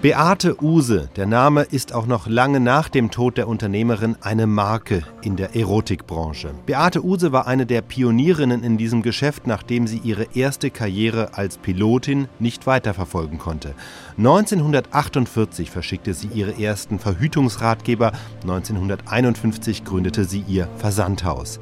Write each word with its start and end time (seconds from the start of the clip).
Beate 0.00 0.62
Use, 0.62 1.08
der 1.16 1.26
Name 1.26 1.62
ist 1.62 1.92
auch 1.92 2.06
noch 2.06 2.28
lange 2.28 2.60
nach 2.60 2.88
dem 2.88 3.10
Tod 3.10 3.36
der 3.36 3.48
Unternehmerin 3.48 4.14
eine 4.20 4.46
Marke 4.46 5.02
in 5.22 5.34
der 5.34 5.56
Erotikbranche. 5.56 6.54
Beate 6.66 7.04
Use 7.04 7.32
war 7.32 7.48
eine 7.48 7.66
der 7.66 7.82
Pionierinnen 7.82 8.62
in 8.62 8.78
diesem 8.78 9.02
Geschäft, 9.02 9.48
nachdem 9.48 9.88
sie 9.88 9.98
ihre 9.98 10.28
erste 10.36 10.70
Karriere 10.70 11.34
als 11.34 11.58
Pilotin 11.58 12.28
nicht 12.38 12.64
weiterverfolgen 12.68 13.38
konnte. 13.38 13.74
1948 14.18 15.68
verschickte 15.68 16.14
sie 16.14 16.28
ihre 16.28 16.62
ersten 16.62 17.00
Verhütungsratgeber, 17.00 18.12
1951 18.42 19.84
gründete 19.84 20.24
sie 20.24 20.44
ihr 20.46 20.68
Versandhaus. 20.76 21.58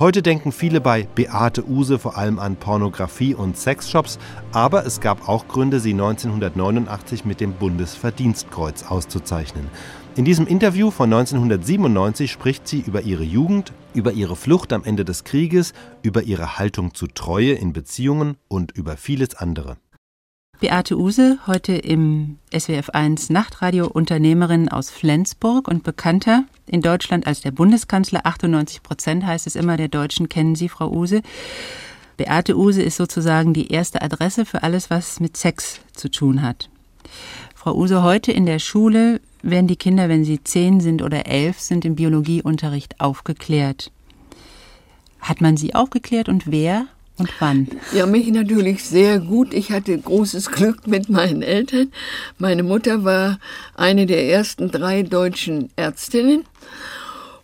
Heute 0.00 0.22
denken 0.22 0.50
viele 0.50 0.80
bei 0.80 1.06
Beate 1.14 1.68
Use 1.68 1.98
vor 1.98 2.16
allem 2.16 2.38
an 2.38 2.56
Pornografie 2.56 3.34
und 3.34 3.58
Sexshops, 3.58 4.18
aber 4.50 4.86
es 4.86 5.02
gab 5.02 5.28
auch 5.28 5.46
Gründe, 5.46 5.78
sie 5.78 5.92
1989 5.92 7.26
mit 7.26 7.38
dem 7.38 7.52
Bundesverdienstkreuz 7.52 8.84
auszuzeichnen. 8.84 9.66
In 10.16 10.24
diesem 10.24 10.46
Interview 10.46 10.90
von 10.90 11.12
1997 11.12 12.32
spricht 12.32 12.66
sie 12.66 12.80
über 12.80 13.02
ihre 13.02 13.24
Jugend, 13.24 13.74
über 13.92 14.12
ihre 14.12 14.36
Flucht 14.36 14.72
am 14.72 14.84
Ende 14.84 15.04
des 15.04 15.24
Krieges, 15.24 15.74
über 16.00 16.22
ihre 16.22 16.56
Haltung 16.56 16.94
zu 16.94 17.06
Treue 17.06 17.52
in 17.52 17.74
Beziehungen 17.74 18.38
und 18.48 18.72
über 18.72 18.96
vieles 18.96 19.34
andere. 19.34 19.76
Beate 20.60 20.98
Use, 20.98 21.38
heute 21.46 21.72
im 21.72 22.36
SWF1 22.52 23.32
Nachtradio 23.32 23.86
Unternehmerin 23.86 24.68
aus 24.68 24.90
Flensburg 24.90 25.68
und 25.68 25.84
bekannter 25.84 26.44
in 26.66 26.82
Deutschland 26.82 27.26
als 27.26 27.40
der 27.40 27.50
Bundeskanzler. 27.50 28.26
98 28.26 28.82
Prozent 28.82 29.24
heißt 29.24 29.46
es 29.46 29.56
immer 29.56 29.78
der 29.78 29.88
Deutschen 29.88 30.28
kennen 30.28 30.56
Sie, 30.56 30.68
Frau 30.68 30.90
Use. 30.90 31.22
Beate 32.18 32.58
Use 32.58 32.82
ist 32.82 32.98
sozusagen 32.98 33.54
die 33.54 33.72
erste 33.72 34.02
Adresse 34.02 34.44
für 34.44 34.62
alles, 34.62 34.90
was 34.90 35.18
mit 35.18 35.38
Sex 35.38 35.80
zu 35.94 36.10
tun 36.10 36.42
hat. 36.42 36.68
Frau 37.54 37.74
Use, 37.74 38.02
heute 38.02 38.30
in 38.30 38.44
der 38.44 38.58
Schule 38.58 39.22
werden 39.40 39.66
die 39.66 39.76
Kinder, 39.76 40.10
wenn 40.10 40.26
sie 40.26 40.44
zehn 40.44 40.80
sind 40.80 41.00
oder 41.00 41.26
elf 41.26 41.58
sind, 41.58 41.86
im 41.86 41.94
Biologieunterricht 41.94 43.00
aufgeklärt. 43.00 43.90
Hat 45.20 45.40
man 45.40 45.56
sie 45.56 45.74
aufgeklärt 45.74 46.28
und 46.28 46.50
wer 46.50 46.84
und 47.20 47.30
wann? 47.38 47.68
Ja, 47.92 48.06
mich 48.06 48.26
natürlich 48.32 48.84
sehr 48.84 49.20
gut. 49.20 49.54
Ich 49.54 49.70
hatte 49.70 49.96
großes 49.96 50.50
Glück 50.50 50.86
mit 50.86 51.08
meinen 51.08 51.42
Eltern. 51.42 51.92
Meine 52.38 52.62
Mutter 52.62 53.04
war 53.04 53.38
eine 53.76 54.06
der 54.06 54.28
ersten 54.28 54.70
drei 54.70 55.02
deutschen 55.02 55.70
Ärztinnen 55.76 56.44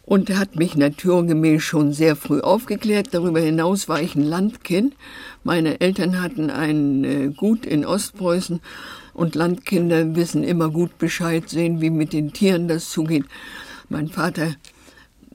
und 0.04 0.30
hat 0.36 0.56
mich 0.56 0.76
naturgemäß 0.76 1.62
schon 1.62 1.92
sehr 1.92 2.16
früh 2.16 2.40
aufgeklärt. 2.40 3.08
Darüber 3.12 3.40
hinaus 3.40 3.88
war 3.88 4.00
ich 4.00 4.14
ein 4.14 4.24
Landkind. 4.24 4.94
Meine 5.44 5.80
Eltern 5.80 6.22
hatten 6.22 6.50
ein 6.50 7.04
äh, 7.04 7.28
Gut 7.28 7.66
in 7.66 7.84
Ostpreußen 7.84 8.60
und 9.12 9.34
Landkinder 9.34 10.16
wissen 10.16 10.42
immer 10.42 10.70
gut 10.70 10.98
Bescheid, 10.98 11.48
sehen, 11.48 11.80
wie 11.80 11.90
mit 11.90 12.12
den 12.12 12.32
Tieren 12.32 12.66
das 12.66 12.90
zugeht. 12.90 13.24
Mein 13.88 14.08
Vater 14.08 14.54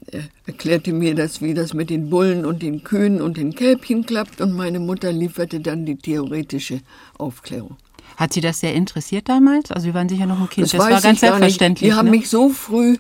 er 0.08 0.24
erklärte 0.46 0.94
mir 0.94 1.16
das, 1.16 1.42
wie 1.42 1.54
das 1.54 1.74
mit 1.74 1.90
den 1.90 2.10
Bullen 2.10 2.46
und 2.46 2.62
den 2.62 2.84
Kühen 2.84 3.22
und 3.22 3.38
den 3.38 3.54
Kälbchen 3.54 4.06
klappt 4.06 4.42
und 4.42 4.54
meine 4.54 4.80
Mutter 4.80 5.12
lieferte 5.12 5.60
dann 5.60 5.86
die 5.86 5.96
theoretische 5.96 6.82
Aufklärung. 7.18 7.78
Hat 8.18 8.34
Sie 8.34 8.42
das 8.42 8.60
sehr 8.60 8.74
interessiert 8.74 9.30
damals? 9.30 9.72
Also 9.72 9.86
Sie 9.86 9.94
waren 9.94 10.10
sicher 10.10 10.26
noch 10.26 10.40
ein 10.40 10.50
Kind. 10.50 10.66
Das, 10.66 10.72
das 10.72 10.80
war 10.80 11.02
ganz 11.02 11.20
selbstverständlich. 11.20 11.90
Die 11.90 11.94
ne? 11.94 11.98
haben 11.98 12.10
mich 12.10 12.30
so 12.30 12.50
früh 12.50 12.98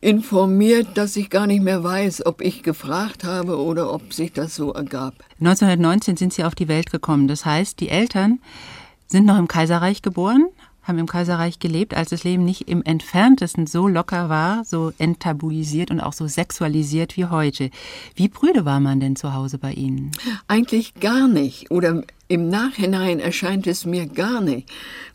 informiert, 0.00 0.88
dass 0.94 1.16
ich 1.16 1.30
gar 1.30 1.46
nicht 1.46 1.62
mehr 1.62 1.84
weiß, 1.84 2.26
ob 2.26 2.40
ich 2.40 2.62
gefragt 2.62 3.24
habe 3.24 3.62
oder 3.62 3.92
ob 3.92 4.12
sich 4.12 4.32
das 4.32 4.54
so 4.54 4.72
ergab. 4.72 5.14
1919 5.38 6.16
sind 6.16 6.32
Sie 6.32 6.44
auf 6.44 6.54
die 6.54 6.68
Welt 6.68 6.90
gekommen. 6.90 7.28
Das 7.28 7.46
heißt, 7.46 7.78
die 7.78 7.88
Eltern 7.88 8.40
sind 9.06 9.26
noch 9.26 9.38
im 9.38 9.46
Kaiserreich 9.46 10.02
geboren, 10.02 10.46
haben 10.82 10.98
im 10.98 11.06
Kaiserreich 11.06 11.58
gelebt, 11.58 11.94
als 11.94 12.10
das 12.10 12.24
Leben 12.24 12.44
nicht 12.44 12.68
im 12.68 12.82
entferntesten 12.82 13.66
so 13.66 13.86
locker 13.86 14.28
war, 14.28 14.64
so 14.64 14.92
enttabuisiert 14.98 15.90
und 15.90 16.00
auch 16.00 16.12
so 16.12 16.26
sexualisiert 16.26 17.16
wie 17.16 17.26
heute. 17.26 17.70
Wie 18.14 18.28
prüde 18.28 18.64
war 18.64 18.80
man 18.80 19.00
denn 19.00 19.16
zu 19.16 19.34
Hause 19.34 19.58
bei 19.58 19.72
Ihnen? 19.72 20.10
Eigentlich 20.48 20.94
gar 20.94 21.28
nicht. 21.28 21.70
Oder 21.70 22.02
im 22.28 22.48
Nachhinein 22.48 23.20
erscheint 23.20 23.66
es 23.66 23.84
mir 23.84 24.06
gar 24.06 24.40
nicht. 24.40 24.68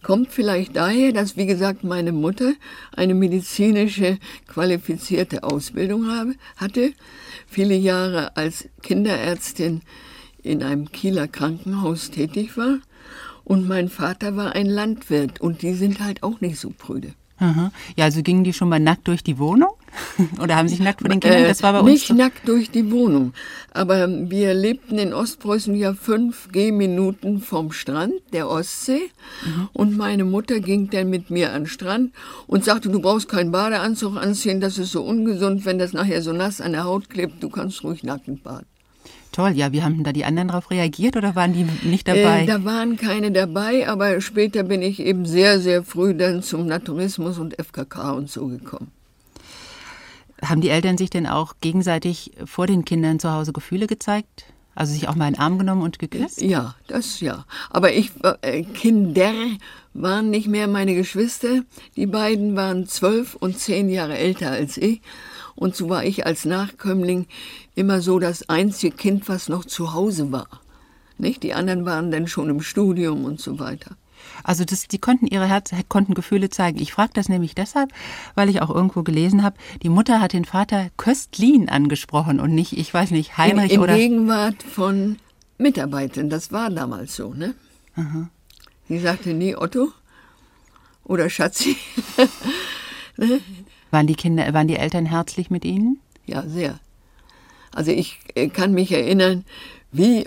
Kommt 0.04 0.32
vielleicht 0.32 0.76
daher, 0.76 1.12
dass, 1.12 1.36
wie 1.36 1.48
gesagt, 1.48 1.84
meine 1.84 2.12
Mutter 2.12 2.54
eine 2.96 3.16
medizinische 3.16 4.20
qualifizierte 4.48 5.44
Ausbildung 5.44 6.08
habe, 6.08 6.36
hatte, 6.56 6.94
viele 7.48 7.76
Jahre 7.76 8.38
als 8.38 8.70
Kinderärztin 8.84 9.82
in 10.44 10.64
einem 10.64 10.92
Kieler 10.92 11.28
Krankenhaus 11.28 12.12
tätig 12.12 12.56
war 12.56 12.78
und 13.48 13.66
mein 13.66 13.88
Vater 13.88 14.36
war 14.36 14.56
ein 14.56 14.66
Landwirt 14.66 15.40
und 15.40 15.62
die 15.62 15.74
sind 15.74 16.02
halt 16.02 16.22
auch 16.22 16.42
nicht 16.42 16.60
so 16.60 16.70
prüde. 16.70 17.14
Aha. 17.40 17.72
Ja, 17.96 18.06
also 18.06 18.22
gingen 18.22 18.44
die 18.44 18.52
schon 18.52 18.68
mal 18.68 18.80
nackt 18.80 19.08
durch 19.08 19.24
die 19.24 19.38
Wohnung? 19.38 19.70
Oder 20.42 20.56
haben 20.56 20.68
sich 20.68 20.80
nackt 20.80 21.02
vor 21.02 21.10
den 21.10 21.20
Kindern? 21.20 21.44
Das 21.44 21.64
war 21.64 21.72
bei 21.72 21.80
uns. 21.80 21.90
Nicht 21.90 22.08
so. 22.08 22.14
nackt 22.16 22.48
durch 22.48 22.72
die 22.72 22.92
Wohnung. 22.92 23.34
Aber 23.72 24.10
wir 24.10 24.54
lebten 24.54 24.98
in 24.98 25.14
Ostpreußen 25.14 25.76
ja 25.76 25.94
fünf 25.94 26.52
Gehminuten 26.52 27.40
vom 27.40 27.72
Strand 27.72 28.16
der 28.34 28.50
Ostsee. 28.50 29.12
Mhm. 29.46 29.70
Und 29.72 29.96
meine 29.96 30.26
Mutter 30.26 30.60
ging 30.60 30.90
dann 30.90 31.10
mit 31.10 31.30
mir 31.30 31.54
an 31.54 31.64
den 31.64 31.68
Strand 31.68 32.12
und 32.48 32.66
sagte, 32.66 32.90
du 32.90 33.00
brauchst 33.00 33.30
keinen 33.30 33.52
Badeanzug 33.52 34.18
anziehen, 34.18 34.60
das 34.60 34.78
ist 34.80 34.92
so 34.92 35.04
ungesund, 35.04 35.64
wenn 35.66 35.78
das 35.78 35.94
nachher 35.94 36.22
so 36.24 36.34
nass 36.34 36.60
an 36.60 36.72
der 36.74 36.84
Haut 36.84 37.10
klebt, 37.10 37.42
du 37.44 37.50
kannst 37.50 37.84
ruhig 37.84 38.04
nackend 38.04 38.44
baden. 38.44 38.66
Toll, 39.32 39.52
ja, 39.52 39.72
wie 39.72 39.84
haben 39.84 40.04
da 40.04 40.14
die 40.14 40.26
anderen 40.26 40.48
darauf 40.48 40.72
reagiert 40.72 41.16
oder 41.16 41.36
waren 41.36 41.54
die 41.54 41.66
nicht 41.88 42.08
dabei? 42.08 42.44
Äh, 42.44 42.46
da 42.46 42.64
waren 42.64 42.98
keine 42.98 43.32
dabei, 43.32 43.88
aber 43.88 44.20
später 44.22 44.64
bin 44.64 44.82
ich 44.82 45.00
eben 45.00 45.26
sehr, 45.26 45.60
sehr 45.60 45.84
früh 45.84 46.16
dann 46.16 46.42
zum 46.42 46.66
Naturismus 46.66 47.38
und 47.38 47.56
FKK 47.62 48.12
und 48.14 48.30
so 48.30 48.48
gekommen. 48.48 48.92
Haben 50.42 50.62
die 50.62 50.70
Eltern 50.70 50.98
sich 50.98 51.10
denn 51.10 51.28
auch 51.28 51.56
gegenseitig 51.62 52.32
vor 52.46 52.68
den 52.68 52.86
Kindern 52.86 53.20
zu 53.20 53.32
Hause 53.32 53.54
Gefühle 53.54 53.88
gezeigt? 53.88 54.46
Also 54.76 54.94
sich 54.94 55.08
auch 55.08 55.16
mal 55.16 55.28
in 55.28 55.34
den 55.34 55.40
Arm 55.40 55.58
genommen 55.58 55.82
und 55.82 55.98
geküsst? 55.98 56.40
Ja, 56.40 56.76
das 56.86 57.20
ja. 57.20 57.46
Aber 57.72 57.94
ich, 57.94 58.12
äh, 58.42 58.62
Kinder 58.62 59.34
waren 59.96 60.30
nicht 60.30 60.48
mehr 60.48 60.68
meine 60.68 60.94
Geschwister. 60.94 61.62
Die 61.96 62.06
beiden 62.06 62.56
waren 62.56 62.88
zwölf 62.88 63.34
und 63.34 63.58
zehn 63.58 63.90
Jahre 63.90 64.16
älter 64.16 64.52
als 64.52 64.78
ich. 64.78 65.02
Und 65.56 65.76
so 65.76 65.90
war 65.90 66.04
ich 66.04 66.28
als 66.28 66.46
Nachkömmling 66.46 67.26
immer 67.78 68.02
so 68.02 68.18
das 68.18 68.50
einzige 68.50 68.96
Kind, 68.96 69.30
was 69.30 69.50
noch 69.50 69.64
zu 69.64 69.94
Hause 69.94 70.32
war. 70.32 70.48
Nicht? 71.20 71.44
Die 71.44 71.54
anderen 71.54 71.86
waren 71.86 72.12
dann 72.12 72.28
schon 72.28 72.50
im 72.50 72.62
Studium 72.62 73.24
und 73.24 73.40
so 73.40 73.60
weiter. 73.60 73.96
Also 74.44 74.66
das, 74.66 74.88
die 74.88 74.98
konnten 74.98 75.28
ihre 75.28 75.48
Herz, 75.48 75.72
konnten 75.88 76.16
Gefühle 76.16 76.50
zeigen. 76.50 76.80
Ich 76.80 76.92
frage 76.92 77.12
das 77.14 77.30
nämlich 77.30 77.54
deshalb, 77.54 77.92
weil 78.34 78.50
ich 78.50 78.62
auch 78.62 78.72
irgendwo 78.72 79.04
gelesen 79.04 79.44
habe, 79.44 79.58
die 79.84 79.90
Mutter 79.90 80.20
hat 80.20 80.34
den 80.34 80.46
Vater 80.46 80.90
Köstlin 80.98 81.70
angesprochen 81.70 82.40
und 82.40 82.54
nicht, 82.54 82.76
ich 82.76 82.92
weiß 82.92 83.12
nicht, 83.12 83.38
Heinrich 83.38 83.72
in, 83.72 83.76
in 83.76 83.82
oder. 83.82 83.94
In 83.94 84.00
Gegenwart 84.00 84.64
von 84.64 85.18
Mitarbeitern, 85.60 86.32
das 86.32 86.52
war 86.52 86.72
damals 86.72 87.16
so, 87.16 87.34
ne? 87.34 87.54
Aha. 87.96 88.30
Sie 88.90 89.00
sagte 89.00 89.34
nie 89.34 89.56
Otto 89.56 89.90
oder 91.04 91.30
Schatzi. 91.30 91.78
ne? 93.18 93.40
Waren 93.92 94.08
die 94.08 94.16
Kinder, 94.16 94.52
waren 94.54 94.68
die 94.68 94.78
Eltern 94.78 95.06
herzlich 95.06 95.52
mit 95.52 95.64
Ihnen? 95.64 96.00
Ja, 96.26 96.44
sehr. 96.48 96.80
Also 97.72 97.92
ich 97.92 98.20
äh, 98.36 98.48
kann 98.50 98.74
mich 98.74 98.92
erinnern, 98.92 99.46
wie 99.92 100.26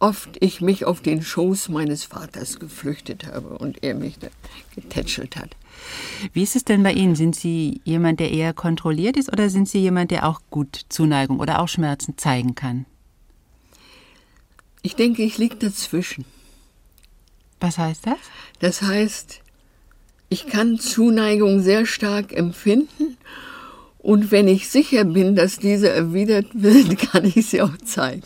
oft 0.00 0.38
ich 0.40 0.60
mich 0.60 0.84
auf 0.86 1.00
den 1.00 1.22
Schoß 1.22 1.68
meines 1.68 2.04
Vaters 2.04 2.58
geflüchtet 2.58 3.26
habe 3.26 3.58
und 3.58 3.82
er 3.84 3.94
mich 3.94 4.16
getätschelt 4.74 5.36
hat. 5.36 5.56
Wie 6.32 6.42
ist 6.42 6.56
es 6.56 6.64
denn 6.64 6.82
bei 6.82 6.92
Ihnen? 6.92 7.14
Sind 7.14 7.36
Sie 7.36 7.80
jemand, 7.84 8.18
der 8.18 8.30
eher 8.30 8.52
kontrolliert 8.54 9.16
ist 9.16 9.30
oder 9.30 9.50
sind 9.50 9.68
Sie 9.68 9.78
jemand, 9.78 10.10
der 10.10 10.26
auch 10.26 10.40
gut 10.50 10.86
Zuneigung 10.88 11.38
oder 11.38 11.60
auch 11.60 11.68
Schmerzen 11.68 12.16
zeigen 12.16 12.54
kann? 12.54 12.86
Ich 14.82 14.96
denke, 14.96 15.22
ich 15.22 15.36
liege 15.36 15.56
dazwischen. 15.56 16.24
Was 17.60 17.76
heißt 17.76 18.06
das? 18.06 18.18
Das 18.60 18.80
heißt, 18.80 19.42
ich 20.30 20.46
kann 20.46 20.78
Zuneigung 20.78 21.60
sehr 21.60 21.84
stark 21.84 22.32
empfinden 22.32 23.18
und 24.02 24.30
wenn 24.30 24.48
ich 24.48 24.68
sicher 24.68 25.04
bin, 25.04 25.36
dass 25.36 25.58
diese 25.58 25.90
erwidert 25.90 26.46
wird, 26.52 26.98
kann 27.12 27.24
ich 27.24 27.46
sie 27.46 27.62
auch 27.62 27.76
zeigen. 27.84 28.22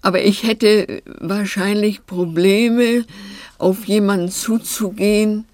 Aber 0.00 0.22
ich 0.22 0.44
hätte 0.44 1.02
wahrscheinlich 1.18 2.06
Probleme, 2.06 3.04
auf 3.58 3.86
jemanden 3.86 4.28
zuzugehen, 4.28 5.44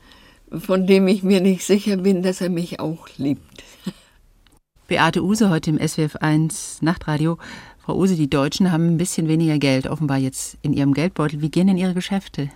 von 0.50 0.86
dem 0.86 1.08
ich 1.08 1.22
mir 1.22 1.40
nicht 1.40 1.64
sicher 1.64 1.96
bin, 1.96 2.22
dass 2.22 2.42
er 2.42 2.50
mich 2.50 2.78
auch 2.78 3.08
liebt. 3.16 3.64
Beate 4.88 5.24
Use 5.24 5.48
heute 5.48 5.70
im 5.70 5.78
SWF 5.78 6.16
1 6.16 6.82
Nachtradio. 6.82 7.38
Frau 7.78 7.96
Use, 7.96 8.16
die 8.16 8.28
Deutschen 8.28 8.70
haben 8.70 8.88
ein 8.88 8.98
bisschen 8.98 9.26
weniger 9.26 9.58
Geld 9.58 9.86
offenbar 9.86 10.18
jetzt 10.18 10.58
in 10.60 10.74
ihrem 10.74 10.92
Geldbeutel. 10.92 11.40
Wie 11.40 11.50
gehen 11.50 11.66
denn 11.66 11.78
ihre 11.78 11.94
Geschäfte? 11.94 12.50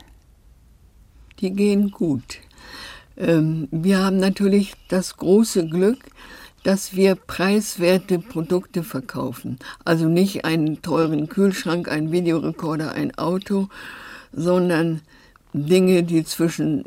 die 1.41 1.53
gehen 1.53 1.91
gut. 1.91 2.39
Ähm, 3.19 3.69
wir 3.71 3.99
haben 3.99 4.19
natürlich 4.19 4.75
das 4.89 5.17
große 5.17 5.67
Glück, 5.67 5.99
dass 6.63 6.95
wir 6.95 7.15
preiswerte 7.15 8.19
Produkte 8.19 8.83
verkaufen. 8.83 9.59
Also 9.85 10.09
nicht 10.09 10.45
einen 10.45 10.83
teuren 10.83 11.29
Kühlschrank, 11.29 11.89
einen 11.89 12.13
Videorekorder, 12.13 12.93
ein 12.93 13.17
Auto, 13.17 13.69
sondern 14.33 15.01
Dinge, 15.53 16.03
die 16.03 16.25
zwischen 16.25 16.85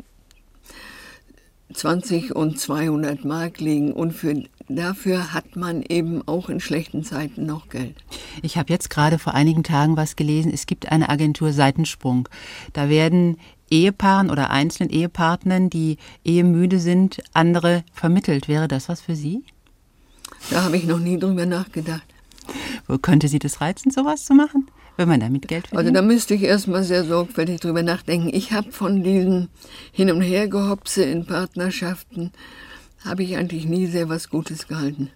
20 1.72 2.34
und 2.36 2.58
200 2.58 3.24
Mark 3.24 3.60
liegen. 3.60 3.92
Und 3.92 4.12
für, 4.12 4.42
dafür 4.68 5.32
hat 5.32 5.56
man 5.56 5.82
eben 5.82 6.26
auch 6.26 6.48
in 6.48 6.60
schlechten 6.60 7.02
Zeiten 7.02 7.46
noch 7.46 7.68
Geld. 7.68 7.96
Ich 8.42 8.56
habe 8.56 8.72
jetzt 8.72 8.90
gerade 8.90 9.18
vor 9.18 9.34
einigen 9.34 9.64
Tagen 9.64 9.96
was 9.96 10.16
gelesen. 10.16 10.52
Es 10.52 10.66
gibt 10.66 10.92
eine 10.92 11.08
Agentur 11.08 11.52
Seitensprung. 11.52 12.28
Da 12.72 12.88
werden 12.88 13.38
Ehepaaren 13.72 14.30
oder 14.30 14.50
einzelnen 14.50 14.90
Ehepartnern, 14.90 15.70
die 15.70 15.96
ehemüde 16.24 16.78
sind, 16.78 17.22
andere 17.32 17.84
vermittelt. 17.92 18.46
Wäre 18.46 18.68
das 18.68 18.88
was 18.88 19.00
für 19.00 19.16
Sie? 19.16 19.42
Da 20.50 20.62
habe 20.62 20.76
ich 20.76 20.84
noch 20.84 20.98
nie 20.98 21.18
drüber 21.18 21.46
nachgedacht. 21.46 22.06
Wo 22.86 22.98
könnte 22.98 23.28
Sie 23.28 23.38
das 23.38 23.60
reizen, 23.60 23.90
sowas 23.90 24.24
zu 24.24 24.34
machen? 24.34 24.66
wenn 24.96 25.08
man 25.08 25.20
damit 25.20 25.48
Geld 25.48 25.68
verdient? 25.68 25.78
Also 25.78 25.92
da 25.94 26.02
müsste 26.02 26.34
ich 26.34 26.42
erstmal 26.42 26.84
sehr 26.84 27.04
sorgfältig 27.04 27.60
drüber 27.60 27.82
nachdenken. 27.82 28.28
Ich 28.32 28.52
habe 28.52 28.72
von 28.72 29.02
diesen 29.02 29.48
Hin- 29.90 30.10
und 30.10 30.20
Hergehopse 30.20 31.02
in 31.02 31.24
Partnerschaften, 31.24 32.30
habe 33.04 33.22
ich 33.22 33.36
eigentlich 33.36 33.64
nie 33.66 33.86
sehr 33.86 34.08
was 34.08 34.28
Gutes 34.28 34.68
gehalten. 34.68 35.10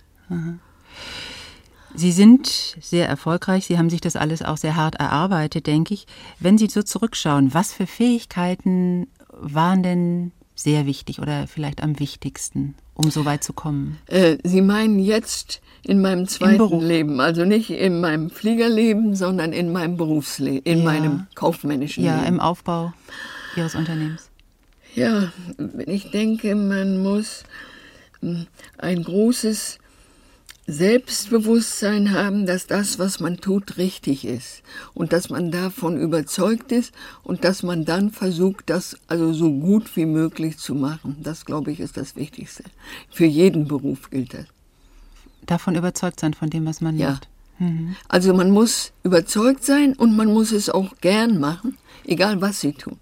Sie 1.96 2.12
sind 2.12 2.76
sehr 2.81 3.08
erfolgreich. 3.08 3.66
Sie 3.66 3.78
haben 3.78 3.90
sich 3.90 4.00
das 4.00 4.16
alles 4.16 4.43
auch 4.43 4.58
sehr 4.58 4.76
hart 4.76 4.96
erarbeitet, 4.96 5.66
denke 5.66 5.94
ich. 5.94 6.06
Wenn 6.38 6.58
Sie 6.58 6.69
so 6.69 6.82
zurückschauen, 6.82 7.54
was 7.54 7.72
für 7.72 7.87
Fähigkeiten 7.87 9.08
waren 9.32 9.82
denn 9.82 10.32
sehr 10.54 10.87
wichtig 10.87 11.20
oder 11.20 11.46
vielleicht 11.46 11.82
am 11.82 11.98
wichtigsten, 11.98 12.75
um 12.94 13.10
so 13.10 13.25
weit 13.25 13.43
zu 13.43 13.52
kommen? 13.52 13.98
Äh, 14.06 14.37
Sie 14.44 14.62
meinen 14.62 14.98
jetzt 14.98 15.60
in 15.84 16.00
meinem 16.00 16.26
zweiten 16.28 16.81
Leben, 16.81 17.20
also 17.20 17.44
nicht 17.44 17.70
in 17.70 18.00
meinem 18.00 18.31
Fliegerleben, 18.31 19.14
sondern 19.14 19.52
in 19.52 19.72
meinem 19.72 19.96
Berufsleben, 19.96 20.64
in 20.64 20.78
ja. 20.78 20.84
meinem 20.84 21.26
kaufmännischen 21.34 22.04
ja, 22.04 22.14
Leben. 22.14 22.25
Ja, 22.25 22.28
im 22.28 22.40
Aufbau 22.40 22.93
Ihres 23.56 23.75
Unternehmens. 23.75 24.28
Ja, 24.94 25.31
ich 25.87 26.10
denke, 26.10 26.54
man 26.54 27.02
muss 27.02 27.44
hm, 28.20 28.46
ein 28.78 29.02
großes 29.02 29.78
Selbstbewusstsein 30.67 32.13
haben, 32.13 32.45
dass 32.45 32.67
das, 32.67 32.99
was 32.99 33.21
man 33.21 33.37
tut, 33.37 33.79
richtig 33.79 34.25
ist 34.25 34.63
und 34.95 35.13
dass 35.13 35.31
man 35.31 35.53
davon 35.53 35.97
überzeugt 35.97 36.73
ist 36.73 36.93
und 37.23 37.45
dass 37.45 37.63
man 37.63 37.85
dann 37.85 38.11
versucht, 38.11 38.69
das 38.69 38.97
also 39.07 39.33
so 39.33 39.53
gut 39.53 39.97
wie 39.97 40.07
möglich 40.07 40.59
zu 40.59 40.75
machen. 40.75 41.19
Das, 41.23 41.45
glaube 41.45 41.71
ich, 41.71 41.79
ist 41.79 41.97
das 41.97 42.17
Wichtigste. 42.17 42.65
Für 43.11 43.27
jeden 43.27 43.69
Beruf 43.69 44.11
gilt 44.11 44.35
das. 44.35 44.47
Davon 45.47 45.77
überzeugt 45.77 46.19
sein, 46.19 46.35
von 46.35 46.51
dem, 46.51 46.67
was 46.67 46.81
man 46.81 46.99
ja. 46.99 47.11
macht. 47.11 47.29
Mhm. 47.61 47.95
Also 48.09 48.35
man 48.35 48.51
muss 48.51 48.93
überzeugt 49.05 49.65
sein 49.65 49.95
und 49.95 50.17
man 50.17 50.33
muss 50.33 50.51
es 50.51 50.69
auch 50.69 50.97
gern 51.01 51.39
machen, 51.39 51.79
egal 52.05 52.41
was 52.41 52.61
sie 52.61 52.73
tun. 52.73 52.99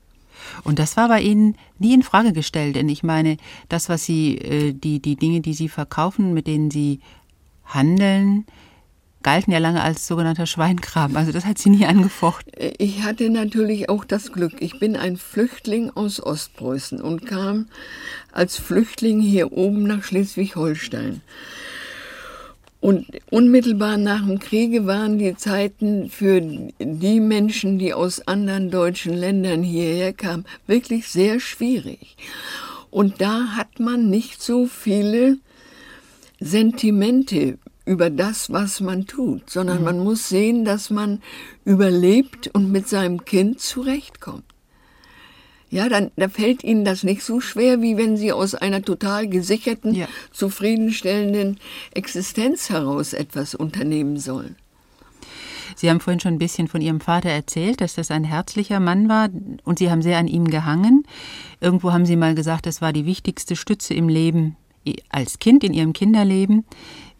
Und 0.62 0.78
das 0.78 0.98
war 0.98 1.08
bei 1.08 1.22
Ihnen 1.22 1.56
nie 1.78 1.94
in 1.94 2.02
Frage 2.02 2.32
gestellt, 2.32 2.76
denn 2.76 2.88
ich 2.90 3.02
meine, 3.02 3.38
das, 3.70 3.88
was 3.88 4.04
Sie, 4.04 4.36
äh, 4.36 4.72
die, 4.74 5.00
die 5.00 5.16
Dinge, 5.16 5.40
die 5.40 5.54
Sie 5.54 5.70
verkaufen, 5.70 6.34
mit 6.34 6.46
denen 6.46 6.70
Sie 6.70 7.00
Handeln 7.66 8.46
galten 9.22 9.52
ja 9.52 9.58
lange 9.58 9.82
als 9.82 10.06
sogenannter 10.06 10.46
Schweinkram. 10.46 11.16
Also 11.16 11.32
das 11.32 11.46
hat 11.46 11.58
sie 11.58 11.70
nie 11.70 11.86
angefochten. 11.86 12.52
Ich 12.78 13.02
hatte 13.02 13.30
natürlich 13.30 13.88
auch 13.88 14.04
das 14.04 14.32
Glück. 14.32 14.52
Ich 14.60 14.78
bin 14.78 14.96
ein 14.96 15.16
Flüchtling 15.16 15.90
aus 15.90 16.22
Ostpreußen 16.22 17.00
und 17.00 17.26
kam 17.26 17.66
als 18.32 18.56
Flüchtling 18.58 19.20
hier 19.20 19.52
oben 19.52 19.84
nach 19.84 20.04
Schleswig-Holstein. 20.04 21.22
Und 22.80 23.06
unmittelbar 23.30 23.96
nach 23.96 24.26
dem 24.26 24.38
Kriege 24.38 24.86
waren 24.86 25.18
die 25.18 25.34
Zeiten 25.36 26.10
für 26.10 26.42
die 26.78 27.18
Menschen, 27.18 27.78
die 27.78 27.94
aus 27.94 28.28
anderen 28.28 28.70
deutschen 28.70 29.14
Ländern 29.14 29.62
hierher 29.62 30.12
kamen, 30.12 30.44
wirklich 30.66 31.08
sehr 31.08 31.40
schwierig. 31.40 32.18
Und 32.90 33.22
da 33.22 33.56
hat 33.56 33.80
man 33.80 34.10
nicht 34.10 34.42
so 34.42 34.66
viele 34.66 35.38
Sentimente 36.40 37.58
über 37.86 38.10
das, 38.10 38.50
was 38.50 38.80
man 38.80 39.06
tut, 39.06 39.50
sondern 39.50 39.78
mhm. 39.78 39.84
man 39.84 39.98
muss 40.00 40.28
sehen, 40.28 40.64
dass 40.64 40.90
man 40.90 41.20
überlebt 41.64 42.48
und 42.48 42.72
mit 42.72 42.88
seinem 42.88 43.24
Kind 43.24 43.60
zurechtkommt. 43.60 44.44
Ja, 45.70 45.88
dann 45.88 46.12
da 46.16 46.28
fällt 46.28 46.62
Ihnen 46.62 46.84
das 46.84 47.02
nicht 47.02 47.24
so 47.24 47.40
schwer, 47.40 47.82
wie 47.82 47.96
wenn 47.96 48.16
Sie 48.16 48.32
aus 48.32 48.54
einer 48.54 48.82
total 48.82 49.26
gesicherten, 49.28 49.94
ja. 49.94 50.06
zufriedenstellenden 50.30 51.58
Existenz 51.92 52.70
heraus 52.70 53.12
etwas 53.12 53.54
unternehmen 53.54 54.18
sollen. 54.18 54.56
Sie 55.74 55.90
haben 55.90 55.98
vorhin 55.98 56.20
schon 56.20 56.34
ein 56.34 56.38
bisschen 56.38 56.68
von 56.68 56.80
Ihrem 56.80 57.00
Vater 57.00 57.30
erzählt, 57.30 57.80
dass 57.80 57.96
das 57.96 58.12
ein 58.12 58.22
herzlicher 58.22 58.78
Mann 58.78 59.08
war 59.08 59.30
und 59.64 59.80
Sie 59.80 59.90
haben 59.90 60.02
sehr 60.02 60.18
an 60.18 60.28
ihm 60.28 60.46
gehangen. 60.46 61.04
Irgendwo 61.60 61.92
haben 61.92 62.06
Sie 62.06 62.16
mal 62.16 62.36
gesagt, 62.36 62.66
das 62.66 62.80
war 62.80 62.92
die 62.92 63.06
wichtigste 63.06 63.56
Stütze 63.56 63.94
im 63.94 64.08
Leben 64.08 64.56
als 65.08 65.38
Kind 65.38 65.64
in 65.64 65.74
Ihrem 65.74 65.92
Kinderleben. 65.92 66.64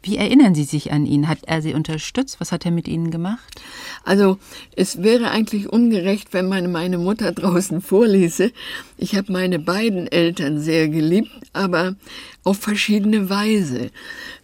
Wie 0.04 0.18
erinnern 0.18 0.54
Sie 0.54 0.64
sich 0.64 0.92
an 0.92 1.06
ihn? 1.06 1.28
Hat 1.28 1.38
er 1.46 1.62
Sie 1.62 1.72
unterstützt? 1.72 2.38
Was 2.38 2.52
hat 2.52 2.66
er 2.66 2.70
mit 2.70 2.88
Ihnen 2.88 3.10
gemacht? 3.10 3.62
Also 4.04 4.38
es 4.76 5.02
wäre 5.02 5.30
eigentlich 5.30 5.72
ungerecht, 5.72 6.34
wenn 6.34 6.46
man 6.46 6.70
meine 6.70 6.98
Mutter 6.98 7.32
draußen 7.32 7.80
vorließe. 7.80 8.52
Ich 8.98 9.16
habe 9.16 9.32
meine 9.32 9.58
beiden 9.58 10.06
Eltern 10.06 10.60
sehr 10.60 10.88
geliebt, 10.88 11.30
aber 11.54 11.96
auf 12.42 12.58
verschiedene 12.58 13.30
Weise. 13.30 13.90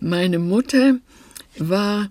Meine 0.00 0.38
Mutter 0.38 0.96
war 1.58 2.08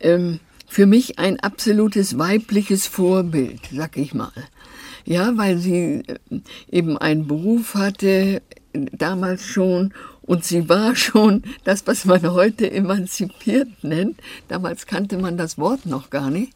ähm, 0.00 0.40
für 0.66 0.86
mich 0.86 1.20
ein 1.20 1.38
absolutes 1.38 2.18
weibliches 2.18 2.88
Vorbild, 2.88 3.60
sag 3.72 3.96
ich 3.96 4.12
mal. 4.12 4.32
Ja, 5.04 5.36
weil 5.36 5.58
sie 5.58 6.02
äh, 6.04 6.18
eben 6.68 6.98
einen 6.98 7.28
Beruf 7.28 7.76
hatte, 7.76 8.42
damals 8.92 9.46
schon 9.46 9.94
und 10.26 10.44
sie 10.44 10.68
war 10.68 10.96
schon 10.96 11.42
das, 11.64 11.86
was 11.86 12.04
man 12.04 12.32
heute 12.32 12.70
emanzipiert 12.70 13.68
nennt. 13.82 14.18
Damals 14.48 14.86
kannte 14.86 15.18
man 15.18 15.36
das 15.36 15.56
Wort 15.56 15.86
noch 15.86 16.10
gar 16.10 16.30
nicht. 16.30 16.52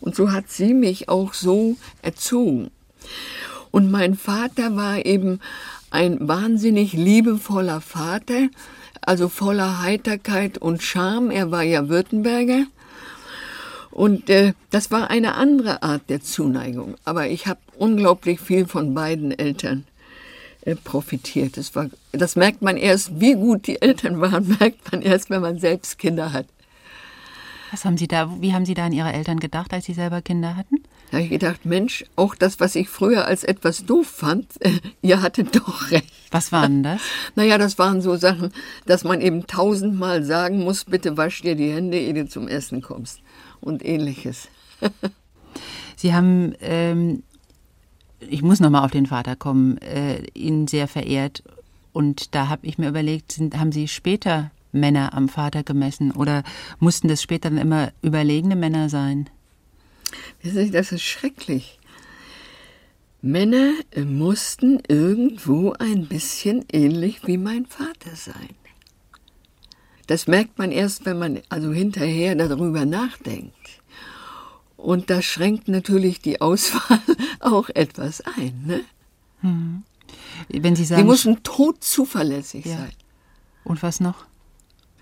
Und 0.00 0.16
so 0.16 0.32
hat 0.32 0.50
sie 0.50 0.72
mich 0.72 1.08
auch 1.08 1.34
so 1.34 1.76
erzogen. 2.02 2.70
Und 3.70 3.90
mein 3.90 4.14
Vater 4.14 4.74
war 4.74 5.04
eben 5.04 5.40
ein 5.90 6.16
wahnsinnig 6.26 6.92
liebevoller 6.92 7.80
Vater, 7.80 8.48
also 9.02 9.28
voller 9.28 9.82
Heiterkeit 9.82 10.58
und 10.58 10.82
Charme. 10.82 11.30
Er 11.30 11.50
war 11.50 11.62
ja 11.62 11.88
Württemberger. 11.88 12.64
Und 13.90 14.30
äh, 14.30 14.54
das 14.70 14.90
war 14.90 15.10
eine 15.10 15.34
andere 15.34 15.82
Art 15.82 16.08
der 16.08 16.22
Zuneigung. 16.22 16.94
Aber 17.04 17.28
ich 17.28 17.46
habe 17.46 17.60
unglaublich 17.76 18.40
viel 18.40 18.66
von 18.66 18.94
beiden 18.94 19.36
Eltern 19.36 19.84
profitiert. 20.84 21.56
Das, 21.56 21.74
war, 21.74 21.88
das 22.12 22.36
merkt 22.36 22.62
man 22.62 22.76
erst, 22.76 23.20
wie 23.20 23.34
gut 23.34 23.66
die 23.66 23.80
Eltern 23.80 24.20
waren, 24.20 24.48
merkt 24.60 24.92
man 24.92 25.02
erst, 25.02 25.30
wenn 25.30 25.42
man 25.42 25.58
selbst 25.58 25.98
Kinder 25.98 26.32
hat. 26.32 26.46
Was 27.70 27.84
haben 27.84 27.96
Sie 27.96 28.08
da, 28.08 28.28
wie 28.40 28.52
haben 28.52 28.66
Sie 28.66 28.74
da 28.74 28.86
an 28.86 28.92
Ihre 28.92 29.12
Eltern 29.12 29.38
gedacht, 29.38 29.72
als 29.72 29.84
Sie 29.84 29.94
selber 29.94 30.22
Kinder 30.22 30.56
hatten? 30.56 30.82
Da 31.10 31.18
habe 31.18 31.24
ich 31.24 31.30
gedacht, 31.30 31.64
Mensch, 31.64 32.04
auch 32.16 32.34
das, 32.34 32.58
was 32.58 32.74
ich 32.74 32.88
früher 32.88 33.26
als 33.26 33.44
etwas 33.44 33.84
doof 33.84 34.08
fand, 34.08 34.46
äh, 34.60 34.72
ihr 35.02 35.22
hattet 35.22 35.54
doch 35.56 35.90
recht. 35.90 36.12
Was 36.30 36.52
waren 36.52 36.82
das? 36.82 37.00
Naja, 37.36 37.58
das 37.58 37.78
waren 37.78 38.02
so 38.02 38.16
Sachen, 38.16 38.52
dass 38.86 39.04
man 39.04 39.20
eben 39.20 39.46
tausendmal 39.46 40.24
sagen 40.24 40.64
muss, 40.64 40.84
bitte 40.84 41.16
wasch 41.16 41.42
dir 41.42 41.54
die 41.54 41.72
Hände, 41.72 41.98
ehe 41.98 42.14
du 42.14 42.28
zum 42.28 42.48
Essen 42.48 42.82
kommst. 42.82 43.20
Und 43.60 43.84
ähnliches. 43.84 44.48
Sie 45.96 46.14
haben 46.14 46.54
ähm, 46.60 47.22
ich 48.20 48.42
muss 48.42 48.60
nochmal 48.60 48.84
auf 48.84 48.90
den 48.90 49.06
Vater 49.06 49.36
kommen, 49.36 49.78
äh, 49.78 50.22
ihn 50.34 50.66
sehr 50.68 50.88
verehrt. 50.88 51.42
Und 51.92 52.34
da 52.34 52.48
habe 52.48 52.66
ich 52.66 52.78
mir 52.78 52.88
überlegt, 52.88 53.32
sind, 53.32 53.58
haben 53.58 53.72
Sie 53.72 53.88
später 53.88 54.50
Männer 54.72 55.14
am 55.14 55.28
Vater 55.28 55.62
gemessen 55.62 56.12
oder 56.12 56.44
mussten 56.78 57.08
das 57.08 57.22
später 57.22 57.50
dann 57.50 57.58
immer 57.58 57.92
überlegene 58.02 58.56
Männer 58.56 58.88
sein? 58.88 59.28
Das 60.42 60.92
ist 60.92 61.02
schrecklich. 61.02 61.78
Männer 63.22 63.72
mussten 63.96 64.80
irgendwo 64.88 65.72
ein 65.78 66.06
bisschen 66.06 66.64
ähnlich 66.72 67.26
wie 67.26 67.36
mein 67.36 67.66
Vater 67.66 68.14
sein. 68.14 68.54
Das 70.06 70.26
merkt 70.26 70.58
man 70.58 70.72
erst, 70.72 71.04
wenn 71.04 71.18
man 71.18 71.40
also 71.50 71.72
hinterher 71.72 72.34
darüber 72.34 72.86
nachdenkt. 72.86 73.79
Und 74.80 75.10
das 75.10 75.24
schränkt 75.26 75.68
natürlich 75.68 76.20
die 76.20 76.40
Auswahl 76.40 77.00
auch 77.40 77.68
etwas 77.68 78.22
ein. 78.22 78.62
Ne? 78.66 78.80
Hm. 79.42 79.82
Wenn 80.48 80.74
Sie 80.74 80.84
sagen, 80.84 81.02
Sie 81.02 81.06
müssen 81.08 81.42
todzuverlässig 81.42 82.64
ja. 82.64 82.78
sein. 82.78 82.92
Und 83.62 83.82
was 83.82 84.00
noch? 84.00 84.24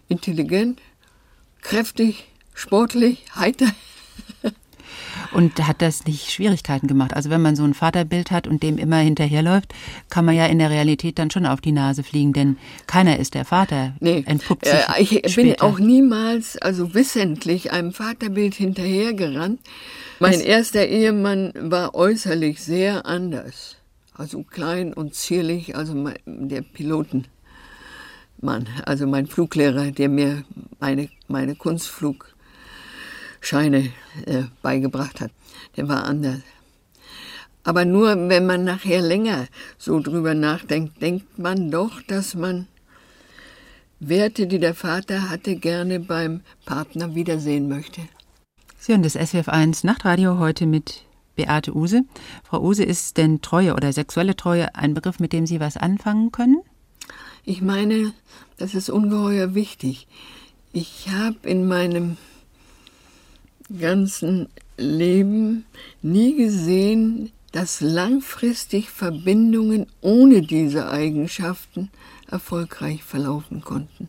Intelligent, 0.08 0.80
kräftig, 1.62 2.26
sportlich, 2.54 3.24
heiter. 3.34 3.68
Und 5.32 5.66
hat 5.66 5.82
das 5.82 6.04
nicht 6.04 6.30
Schwierigkeiten 6.30 6.86
gemacht? 6.86 7.14
Also 7.14 7.30
wenn 7.30 7.42
man 7.42 7.56
so 7.56 7.64
ein 7.64 7.74
Vaterbild 7.74 8.30
hat 8.30 8.46
und 8.46 8.62
dem 8.62 8.78
immer 8.78 8.98
hinterherläuft, 8.98 9.74
kann 10.10 10.24
man 10.24 10.34
ja 10.34 10.46
in 10.46 10.58
der 10.58 10.70
Realität 10.70 11.18
dann 11.18 11.30
schon 11.30 11.46
auf 11.46 11.60
die 11.60 11.72
Nase 11.72 12.02
fliegen, 12.02 12.32
denn 12.32 12.56
keiner 12.86 13.18
ist 13.18 13.34
der 13.34 13.44
Vater. 13.44 13.94
Nee, 14.00 14.24
entpuppt 14.26 14.66
sich 14.66 14.74
äh, 14.74 15.02
ich 15.02 15.08
später. 15.32 15.42
bin 15.42 15.60
auch 15.60 15.78
niemals, 15.78 16.56
also 16.58 16.94
wissentlich, 16.94 17.72
einem 17.72 17.92
Vaterbild 17.92 18.54
hinterhergerannt, 18.54 19.60
Mein 20.20 20.40
erster 20.40 20.86
Ehemann 20.86 21.52
war 21.54 21.94
äußerlich 21.94 22.62
sehr 22.62 23.06
anders. 23.06 23.76
Also 24.14 24.42
klein 24.42 24.92
und 24.92 25.14
zierlich, 25.14 25.76
also 25.76 25.94
der 26.26 26.62
Pilotenmann, 26.62 27.28
also 28.84 29.06
mein 29.06 29.28
Fluglehrer, 29.28 29.92
der 29.92 30.08
mir 30.08 30.42
meine, 30.80 31.08
meine 31.28 31.54
Kunstflugscheine 31.54 33.92
äh, 34.26 34.44
beigebracht 34.62 35.20
hat, 35.20 35.30
der 35.76 35.88
war 35.88 36.04
anders. 36.04 36.40
Aber 37.64 37.84
nur 37.84 38.16
wenn 38.28 38.46
man 38.46 38.64
nachher 38.64 39.02
länger 39.02 39.46
so 39.76 40.00
drüber 40.00 40.34
nachdenkt, 40.34 41.02
denkt 41.02 41.38
man 41.38 41.70
doch, 41.70 42.00
dass 42.02 42.34
man 42.34 42.66
Werte, 44.00 44.46
die 44.46 44.58
der 44.58 44.74
Vater 44.74 45.28
hatte, 45.28 45.56
gerne 45.56 46.00
beim 46.00 46.40
Partner 46.64 47.14
wiedersehen 47.14 47.68
möchte. 47.68 48.00
Sie 48.78 48.92
hören 48.92 49.02
das 49.02 49.16
SWF1 49.16 49.84
Nachtradio 49.84 50.38
heute 50.38 50.66
mit 50.66 51.04
Beate 51.34 51.74
Use. 51.74 52.04
Frau 52.44 52.62
Use, 52.62 52.84
ist 52.84 53.16
denn 53.16 53.42
Treue 53.42 53.74
oder 53.74 53.92
sexuelle 53.92 54.36
Treue 54.36 54.74
ein 54.74 54.94
Begriff, 54.94 55.18
mit 55.18 55.32
dem 55.32 55.46
Sie 55.46 55.60
was 55.60 55.76
anfangen 55.76 56.32
können? 56.32 56.62
Ich 57.44 57.60
meine, 57.60 58.12
das 58.56 58.74
ist 58.74 58.88
ungeheuer 58.88 59.54
wichtig. 59.54 60.06
Ich 60.72 61.08
habe 61.10 61.48
in 61.48 61.66
meinem 61.66 62.16
ganzen 63.76 64.48
Leben 64.76 65.64
nie 66.02 66.36
gesehen, 66.36 67.30
dass 67.52 67.80
langfristig 67.80 68.90
Verbindungen 68.90 69.86
ohne 70.00 70.42
diese 70.42 70.90
Eigenschaften 70.90 71.90
erfolgreich 72.30 73.02
verlaufen 73.02 73.62
konnten. 73.62 74.08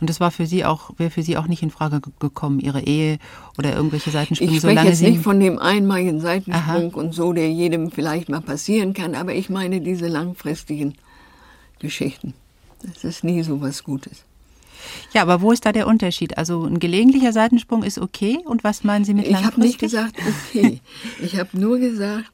Und 0.00 0.10
das 0.10 0.20
war 0.20 0.30
für 0.30 0.46
Sie 0.46 0.64
auch, 0.64 0.90
wäre 0.98 1.10
für 1.10 1.22
Sie 1.22 1.36
auch 1.36 1.48
nicht 1.48 1.62
in 1.62 1.70
Frage 1.70 2.00
gekommen, 2.20 2.60
Ihre 2.60 2.82
Ehe 2.82 3.18
oder 3.58 3.74
irgendwelche 3.74 4.10
Seitensprünge? 4.10 4.52
Ich 4.52 4.58
spreche 4.58 4.86
jetzt 4.86 5.02
nicht 5.02 5.22
von 5.22 5.40
dem 5.40 5.58
einmaligen 5.58 6.20
Seitensprung 6.20 6.92
Aha. 6.92 7.00
und 7.00 7.12
so, 7.12 7.32
der 7.32 7.50
jedem 7.50 7.90
vielleicht 7.90 8.28
mal 8.28 8.40
passieren 8.40 8.92
kann, 8.92 9.14
aber 9.14 9.34
ich 9.34 9.50
meine 9.50 9.80
diese 9.80 10.06
langfristigen 10.06 10.94
Geschichten. 11.78 12.34
Das 12.82 13.04
ist 13.04 13.24
nie 13.24 13.42
so 13.42 13.60
was 13.60 13.82
Gutes. 13.82 14.24
Ja, 15.12 15.22
aber 15.22 15.40
wo 15.40 15.52
ist 15.52 15.64
da 15.64 15.72
der 15.72 15.86
Unterschied? 15.86 16.38
Also 16.38 16.64
ein 16.64 16.78
gelegentlicher 16.78 17.32
Seitensprung 17.32 17.82
ist 17.82 17.98
okay 17.98 18.38
und 18.44 18.64
was 18.64 18.84
meinen 18.84 19.04
Sie 19.04 19.14
mit 19.14 19.30
langfristig? 19.30 19.92
Ich 19.92 19.96
habe 19.96 20.06
nicht 20.06 20.16
gesagt 20.16 20.36
okay. 20.50 20.80
ich 21.22 21.38
habe 21.38 21.58
nur 21.58 21.78
gesagt, 21.78 22.30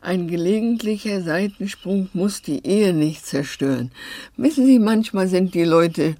ein 0.00 0.28
gelegentlicher 0.28 1.22
Seitensprung 1.22 2.08
muss 2.12 2.42
die 2.42 2.64
Ehe 2.64 2.94
nicht 2.94 3.26
zerstören. 3.26 3.90
Wissen 4.36 4.64
Sie, 4.66 4.78
manchmal 4.78 5.26
sind 5.28 5.54
die 5.54 5.64
Leute 5.64 6.16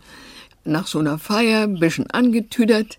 nach 0.64 0.86
so 0.86 0.98
einer 0.98 1.18
Feier 1.18 1.62
ein 1.62 1.78
bisschen 1.78 2.10
angetüdert, 2.10 2.98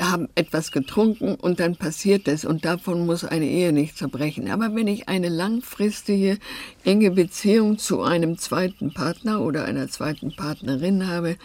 haben 0.00 0.28
etwas 0.34 0.72
getrunken 0.72 1.34
und 1.34 1.60
dann 1.60 1.76
passiert 1.76 2.28
es 2.28 2.44
und 2.44 2.64
davon 2.64 3.06
muss 3.06 3.24
eine 3.24 3.46
Ehe 3.46 3.72
nicht 3.72 3.96
zerbrechen. 3.96 4.50
Aber 4.50 4.74
wenn 4.74 4.86
ich 4.86 5.08
eine 5.08 5.28
langfristige, 5.28 6.38
enge 6.84 7.10
Beziehung 7.10 7.78
zu 7.78 8.02
einem 8.02 8.38
zweiten 8.38 8.92
Partner 8.92 9.40
oder 9.40 9.64
einer 9.64 9.88
zweiten 9.88 10.34
Partnerin 10.34 11.08
habe, 11.08 11.36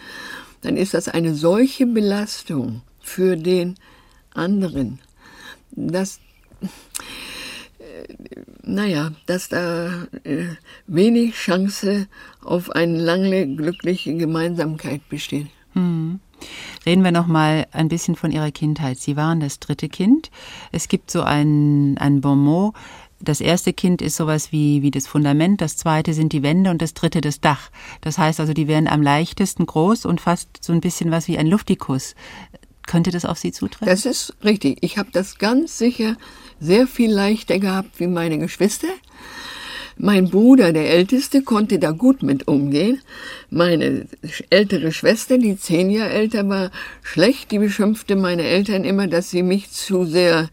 dann 0.60 0.76
ist 0.76 0.94
das 0.94 1.08
eine 1.08 1.34
solche 1.34 1.86
Belastung 1.86 2.82
für 3.00 3.36
den 3.36 3.76
anderen, 4.34 5.00
dass 5.72 6.20
naja, 8.62 9.12
dass 9.26 9.48
da 9.48 10.06
äh, 10.24 10.46
wenig 10.86 11.34
Chance 11.34 12.06
auf 12.42 12.70
eine 12.70 12.98
lange 12.98 13.56
glückliche 13.56 14.14
Gemeinsamkeit 14.14 15.08
besteht. 15.08 15.48
Hm. 15.74 16.20
Reden 16.84 17.04
wir 17.04 17.12
noch 17.12 17.26
mal 17.26 17.66
ein 17.72 17.88
bisschen 17.88 18.16
von 18.16 18.32
Ihrer 18.32 18.50
Kindheit. 18.50 18.98
Sie 18.98 19.16
waren 19.16 19.40
das 19.40 19.60
dritte 19.60 19.88
Kind. 19.88 20.30
Es 20.72 20.88
gibt 20.88 21.10
so 21.10 21.22
ein, 21.22 21.96
ein 21.98 22.20
Bonmot. 22.20 22.74
Das 23.20 23.40
erste 23.40 23.72
Kind 23.72 24.02
ist 24.02 24.16
sowas 24.16 24.50
wie, 24.50 24.82
wie 24.82 24.90
das 24.90 25.06
Fundament, 25.06 25.60
das 25.60 25.76
zweite 25.76 26.12
sind 26.12 26.32
die 26.32 26.42
Wände 26.42 26.70
und 26.70 26.82
das 26.82 26.92
dritte 26.92 27.20
das 27.20 27.40
Dach. 27.40 27.70
Das 28.00 28.18
heißt 28.18 28.40
also, 28.40 28.52
die 28.52 28.66
werden 28.66 28.88
am 28.88 29.00
leichtesten 29.00 29.64
groß 29.64 30.06
und 30.06 30.20
fast 30.20 30.48
so 30.60 30.72
ein 30.72 30.80
bisschen 30.80 31.12
was 31.12 31.28
wie 31.28 31.38
ein 31.38 31.46
Luftikus. 31.46 32.16
Könnte 32.84 33.12
das 33.12 33.24
auf 33.24 33.38
Sie 33.38 33.52
zutreffen? 33.52 33.86
Das 33.86 34.06
ist 34.06 34.34
richtig. 34.42 34.78
Ich 34.80 34.98
habe 34.98 35.10
das 35.12 35.38
ganz 35.38 35.78
sicher 35.78 36.16
sehr 36.58 36.88
viel 36.88 37.12
leichter 37.12 37.60
gehabt 37.60 38.00
wie 38.00 38.08
meine 38.08 38.38
Geschwister. 38.38 38.88
Mein 39.96 40.30
Bruder, 40.30 40.72
der 40.72 40.90
Älteste, 40.90 41.42
konnte 41.42 41.78
da 41.78 41.90
gut 41.90 42.22
mit 42.22 42.48
umgehen. 42.48 43.00
Meine 43.50 44.06
ältere 44.50 44.92
Schwester, 44.92 45.38
die 45.38 45.56
zehn 45.56 45.90
Jahre 45.90 46.10
älter 46.10 46.48
war, 46.48 46.70
schlecht, 47.02 47.50
die 47.50 47.58
beschimpfte 47.58 48.16
meine 48.16 48.42
Eltern 48.42 48.84
immer, 48.84 49.06
dass 49.06 49.30
sie 49.30 49.42
mich 49.42 49.70
zu 49.70 50.04
sehr 50.04 50.48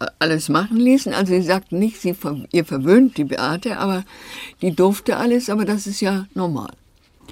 äh, 0.00 0.06
alles 0.18 0.48
machen 0.48 0.76
ließen. 0.76 1.12
Also 1.12 1.34
sie 1.34 1.42
sagten 1.42 1.78
nicht, 1.78 2.00
sie, 2.00 2.14
ihr 2.52 2.64
verwöhnt 2.64 3.16
die 3.16 3.24
Beate, 3.24 3.78
aber 3.78 4.04
die 4.62 4.74
durfte 4.74 5.16
alles, 5.16 5.50
aber 5.50 5.64
das 5.64 5.86
ist 5.86 6.00
ja 6.00 6.26
normal. 6.34 6.70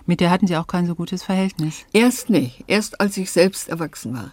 Mit 0.06 0.20
der 0.20 0.30
hatten 0.30 0.46
Sie 0.46 0.56
auch 0.56 0.66
kein 0.66 0.86
so 0.86 0.94
gutes 0.94 1.22
Verhältnis? 1.22 1.84
Erst 1.92 2.28
nicht, 2.28 2.64
erst 2.66 3.00
als 3.00 3.16
ich 3.16 3.30
selbst 3.30 3.68
erwachsen 3.68 4.14
war. 4.14 4.32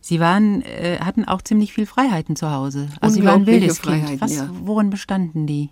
Sie 0.00 0.18
waren, 0.18 0.62
äh, 0.62 0.98
hatten 1.00 1.24
auch 1.26 1.42
ziemlich 1.42 1.74
viel 1.74 1.86
Freiheiten 1.86 2.36
zu 2.36 2.50
Hause. 2.50 2.88
Also 3.00 3.16
Sie 3.16 3.24
waren 3.24 3.46
wildes 3.46 3.82
Kind. 3.82 4.20
Was, 4.20 4.34
ja. 4.34 4.48
Worin 4.62 4.90
bestanden 4.90 5.46
die? 5.46 5.68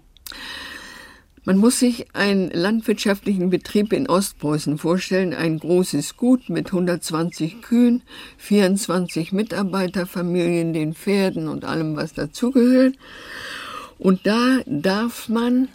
Man 1.44 1.56
muss 1.56 1.78
sich 1.80 2.14
einen 2.14 2.50
landwirtschaftlichen 2.50 3.48
Betrieb 3.48 3.94
in 3.94 4.08
Ostpreußen 4.08 4.76
vorstellen, 4.76 5.32
ein 5.32 5.58
großes 5.58 6.18
Gut 6.18 6.50
mit 6.50 6.66
120 6.66 7.62
Kühen, 7.62 8.02
24 8.36 9.32
Mitarbeiterfamilien, 9.32 10.74
den 10.74 10.94
Pferden 10.94 11.48
und 11.48 11.64
allem, 11.64 11.96
was 11.96 12.12
dazugehört. 12.12 12.94
Und 13.98 14.26
da 14.26 14.58
darf 14.66 15.30
man 15.30 15.68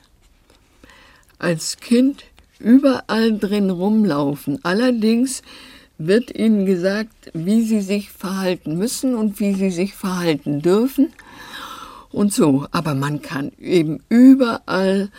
als 1.39 1.77
Kind 1.77 2.25
überall 2.59 3.37
drin 3.37 3.71
rumlaufen. 3.71 4.59
Allerdings 4.63 5.41
wird 5.97 6.35
ihnen 6.35 6.67
gesagt, 6.67 7.31
wie 7.33 7.63
sie 7.63 7.81
sich 7.81 8.11
verhalten 8.11 8.77
müssen 8.77 9.15
und 9.15 9.39
wie 9.39 9.53
sie 9.55 9.71
sich 9.71 9.95
verhalten 9.95 10.61
dürfen 10.61 11.11
und 12.15 12.33
so. 12.33 12.65
Aber 12.71 12.95
man 12.95 13.21
kann 13.21 13.51
eben 13.59 14.01
überall 14.09 15.09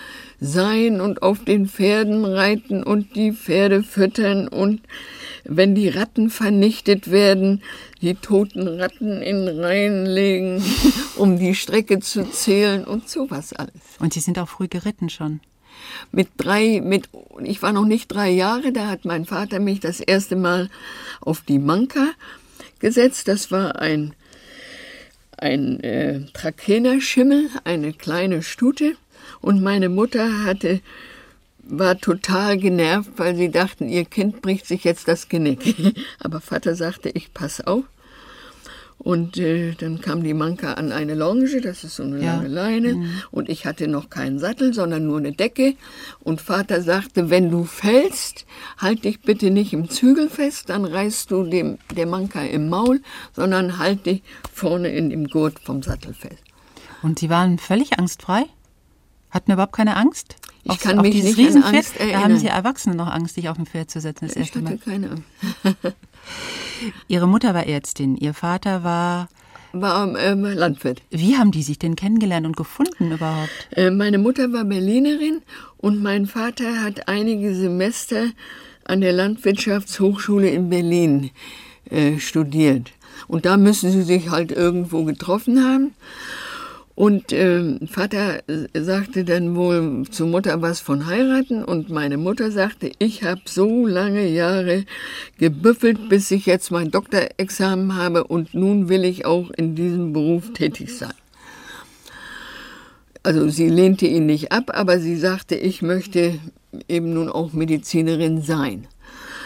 sein 0.40 1.00
und 1.00 1.22
auf 1.22 1.44
den 1.44 1.68
Pferden 1.68 2.24
reiten 2.24 2.82
und 2.82 3.14
die 3.14 3.32
Pferde 3.32 3.82
füttern 3.82 4.48
und 4.48 4.80
wenn 5.44 5.74
die 5.74 5.88
Ratten 5.88 6.30
vernichtet 6.30 7.10
werden, 7.10 7.62
die 8.02 8.14
toten 8.14 8.66
Ratten 8.66 9.22
in 9.22 9.46
Reihen 9.46 10.06
legen, 10.06 10.62
um 11.16 11.38
die 11.38 11.54
Strecke 11.54 12.00
zu 12.00 12.28
zählen 12.28 12.84
und 12.84 13.08
sowas 13.08 13.52
alles. 13.52 13.72
Und 14.00 14.12
Sie 14.12 14.20
sind 14.20 14.38
auch 14.38 14.48
früh 14.48 14.66
geritten 14.66 15.08
schon? 15.08 15.40
Mit 16.10 16.28
drei, 16.36 16.80
mit, 16.82 17.08
ich 17.44 17.62
war 17.62 17.72
noch 17.72 17.84
nicht 17.84 18.08
drei 18.08 18.30
Jahre, 18.30 18.72
da 18.72 18.88
hat 18.88 19.04
mein 19.04 19.24
Vater 19.24 19.60
mich 19.60 19.80
das 19.80 20.00
erste 20.00 20.34
Mal 20.34 20.68
auf 21.20 21.42
die 21.42 21.58
Manka 21.58 22.08
gesetzt. 22.80 23.28
Das 23.28 23.52
war 23.52 23.76
ein, 23.76 24.14
ein 25.36 25.80
äh, 25.80 26.20
Trakehnerschimmel, 26.32 27.48
eine 27.64 27.92
kleine 27.92 28.42
Stute. 28.42 28.96
Und 29.40 29.62
meine 29.62 29.88
Mutter 29.88 30.44
hatte, 30.44 30.80
war 31.62 31.98
total 31.98 32.58
genervt, 32.58 33.10
weil 33.16 33.36
sie 33.36 33.50
dachten, 33.50 33.88
ihr 33.88 34.04
Kind 34.04 34.40
bricht 34.40 34.66
sich 34.66 34.84
jetzt 34.84 35.08
das 35.08 35.28
Genick. 35.28 35.74
Aber 36.20 36.40
Vater 36.40 36.74
sagte, 36.74 37.10
ich 37.10 37.34
pass 37.34 37.60
auf. 37.60 37.84
Und 39.06 39.36
äh, 39.36 39.74
dann 39.74 40.00
kam 40.00 40.24
die 40.24 40.34
Manka 40.34 40.72
an 40.72 40.90
eine 40.90 41.14
Longe, 41.14 41.60
das 41.60 41.84
ist 41.84 41.94
so 41.94 42.02
eine 42.02 42.20
ja. 42.20 42.34
lange 42.34 42.48
Leine. 42.48 42.94
Mhm. 42.94 43.22
Und 43.30 43.48
ich 43.48 43.64
hatte 43.64 43.86
noch 43.86 44.10
keinen 44.10 44.40
Sattel, 44.40 44.74
sondern 44.74 45.06
nur 45.06 45.18
eine 45.18 45.30
Decke. 45.30 45.76
Und 46.24 46.40
Vater 46.40 46.82
sagte, 46.82 47.30
wenn 47.30 47.48
du 47.48 47.62
fällst, 47.62 48.46
halt 48.78 49.04
dich 49.04 49.20
bitte 49.20 49.52
nicht 49.52 49.72
im 49.72 49.88
Zügel 49.88 50.28
fest, 50.28 50.70
dann 50.70 50.84
reißt 50.84 51.30
du 51.30 51.44
dem, 51.44 51.78
der 51.94 52.06
Manka 52.06 52.42
im 52.42 52.68
Maul, 52.68 53.00
sondern 53.32 53.78
halt 53.78 54.06
dich 54.06 54.24
vorne 54.52 54.88
in 54.88 55.10
dem 55.10 55.28
Gurt 55.28 55.60
vom 55.60 55.84
Sattel 55.84 56.12
fest. 56.12 56.42
Und 57.00 57.20
Sie 57.20 57.30
waren 57.30 57.60
völlig 57.60 58.00
angstfrei? 58.00 58.42
Hatten 59.30 59.52
überhaupt 59.52 59.76
keine 59.76 59.94
Angst? 59.94 60.34
Ich 60.64 60.72
auf, 60.72 60.80
kann 60.80 60.98
auf 60.98 61.04
mich 61.04 61.22
nicht 61.22 61.38
an 61.54 61.62
Angst 61.62 61.96
erinnern. 61.96 62.12
Da 62.12 62.24
haben 62.24 62.38
Sie 62.38 62.48
Erwachsene 62.48 62.96
noch 62.96 63.06
Angst, 63.06 63.36
sich 63.36 63.48
auf 63.48 63.56
ein 63.56 63.66
Pferd 63.66 63.88
zu 63.88 64.00
setzen. 64.00 64.26
Das 64.26 64.34
ich 64.34 64.48
hatte 64.48 64.62
Mal. 64.62 64.78
keine 64.78 65.10
Angst. 65.12 65.24
Ihre 67.08 67.26
Mutter 67.26 67.54
war 67.54 67.66
Ärztin, 67.66 68.16
Ihr 68.16 68.34
Vater 68.34 68.84
war 68.84 69.28
war 69.72 70.16
ähm, 70.18 70.44
Landwirt. 70.44 71.02
Wie 71.10 71.36
haben 71.36 71.50
die 71.50 71.62
sich 71.62 71.78
denn 71.78 71.96
kennengelernt 71.96 72.46
und 72.46 72.56
gefunden 72.56 73.12
überhaupt? 73.12 73.68
Äh, 73.72 73.90
meine 73.90 74.18
Mutter 74.18 74.52
war 74.52 74.64
Berlinerin 74.64 75.42
und 75.76 76.02
mein 76.02 76.26
Vater 76.26 76.82
hat 76.82 77.08
einige 77.08 77.54
Semester 77.54 78.28
an 78.84 79.00
der 79.00 79.12
Landwirtschaftshochschule 79.12 80.48
in 80.48 80.70
Berlin 80.70 81.30
äh, 81.90 82.18
studiert. 82.18 82.92
Und 83.28 83.44
da 83.44 83.56
müssen 83.56 83.90
sie 83.90 84.02
sich 84.02 84.30
halt 84.30 84.52
irgendwo 84.52 85.04
getroffen 85.04 85.62
haben. 85.62 85.94
Und 86.96 87.30
äh, 87.30 87.78
Vater 87.86 88.42
sagte 88.72 89.24
dann 89.26 89.54
wohl 89.54 90.04
zu 90.10 90.24
Mutter 90.24 90.62
was 90.62 90.80
von 90.80 91.04
heiraten 91.06 91.62
und 91.62 91.90
meine 91.90 92.16
Mutter 92.16 92.50
sagte, 92.50 92.90
ich 92.98 93.22
habe 93.22 93.42
so 93.44 93.86
lange 93.86 94.26
Jahre 94.26 94.86
gebüffelt, 95.36 96.08
bis 96.08 96.30
ich 96.30 96.46
jetzt 96.46 96.70
mein 96.70 96.90
Doktorexamen 96.90 97.96
habe 97.96 98.24
und 98.24 98.54
nun 98.54 98.88
will 98.88 99.04
ich 99.04 99.26
auch 99.26 99.50
in 99.50 99.74
diesem 99.74 100.14
Beruf 100.14 100.54
tätig 100.54 100.96
sein. 100.96 101.12
Also 103.22 103.46
sie 103.50 103.68
lehnte 103.68 104.06
ihn 104.06 104.24
nicht 104.24 104.50
ab, 104.50 104.70
aber 104.72 104.98
sie 104.98 105.16
sagte, 105.16 105.54
ich 105.54 105.82
möchte 105.82 106.38
eben 106.88 107.12
nun 107.12 107.28
auch 107.28 107.52
Medizinerin 107.52 108.40
sein. 108.40 108.86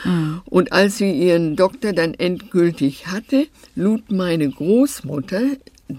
Mhm. 0.04 0.42
Und 0.44 0.72
als 0.72 0.98
sie 0.98 1.10
ihren 1.10 1.56
Doktor 1.56 1.92
dann 1.94 2.14
endgültig 2.14 3.08
hatte, 3.08 3.48
lud 3.74 4.12
meine 4.12 4.48
Großmutter 4.48 5.42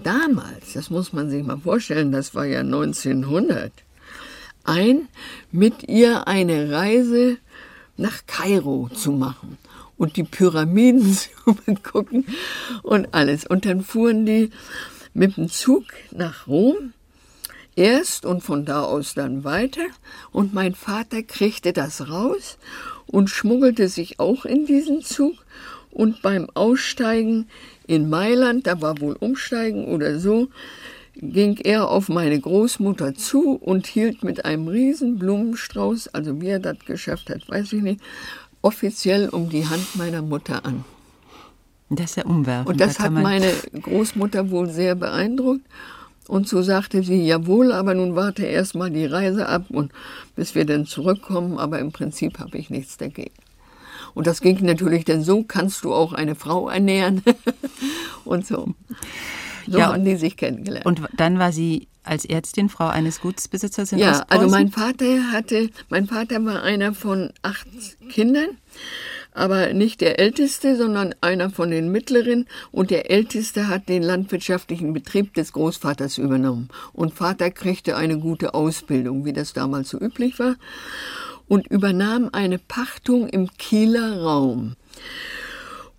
damals, 0.02 0.72
das 0.74 0.90
muss 0.90 1.12
man 1.12 1.30
sich 1.30 1.44
mal 1.44 1.58
vorstellen, 1.58 2.12
das 2.12 2.34
war 2.34 2.44
ja 2.44 2.60
1900, 2.60 3.72
ein, 4.64 5.08
mit 5.50 5.88
ihr 5.88 6.26
eine 6.28 6.70
Reise 6.70 7.38
nach 7.96 8.26
Kairo 8.26 8.88
zu 8.94 9.12
machen 9.12 9.58
und 9.96 10.16
die 10.16 10.24
Pyramiden 10.24 11.12
zu 11.44 11.54
begucken 11.66 12.26
und 12.82 13.12
alles. 13.12 13.46
Und 13.46 13.66
dann 13.66 13.82
fuhren 13.82 14.26
die 14.26 14.50
mit 15.14 15.36
dem 15.36 15.48
Zug 15.48 15.84
nach 16.10 16.46
Rom 16.46 16.92
erst 17.76 18.26
und 18.26 18.42
von 18.42 18.64
da 18.64 18.82
aus 18.82 19.14
dann 19.14 19.44
weiter. 19.44 19.86
Und 20.30 20.54
mein 20.54 20.74
Vater 20.74 21.22
kriegte 21.22 21.72
das 21.72 22.08
raus 22.08 22.58
und 23.06 23.30
schmuggelte 23.30 23.88
sich 23.88 24.18
auch 24.18 24.44
in 24.44 24.66
diesen 24.66 25.02
Zug. 25.02 25.34
Und 25.90 26.22
beim 26.22 26.48
Aussteigen 26.54 27.48
in 27.92 28.08
Mailand, 28.08 28.66
da 28.66 28.80
war 28.80 29.00
wohl 29.00 29.16
Umsteigen 29.20 29.84
oder 29.84 30.18
so, 30.18 30.48
ging 31.14 31.58
er 31.58 31.90
auf 31.90 32.08
meine 32.08 32.40
Großmutter 32.40 33.14
zu 33.14 33.56
und 33.56 33.86
hielt 33.86 34.24
mit 34.24 34.46
einem 34.46 34.66
riesen 34.66 35.18
Blumenstrauß, 35.18 36.08
also 36.08 36.40
wie 36.40 36.48
er 36.48 36.58
das 36.58 36.78
geschafft 36.86 37.28
hat, 37.28 37.46
weiß 37.50 37.74
ich 37.74 37.82
nicht, 37.82 38.00
offiziell 38.62 39.28
um 39.28 39.50
die 39.50 39.68
Hand 39.68 39.94
meiner 39.96 40.22
Mutter 40.22 40.64
an. 40.64 40.86
Das 41.90 42.12
ist 42.12 42.16
ja 42.16 42.24
umwerfend. 42.24 42.70
Und 42.70 42.80
das 42.80 42.96
da 42.96 43.04
hat 43.04 43.12
meine 43.12 43.52
Großmutter 43.82 44.50
wohl 44.50 44.70
sehr 44.70 44.94
beeindruckt. 44.94 45.66
Und 46.28 46.48
so 46.48 46.62
sagte 46.62 47.02
sie, 47.02 47.26
jawohl, 47.26 47.72
aber 47.72 47.94
nun 47.94 48.16
warte 48.16 48.46
erst 48.46 48.74
mal 48.74 48.90
die 48.90 49.04
Reise 49.04 49.48
ab 49.50 49.66
und 49.68 49.92
bis 50.34 50.54
wir 50.54 50.64
dann 50.64 50.86
zurückkommen, 50.86 51.58
aber 51.58 51.78
im 51.78 51.92
Prinzip 51.92 52.38
habe 52.38 52.56
ich 52.56 52.70
nichts 52.70 52.96
dagegen. 52.96 53.34
Und 54.14 54.26
das 54.26 54.40
ging 54.40 54.64
natürlich 54.64 55.04
dann 55.04 55.22
so, 55.22 55.42
kannst 55.42 55.84
du 55.84 55.92
auch 55.94 56.12
eine 56.12 56.34
Frau 56.34 56.68
ernähren 56.68 57.22
und 58.24 58.46
so. 58.46 58.74
So 59.68 59.78
ja, 59.78 59.92
haben 59.92 60.04
die 60.04 60.16
sich 60.16 60.36
kennengelernt. 60.36 60.86
Und 60.86 61.02
dann 61.16 61.38
war 61.38 61.52
sie 61.52 61.86
als 62.04 62.24
Ärztin 62.24 62.68
Frau 62.68 62.88
eines 62.88 63.20
Gutsbesitzers 63.20 63.92
in 63.92 63.98
Ja, 63.98 64.10
Ostpreußen? 64.10 64.30
also 64.30 64.48
mein 64.50 64.68
Vater 64.70 65.30
hatte, 65.30 65.70
mein 65.88 66.06
Vater 66.06 66.44
war 66.44 66.62
einer 66.62 66.94
von 66.94 67.30
acht 67.42 67.66
Kindern 68.08 68.58
aber 69.34 69.72
nicht 69.72 70.00
der 70.00 70.18
Älteste, 70.18 70.76
sondern 70.76 71.14
einer 71.20 71.50
von 71.50 71.70
den 71.70 71.90
Mittleren. 71.90 72.46
Und 72.70 72.90
der 72.90 73.10
Älteste 73.10 73.68
hat 73.68 73.88
den 73.88 74.02
landwirtschaftlichen 74.02 74.92
Betrieb 74.92 75.34
des 75.34 75.52
Großvaters 75.52 76.18
übernommen. 76.18 76.68
Und 76.92 77.14
Vater 77.14 77.50
kriegte 77.50 77.96
eine 77.96 78.18
gute 78.18 78.54
Ausbildung, 78.54 79.24
wie 79.24 79.32
das 79.32 79.52
damals 79.52 79.88
so 79.90 79.98
üblich 79.98 80.38
war, 80.38 80.56
und 81.52 81.66
übernahm 81.66 82.30
eine 82.32 82.56
Pachtung 82.56 83.28
im 83.28 83.50
Kieler 83.58 84.22
Raum. 84.22 84.74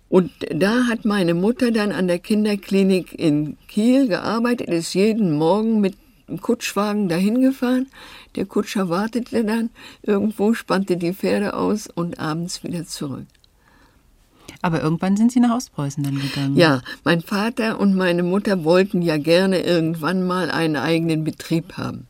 Und 0.08 0.32
da 0.50 0.88
hat 0.88 1.04
meine 1.04 1.32
Mutter 1.32 1.70
dann 1.70 1.92
an 1.92 2.08
der 2.08 2.18
Kinderklinik 2.18 3.16
in 3.16 3.56
Kiel 3.68 4.08
gearbeitet, 4.08 4.68
ist 4.68 4.94
jeden 4.94 5.30
Morgen 5.30 5.80
mit 5.80 5.94
dem 6.28 6.40
Kutschwagen 6.40 7.08
dahin 7.08 7.40
gefahren. 7.40 7.86
Der 8.34 8.46
Kutscher 8.46 8.88
wartete 8.88 9.44
dann 9.44 9.70
irgendwo, 10.02 10.54
spannte 10.54 10.96
die 10.96 11.14
Pferde 11.14 11.54
aus 11.54 11.86
und 11.86 12.18
abends 12.18 12.64
wieder 12.64 12.84
zurück. 12.84 13.26
Aber 14.60 14.82
irgendwann 14.82 15.16
sind 15.16 15.30
Sie 15.30 15.38
nach 15.38 15.54
Ostpreußen 15.54 16.02
dann 16.02 16.20
gegangen. 16.20 16.56
Ja, 16.56 16.82
mein 17.04 17.20
Vater 17.20 17.78
und 17.78 17.94
meine 17.94 18.24
Mutter 18.24 18.64
wollten 18.64 19.02
ja 19.02 19.18
gerne 19.18 19.62
irgendwann 19.62 20.26
mal 20.26 20.50
einen 20.50 20.74
eigenen 20.74 21.22
Betrieb 21.22 21.76
haben. 21.76 22.08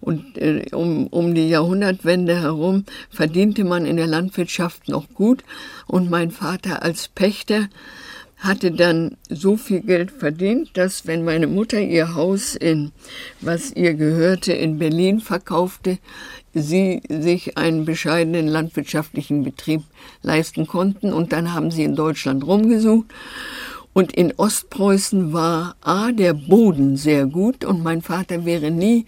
Und 0.00 0.38
äh, 0.38 0.66
um, 0.72 1.06
um 1.08 1.34
die 1.34 1.48
Jahrhundertwende 1.48 2.40
herum 2.40 2.84
verdiente 3.10 3.64
man 3.64 3.86
in 3.86 3.96
der 3.96 4.06
Landwirtschaft 4.06 4.88
noch 4.88 5.08
gut. 5.14 5.44
Und 5.86 6.10
mein 6.10 6.30
Vater 6.30 6.82
als 6.82 7.08
Pächter 7.08 7.68
hatte 8.38 8.70
dann 8.70 9.16
so 9.28 9.56
viel 9.56 9.80
Geld 9.80 10.12
verdient, 10.12 10.70
dass 10.74 11.06
wenn 11.06 11.24
meine 11.24 11.48
Mutter 11.48 11.80
ihr 11.80 12.14
Haus 12.14 12.54
in, 12.54 12.92
was 13.40 13.72
ihr 13.72 13.94
gehörte, 13.94 14.52
in 14.52 14.78
Berlin 14.78 15.20
verkaufte, 15.20 15.98
sie 16.54 17.02
sich 17.08 17.58
einen 17.58 17.84
bescheidenen 17.84 18.46
landwirtschaftlichen 18.46 19.42
Betrieb 19.42 19.82
leisten 20.22 20.66
konnten. 20.66 21.12
Und 21.12 21.32
dann 21.32 21.52
haben 21.52 21.70
sie 21.70 21.82
in 21.82 21.96
Deutschland 21.96 22.46
rumgesucht. 22.46 23.06
Und 23.98 24.12
in 24.12 24.32
Ostpreußen 24.36 25.32
war 25.32 25.74
A, 25.80 26.12
der 26.12 26.32
Boden 26.32 26.96
sehr 26.96 27.26
gut 27.26 27.64
und 27.64 27.82
mein 27.82 28.00
Vater 28.00 28.44
wäre 28.44 28.70
nie 28.70 29.06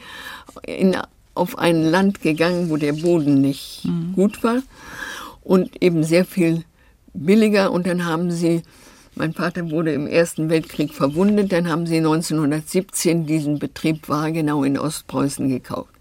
in, 0.66 0.96
auf 1.32 1.56
ein 1.58 1.84
Land 1.84 2.22
gegangen, 2.22 2.70
wo 2.70 2.76
der 2.76 2.94
Boden 2.94 3.40
nicht 3.40 3.84
mhm. 3.84 4.14
gut 4.14 4.42
war 4.42 4.62
und 5.42 5.80
eben 5.80 6.02
sehr 6.02 6.24
viel 6.24 6.64
billiger. 7.14 7.70
Und 7.70 7.86
dann 7.86 8.04
haben 8.04 8.32
sie 8.32 8.62
mein 9.14 9.32
Vater 9.32 9.70
wurde 9.70 9.92
im 9.92 10.08
Ersten 10.08 10.50
Weltkrieg 10.50 10.92
verwundet, 10.92 11.52
dann 11.52 11.68
haben 11.68 11.86
sie 11.86 11.98
1917 11.98 13.26
diesen 13.26 13.60
Betrieb 13.60 14.08
Wagenau 14.08 14.64
in 14.64 14.76
Ostpreußen 14.76 15.48
gekauft. 15.48 15.94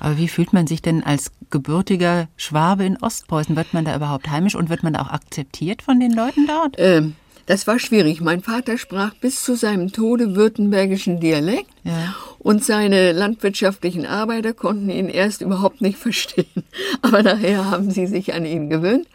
Aber 0.00 0.18
wie 0.18 0.28
fühlt 0.28 0.52
man 0.52 0.66
sich 0.66 0.82
denn 0.82 1.02
als 1.02 1.32
gebürtiger 1.48 2.28
Schwabe 2.36 2.84
in 2.84 2.98
Ostpreußen? 2.98 3.56
Wird 3.56 3.72
man 3.72 3.86
da 3.86 3.96
überhaupt 3.96 4.28
heimisch 4.28 4.54
und 4.54 4.68
wird 4.68 4.82
man 4.82 4.92
da 4.92 5.00
auch 5.00 5.10
akzeptiert 5.10 5.80
von 5.80 5.98
den 5.98 6.12
Leuten 6.12 6.46
dort? 6.46 6.74
Ähm, 6.76 7.14
das 7.46 7.66
war 7.66 7.78
schwierig. 7.78 8.20
Mein 8.20 8.42
Vater 8.42 8.78
sprach 8.78 9.14
bis 9.14 9.42
zu 9.42 9.54
seinem 9.54 9.92
Tode 9.92 10.34
württembergischen 10.34 11.20
Dialekt 11.20 11.70
ja. 11.84 12.14
und 12.38 12.64
seine 12.64 13.12
landwirtschaftlichen 13.12 14.06
Arbeiter 14.06 14.52
konnten 14.52 14.90
ihn 14.90 15.08
erst 15.08 15.42
überhaupt 15.42 15.80
nicht 15.80 15.98
verstehen. 16.06 16.64
Aber 17.02 17.22
nachher 17.22 17.70
haben 17.70 17.90
sie 17.90 18.06
sich 18.06 18.34
an 18.34 18.46
ihn 18.46 18.70
gewöhnt. 18.70 19.06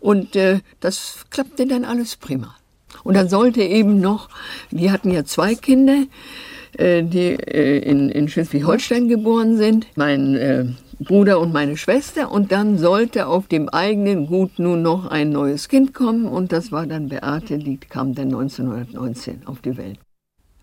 Und 0.00 0.36
äh, 0.36 0.60
das 0.80 1.26
klappte 1.30 1.66
dann 1.66 1.84
alles 1.84 2.16
prima. 2.16 2.54
Und 3.04 3.14
dann 3.14 3.28
sollte 3.28 3.62
eben 3.62 4.00
noch, 4.00 4.28
die 4.70 4.90
hatten 4.90 5.10
ja 5.10 5.24
zwei 5.24 5.54
Kinder, 5.54 6.04
äh, 6.76 7.02
die 7.02 7.34
äh, 7.34 7.78
in, 7.78 8.08
in 8.10 8.28
Schleswig-Holstein 8.28 9.08
geboren 9.08 9.56
sind, 9.56 9.86
mein 9.96 10.34
äh, 10.36 10.66
Bruder 10.98 11.40
und 11.40 11.52
meine 11.52 11.76
Schwester. 11.76 12.30
Und 12.30 12.52
dann 12.52 12.78
sollte 12.78 13.26
auf 13.26 13.46
dem 13.46 13.68
eigenen 13.68 14.26
Gut 14.26 14.58
nun 14.58 14.82
noch 14.82 15.06
ein 15.06 15.30
neues 15.30 15.68
Kind 15.68 15.94
kommen. 15.94 16.26
Und 16.26 16.52
das 16.52 16.72
war 16.72 16.86
dann 16.86 17.08
Beate, 17.08 17.58
die 17.58 17.76
kam 17.76 18.14
dann 18.14 18.28
1919 18.28 19.46
auf 19.46 19.60
die 19.60 19.76
Welt. 19.76 19.98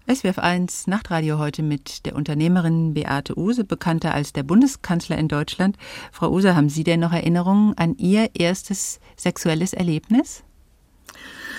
SWF 0.08 0.38
1 0.38 0.86
Nachtradio 0.86 1.40
heute 1.40 1.64
mit 1.64 2.06
der 2.06 2.16
Unternehmerin 2.16 2.94
Beate 2.94 3.36
Use, 3.40 3.64
bekannter 3.64 4.14
als 4.14 4.34
der 4.34 4.44
Bundeskanzler 4.44 5.18
in 5.18 5.28
Deutschland. 5.28 5.78
Frau 6.12 6.32
Use, 6.32 6.56
haben 6.56 6.70
Sie 6.70 6.84
denn 6.84 7.00
noch 7.00 7.12
Erinnerungen 7.12 7.76
an 7.76 7.96
Ihr 7.98 8.30
erstes 8.36 9.00
sexuelles 9.18 9.74
Erlebnis? 9.74 10.44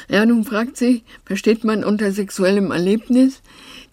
Ja, 0.08 0.24
nun 0.24 0.44
fragt 0.44 0.76
sie, 0.76 1.02
versteht 1.24 1.64
man 1.64 1.82
unter 1.82 2.12
sexuellem 2.12 2.70
Erlebnis 2.70 3.42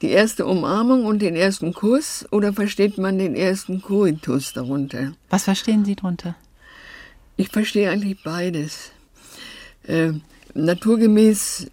die 0.03 0.09
erste 0.09 0.45
Umarmung 0.45 1.05
und 1.05 1.21
den 1.21 1.35
ersten 1.35 1.73
Kuss 1.73 2.25
oder 2.29 2.51
versteht 2.51 2.97
man 2.97 3.17
den 3.17 3.35
ersten 3.35 3.81
Coitus 3.81 4.51
darunter? 4.51 5.13
Was 5.29 5.45
verstehen 5.45 5.85
Sie 5.85 5.95
darunter? 5.95 6.35
Ich 7.37 7.47
verstehe 7.47 7.89
eigentlich 7.89 8.21
beides. 8.21 8.91
Äh, 9.87 10.11
naturgemäß 10.53 11.67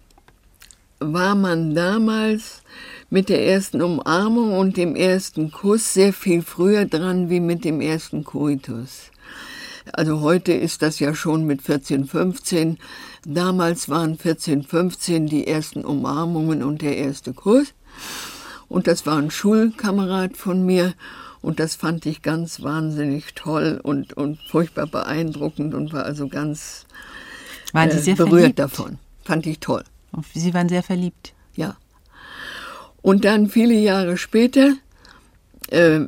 war 0.99 1.35
man 1.35 1.75
damals 1.75 2.61
mit 3.09 3.27
der 3.27 3.45
ersten 3.45 3.81
Umarmung 3.81 4.57
und 4.57 4.77
dem 4.77 4.95
ersten 4.95 5.51
Kuss 5.51 5.93
sehr 5.93 6.13
viel 6.13 6.41
früher 6.41 6.85
dran 6.85 7.29
wie 7.29 7.41
mit 7.41 7.65
dem 7.65 7.81
ersten 7.81 8.23
Coitus. 8.23 9.11
Also 9.91 10.21
heute 10.21 10.53
ist 10.53 10.81
das 10.83 10.99
ja 10.99 11.13
schon 11.13 11.45
mit 11.45 11.63
14, 11.63 12.05
15. 12.05 12.77
Damals 13.25 13.89
waren 13.89 14.17
14, 14.17 14.63
15 14.63 15.27
die 15.27 15.47
ersten 15.47 15.83
Umarmungen 15.83 16.63
und 16.63 16.81
der 16.81 16.95
erste 16.95 17.33
Kuss. 17.33 17.73
Und 18.67 18.87
das 18.87 19.05
war 19.05 19.17
ein 19.17 19.31
Schulkamerad 19.31 20.37
von 20.37 20.65
mir 20.65 20.93
und 21.41 21.59
das 21.59 21.75
fand 21.75 22.05
ich 22.05 22.21
ganz 22.21 22.61
wahnsinnig 22.61 23.33
toll 23.33 23.79
und, 23.81 24.13
und 24.13 24.39
furchtbar 24.47 24.87
beeindruckend 24.87 25.73
und 25.73 25.91
war 25.91 26.05
also 26.05 26.27
ganz 26.27 26.85
waren 27.73 27.89
äh, 27.89 28.13
berührt 28.15 28.17
verliebt? 28.17 28.59
davon. 28.59 28.99
Fand 29.23 29.45
ich 29.47 29.59
toll. 29.59 29.83
Sie 30.33 30.53
waren 30.53 30.69
sehr 30.69 30.83
verliebt. 30.83 31.33
Ja. 31.55 31.77
Und 33.01 33.25
dann 33.25 33.49
viele 33.49 33.73
Jahre 33.73 34.17
später 34.17 34.73
äh, 35.69 36.01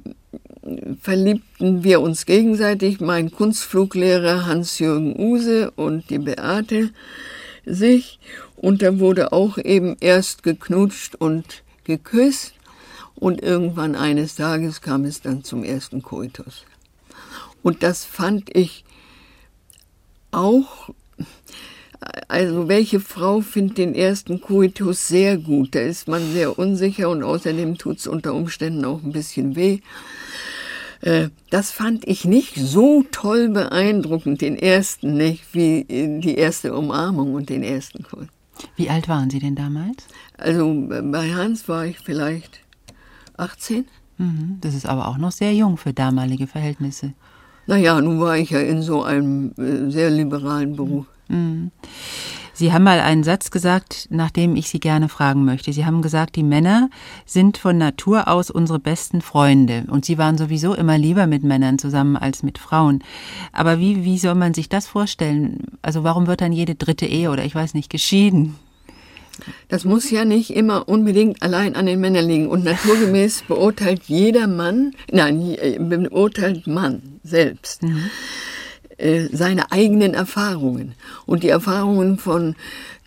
verliebten 1.01 1.83
wir 1.83 2.01
uns 2.01 2.25
gegenseitig, 2.25 2.99
mein 2.99 3.31
Kunstfluglehrer 3.31 4.45
Hans-Jürgen 4.45 5.19
Use 5.19 5.71
und 5.71 6.09
die 6.09 6.19
Beate 6.19 6.91
sich. 7.65 8.19
Und 8.55 8.81
da 8.81 8.99
wurde 8.99 9.33
auch 9.33 9.57
eben 9.57 9.97
erst 9.99 10.43
geknutscht 10.43 11.15
und 11.15 11.62
geküsst. 11.83 12.53
und 13.15 13.41
irgendwann 13.41 13.95
eines 13.95 14.35
Tages 14.35 14.81
kam 14.81 15.05
es 15.05 15.21
dann 15.21 15.43
zum 15.43 15.63
ersten 15.63 16.01
Koitus. 16.01 16.65
Und 17.61 17.83
das 17.83 18.03
fand 18.05 18.55
ich 18.55 18.83
auch, 20.31 20.89
also 22.27 22.67
welche 22.67 22.99
Frau 22.99 23.41
findet 23.41 23.77
den 23.77 23.95
ersten 23.95 24.41
Koitus 24.41 25.07
sehr 25.07 25.37
gut? 25.37 25.75
Da 25.75 25.79
ist 25.79 26.07
man 26.07 26.33
sehr 26.33 26.57
unsicher 26.57 27.09
und 27.09 27.23
außerdem 27.23 27.77
tut 27.77 27.99
es 27.99 28.07
unter 28.07 28.33
Umständen 28.33 28.83
auch 28.83 29.01
ein 29.03 29.11
bisschen 29.11 29.55
weh. 29.55 29.79
Äh, 31.01 31.29
das 31.49 31.71
fand 31.71 32.07
ich 32.07 32.25
nicht 32.25 32.55
so 32.55 33.05
toll 33.11 33.49
beeindruckend, 33.49 34.41
den 34.41 34.57
ersten 34.57 35.15
nicht, 35.15 35.53
wie 35.53 35.85
die 35.87 36.35
erste 36.35 36.73
Umarmung 36.73 37.33
und 37.33 37.49
den 37.49 37.63
ersten 37.63 38.03
Kuss. 38.03 38.27
Wie 38.75 38.89
alt 38.89 39.07
waren 39.07 39.29
Sie 39.29 39.39
denn 39.39 39.55
damals? 39.55 40.07
Also 40.37 40.73
bei 40.87 41.33
Hans 41.33 41.67
war 41.67 41.85
ich 41.85 41.99
vielleicht 41.99 42.59
18. 43.37 43.85
Mhm, 44.17 44.57
das 44.61 44.73
ist 44.75 44.85
aber 44.85 45.07
auch 45.07 45.17
noch 45.17 45.31
sehr 45.31 45.53
jung 45.53 45.77
für 45.77 45.93
damalige 45.93 46.47
Verhältnisse. 46.47 47.13
Naja, 47.65 47.99
nun 48.01 48.19
war 48.19 48.37
ich 48.37 48.49
ja 48.49 48.59
in 48.59 48.81
so 48.81 49.03
einem 49.03 49.53
äh, 49.57 49.89
sehr 49.89 50.09
liberalen 50.09 50.75
Beruf. 50.75 51.05
Mhm. 51.29 51.71
Sie 52.55 52.71
haben 52.71 52.83
mal 52.83 52.99
einen 52.99 53.23
Satz 53.23 53.49
gesagt, 53.49 54.07
nach 54.11 54.29
dem 54.29 54.55
ich 54.55 54.69
Sie 54.69 54.79
gerne 54.79 55.09
fragen 55.09 55.43
möchte. 55.43 55.73
Sie 55.73 55.87
haben 55.87 56.03
gesagt, 56.03 56.35
die 56.35 56.43
Männer 56.43 56.89
sind 57.25 57.57
von 57.57 57.79
Natur 57.79 58.27
aus 58.27 58.51
unsere 58.51 58.77
besten 58.77 59.21
Freunde. 59.21 59.85
Und 59.89 60.05
Sie 60.05 60.19
waren 60.19 60.37
sowieso 60.37 60.75
immer 60.75 60.99
lieber 60.99 61.25
mit 61.25 61.43
Männern 61.43 61.79
zusammen 61.79 62.15
als 62.15 62.43
mit 62.43 62.59
Frauen. 62.59 63.03
Aber 63.53 63.79
wie, 63.79 64.03
wie 64.03 64.19
soll 64.19 64.35
man 64.35 64.53
sich 64.53 64.69
das 64.69 64.85
vorstellen? 64.85 65.63
Also 65.81 66.03
warum 66.03 66.27
wird 66.27 66.41
dann 66.41 66.53
jede 66.53 66.75
dritte 66.75 67.07
Ehe 67.07 67.31
oder 67.31 67.43
ich 67.43 67.55
weiß 67.55 67.73
nicht 67.73 67.89
geschieden? 67.89 68.55
Das 69.67 69.83
muss 69.83 70.09
ja 70.11 70.25
nicht 70.25 70.55
immer 70.55 70.87
unbedingt 70.87 71.41
allein 71.41 71.75
an 71.75 71.85
den 71.85 71.99
Männern 71.99 72.27
liegen. 72.27 72.47
Und 72.47 72.63
naturgemäß 72.63 73.43
beurteilt 73.47 74.03
jeder 74.05 74.47
Mann, 74.47 74.93
nein, 75.11 75.57
beurteilt 75.79 76.67
Mann 76.67 77.01
selbst. 77.23 77.83
Mhm 77.83 78.09
äh, 78.97 79.27
seine 79.31 79.71
eigenen 79.71 80.13
Erfahrungen. 80.13 80.93
Und 81.25 81.43
die 81.43 81.49
Erfahrungen 81.49 82.19
von 82.19 82.55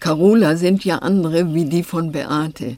Carola 0.00 0.56
sind 0.56 0.84
ja 0.84 0.98
andere 0.98 1.54
wie 1.54 1.64
die 1.64 1.84
von 1.84 2.12
Beate. 2.12 2.76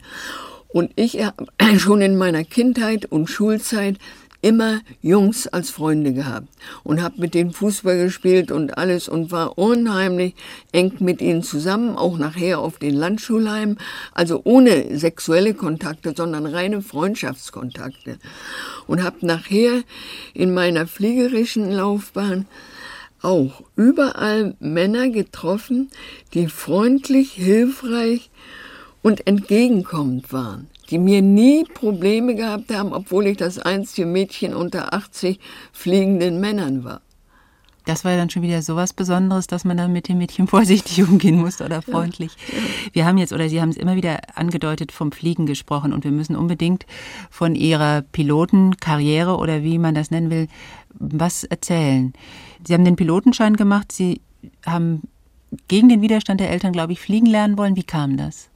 Und 0.67 0.91
ich 0.95 1.21
habe 1.23 1.47
schon 1.79 2.01
in 2.01 2.17
meiner 2.17 2.43
Kindheit 2.43 3.05
und 3.05 3.27
Schulzeit 3.27 3.97
immer 4.41 4.81
Jungs 5.01 5.47
als 5.47 5.69
Freunde 5.69 6.13
gehabt 6.13 6.47
und 6.83 7.01
habe 7.01 7.19
mit 7.19 7.33
denen 7.33 7.51
Fußball 7.51 7.97
gespielt 7.97 8.51
und 8.51 8.77
alles 8.77 9.09
und 9.09 9.31
war 9.31 9.57
unheimlich 9.57 10.33
eng 10.71 10.93
mit 10.99 11.21
ihnen 11.21 11.43
zusammen, 11.43 11.97
auch 11.97 12.17
nachher 12.17 12.59
auf 12.59 12.77
den 12.79 12.95
Landschulheimen, 12.95 13.77
also 14.13 14.41
ohne 14.43 14.97
sexuelle 14.97 15.53
Kontakte, 15.53 16.13
sondern 16.15 16.45
reine 16.45 16.81
Freundschaftskontakte. 16.81 18.17
Und 18.87 19.03
habe 19.03 19.25
nachher 19.25 19.83
in 20.33 20.53
meiner 20.53 20.87
fliegerischen 20.87 21.71
Laufbahn 21.71 22.47
auch 23.21 23.63
überall 23.75 24.55
Männer 24.59 25.09
getroffen, 25.09 25.89
die 26.33 26.47
freundlich, 26.47 27.33
hilfreich 27.33 28.29
und 29.01 29.27
entgegenkommend 29.27 30.31
waren, 30.31 30.67
die 30.89 30.97
mir 30.97 31.21
nie 31.21 31.63
Probleme 31.65 32.35
gehabt 32.35 32.73
haben, 32.73 32.93
obwohl 32.93 33.27
ich 33.27 33.37
das 33.37 33.59
einzige 33.59 34.07
Mädchen 34.07 34.53
unter 34.53 34.93
80 34.93 35.39
fliegenden 35.71 36.39
Männern 36.39 36.83
war. 36.83 37.01
Das 37.85 38.05
war 38.05 38.15
dann 38.15 38.29
schon 38.29 38.43
wieder 38.43 38.61
so 38.61 38.75
was 38.75 38.93
Besonderes, 38.93 39.47
dass 39.47 39.65
man 39.65 39.75
dann 39.75 39.91
mit 39.91 40.07
dem 40.07 40.19
Mädchen 40.19 40.47
vorsichtig 40.47 41.01
umgehen 41.09 41.37
musste 41.37 41.65
oder 41.65 41.81
freundlich. 41.81 42.31
Ja, 42.47 42.57
ja. 42.57 42.63
Wir 42.93 43.05
haben 43.05 43.17
jetzt, 43.17 43.33
oder 43.33 43.49
Sie 43.49 43.61
haben 43.61 43.69
es 43.69 43.77
immer 43.77 43.95
wieder 43.95 44.19
angedeutet, 44.35 44.91
vom 44.91 45.11
Fliegen 45.11 45.47
gesprochen 45.47 45.91
und 45.91 46.03
wir 46.03 46.11
müssen 46.11 46.35
unbedingt 46.35 46.85
von 47.31 47.55
Ihrer 47.55 48.03
Pilotenkarriere 48.03 49.37
oder 49.37 49.63
wie 49.63 49.79
man 49.79 49.95
das 49.95 50.11
nennen 50.11 50.29
will, 50.29 50.47
was 50.93 51.45
erzählen. 51.45 52.13
Sie 52.63 52.73
haben 52.73 52.85
den 52.85 52.95
Pilotenschein 52.95 53.55
gemacht, 53.55 53.91
Sie 53.91 54.21
haben 54.65 55.01
gegen 55.67 55.89
den 55.89 56.01
Widerstand 56.01 56.39
der 56.39 56.51
Eltern, 56.51 56.73
glaube 56.73 56.93
ich, 56.93 56.99
fliegen 56.99 57.25
lernen 57.25 57.57
wollen. 57.57 57.75
Wie 57.75 57.83
kam 57.83 58.17
das? 58.17 58.48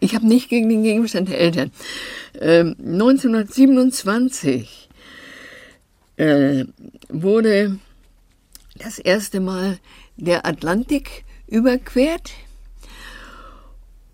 Ich 0.00 0.14
habe 0.14 0.26
nicht 0.26 0.48
gegen 0.48 0.68
den 0.68 0.82
Gegenstand 0.82 1.28
der 1.28 1.40
Eltern. 1.40 1.70
Ähm, 2.40 2.76
1927 2.78 4.88
äh, 6.16 6.64
wurde 7.08 7.78
das 8.76 8.98
erste 8.98 9.40
Mal 9.40 9.78
der 10.16 10.46
Atlantik 10.46 11.24
überquert. 11.46 12.32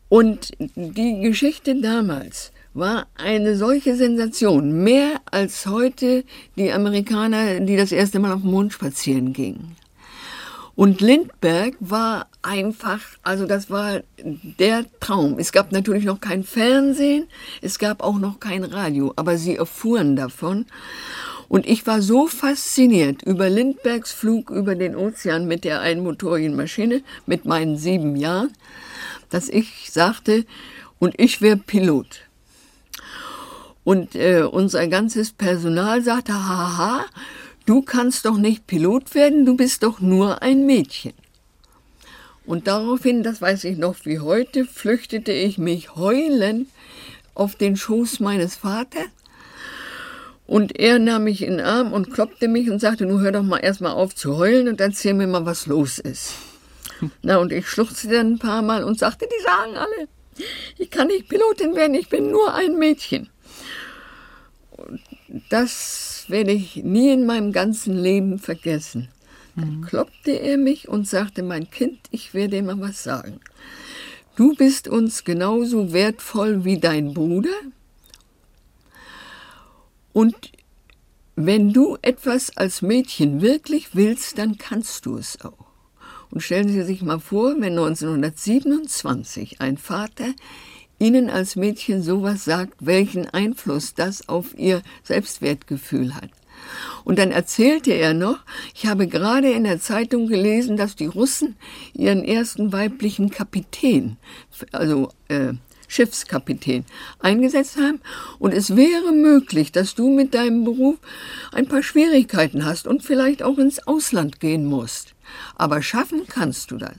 Und 0.08 0.52
die 0.58 1.20
Geschichte 1.20 1.80
damals 1.80 2.52
war 2.74 3.06
eine 3.16 3.56
solche 3.56 3.96
Sensation, 3.96 4.84
mehr 4.84 5.20
als 5.30 5.66
heute 5.66 6.24
die 6.56 6.72
Amerikaner, 6.72 7.60
die 7.60 7.76
das 7.76 7.90
erste 7.90 8.18
Mal 8.18 8.32
auf 8.32 8.42
den 8.42 8.50
Mond 8.50 8.72
spazieren 8.72 9.32
gingen. 9.32 9.76
Und 10.74 11.00
Lindbergh 11.00 11.74
war 11.80 12.28
einfach, 12.46 13.00
also 13.22 13.46
das 13.46 13.70
war 13.70 14.00
der 14.22 14.86
Traum. 15.00 15.38
Es 15.38 15.52
gab 15.52 15.72
natürlich 15.72 16.04
noch 16.04 16.20
kein 16.20 16.44
Fernsehen, 16.44 17.26
es 17.60 17.78
gab 17.78 18.02
auch 18.02 18.18
noch 18.18 18.40
kein 18.40 18.64
Radio, 18.64 19.12
aber 19.16 19.36
sie 19.36 19.56
erfuhren 19.56 20.16
davon. 20.16 20.66
Und 21.48 21.66
ich 21.66 21.86
war 21.86 22.02
so 22.02 22.26
fasziniert 22.26 23.22
über 23.22 23.48
Lindberghs 23.48 24.12
Flug 24.12 24.50
über 24.50 24.74
den 24.74 24.96
Ozean 24.96 25.46
mit 25.46 25.64
der 25.64 25.80
einmotorigen 25.80 26.56
Maschine 26.56 27.02
mit 27.26 27.44
meinen 27.44 27.76
sieben 27.76 28.16
Jahren, 28.16 28.52
dass 29.30 29.48
ich 29.48 29.90
sagte, 29.90 30.44
und 30.98 31.14
ich 31.18 31.42
wäre 31.42 31.56
Pilot. 31.56 32.22
Und 33.84 34.16
äh, 34.16 34.42
unser 34.42 34.88
ganzes 34.88 35.30
Personal 35.32 36.02
sagte, 36.02 36.32
haha, 36.32 37.04
du 37.66 37.82
kannst 37.82 38.24
doch 38.24 38.38
nicht 38.38 38.66
Pilot 38.66 39.14
werden, 39.14 39.44
du 39.44 39.56
bist 39.56 39.82
doch 39.82 40.00
nur 40.00 40.42
ein 40.42 40.66
Mädchen. 40.66 41.12
Und 42.46 42.68
daraufhin, 42.68 43.22
das 43.22 43.42
weiß 43.42 43.64
ich 43.64 43.76
noch 43.76 43.96
wie 44.04 44.20
heute, 44.20 44.64
flüchtete 44.64 45.32
ich 45.32 45.58
mich 45.58 45.96
heulend 45.96 46.68
auf 47.34 47.56
den 47.56 47.76
Schoß 47.76 48.20
meines 48.20 48.56
Vaters 48.56 49.08
und 50.46 50.78
er 50.78 50.98
nahm 50.98 51.24
mich 51.24 51.42
in 51.42 51.56
den 51.56 51.66
Arm 51.66 51.92
und 51.92 52.12
kloppte 52.12 52.46
mich 52.48 52.70
und 52.70 52.80
sagte, 52.80 53.04
nun 53.04 53.20
hör 53.20 53.32
doch 53.32 53.42
mal 53.42 53.58
erstmal 53.58 53.92
auf 53.92 54.14
zu 54.14 54.36
heulen 54.36 54.68
und 54.68 54.80
erzähl 54.80 55.14
mir 55.14 55.26
mal, 55.26 55.44
was 55.44 55.66
los 55.66 55.98
ist. 55.98 56.34
Na, 57.22 57.38
und 57.38 57.52
ich 57.52 57.68
schluchzte 57.68 58.08
dann 58.08 58.34
ein 58.34 58.38
paar 58.38 58.62
Mal 58.62 58.84
und 58.84 58.98
sagte, 58.98 59.26
die 59.26 59.42
sagen 59.42 59.76
alle, 59.76 60.08
ich 60.78 60.90
kann 60.90 61.08
nicht 61.08 61.28
Pilotin 61.28 61.74
werden, 61.74 61.94
ich 61.94 62.08
bin 62.08 62.30
nur 62.30 62.54
ein 62.54 62.78
Mädchen. 62.78 63.28
Und 64.70 65.00
das 65.50 66.26
werde 66.28 66.52
ich 66.52 66.76
nie 66.76 67.12
in 67.12 67.26
meinem 67.26 67.52
ganzen 67.52 67.96
Leben 67.96 68.38
vergessen. 68.38 69.08
Dann 69.56 69.78
mhm. 69.78 69.84
kloppte 69.84 70.32
er 70.32 70.58
mich 70.58 70.88
und 70.88 71.08
sagte, 71.08 71.42
mein 71.42 71.70
Kind, 71.70 71.98
ich 72.10 72.34
werde 72.34 72.56
dir 72.56 72.62
mal 72.62 72.80
was 72.80 73.02
sagen. 73.02 73.40
Du 74.36 74.54
bist 74.54 74.86
uns 74.86 75.24
genauso 75.24 75.92
wertvoll 75.92 76.64
wie 76.64 76.78
dein 76.78 77.14
Bruder, 77.14 77.54
und 80.16 80.50
wenn 81.34 81.74
du 81.74 81.98
etwas 82.00 82.56
als 82.56 82.80
Mädchen 82.80 83.42
wirklich 83.42 83.94
willst, 83.94 84.38
dann 84.38 84.56
kannst 84.56 85.04
du 85.04 85.18
es 85.18 85.38
auch. 85.44 85.66
Und 86.30 86.40
stellen 86.40 86.70
Sie 86.70 86.82
sich 86.84 87.02
mal 87.02 87.20
vor, 87.20 87.54
wenn 87.58 87.78
1927 87.78 89.60
ein 89.60 89.76
Vater 89.76 90.32
Ihnen 90.98 91.28
als 91.28 91.54
Mädchen 91.54 92.02
sowas 92.02 92.46
sagt, 92.46 92.72
welchen 92.80 93.28
Einfluss 93.28 93.92
das 93.92 94.26
auf 94.26 94.56
Ihr 94.56 94.80
Selbstwertgefühl 95.02 96.14
hat. 96.14 96.30
Und 97.04 97.18
dann 97.18 97.30
erzählte 97.30 97.92
er 97.92 98.14
noch, 98.14 98.38
ich 98.74 98.86
habe 98.86 99.06
gerade 99.06 99.50
in 99.50 99.64
der 99.64 99.80
Zeitung 99.80 100.26
gelesen, 100.26 100.76
dass 100.76 100.96
die 100.96 101.06
Russen 101.06 101.56
ihren 101.92 102.24
ersten 102.24 102.72
weiblichen 102.72 103.30
Kapitän, 103.30 104.16
also 104.72 105.10
äh, 105.28 105.52
Schiffskapitän 105.88 106.84
eingesetzt 107.20 107.76
haben. 107.76 108.00
Und 108.38 108.52
es 108.52 108.76
wäre 108.76 109.12
möglich, 109.12 109.72
dass 109.72 109.94
du 109.94 110.10
mit 110.10 110.34
deinem 110.34 110.64
Beruf 110.64 110.96
ein 111.52 111.68
paar 111.68 111.82
Schwierigkeiten 111.82 112.64
hast 112.64 112.86
und 112.86 113.02
vielleicht 113.02 113.42
auch 113.42 113.58
ins 113.58 113.86
Ausland 113.86 114.40
gehen 114.40 114.64
musst. 114.64 115.14
Aber 115.54 115.82
schaffen 115.82 116.26
kannst 116.28 116.70
du 116.70 116.78
das. 116.78 116.96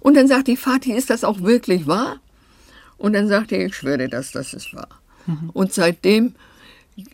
Und 0.00 0.16
dann 0.16 0.28
sagt 0.28 0.48
die 0.48 0.56
Vati, 0.56 0.92
ist 0.92 1.10
das 1.10 1.24
auch 1.24 1.42
wirklich 1.42 1.86
wahr? 1.86 2.18
Und 2.96 3.14
dann 3.14 3.28
sagte 3.28 3.56
er, 3.56 3.66
ich 3.66 3.74
schwöre 3.74 4.08
das, 4.08 4.32
das 4.32 4.54
ist 4.54 4.74
wahr. 4.74 5.00
Mhm. 5.26 5.50
Und 5.52 5.72
seitdem 5.72 6.34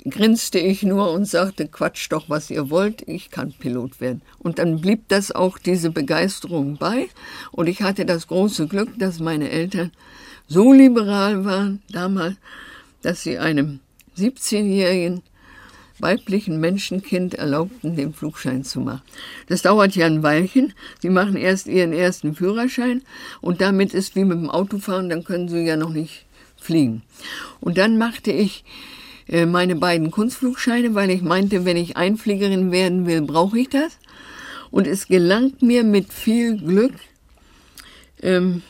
grinste 0.09 0.59
ich 0.59 0.83
nur 0.83 1.13
und 1.13 1.27
sagte, 1.27 1.69
quatsch 1.69 2.09
doch, 2.11 2.29
was 2.29 2.51
ihr 2.51 2.71
wollt, 2.71 3.03
ich 3.07 3.31
kann 3.31 3.53
Pilot 3.53 4.01
werden. 4.01 4.23
Und 4.39 4.59
dann 4.59 4.81
blieb 4.81 5.09
das 5.09 5.31
auch 5.31 5.59
diese 5.59 5.91
Begeisterung 5.91 6.77
bei. 6.77 7.09
Und 7.53 7.69
ich 7.69 7.83
hatte 7.83 8.05
das 8.05 8.27
große 8.27 8.67
Glück, 8.67 8.99
dass 8.99 9.21
meine 9.21 9.51
Eltern 9.51 9.93
so 10.47 10.73
liberal 10.73 11.45
waren 11.45 11.83
damals, 11.91 12.37
dass 13.03 13.23
sie 13.23 13.39
einem 13.39 13.81
17-jährigen 14.17 15.23
weiblichen 16.01 16.61
Menschenkind 16.61 17.35
erlaubten, 17.35 17.97
den 17.97 18.15
Flugschein 18.15 18.65
zu 18.65 18.81
machen. 18.81 19.03
Das 19.49 19.63
dauert 19.63 19.97
ja 19.97 20.07
ein 20.07 20.23
Weilchen. 20.23 20.73
Sie 21.01 21.11
machen 21.11 21.37
erst 21.37 21.67
ihren 21.67 21.93
ersten 21.93 22.35
Führerschein 22.35 23.03
und 23.41 23.61
damit 23.61 23.95
ist 23.95 24.15
wie 24.15 24.25
mit 24.25 24.39
dem 24.39 24.51
Autofahren, 24.51 25.09
dann 25.09 25.25
können 25.25 25.49
sie 25.49 25.65
ja 25.65 25.77
noch 25.77 25.91
nicht 25.91 26.25
fliegen. 26.57 27.03
Und 27.61 27.79
dann 27.79 27.99
machte 27.99 28.31
ich 28.33 28.65
meine 29.47 29.77
beiden 29.77 30.11
Kunstflugscheine, 30.11 30.95
weil 30.95 31.11
ich 31.11 31.23
meinte, 31.23 31.65
wenn 31.65 31.77
ich 31.77 31.97
Einfliegerin 31.97 32.73
werden 32.73 33.07
will, 33.07 33.23
brauche 33.23 33.59
ich 33.59 33.69
das. 33.69 33.99
Und 34.71 34.87
es 34.87 35.07
gelang 35.07 35.53
mir 35.61 35.85
mit 35.85 36.13
viel 36.13 36.57
Glück, 36.57 36.95
ähm, 38.23 38.63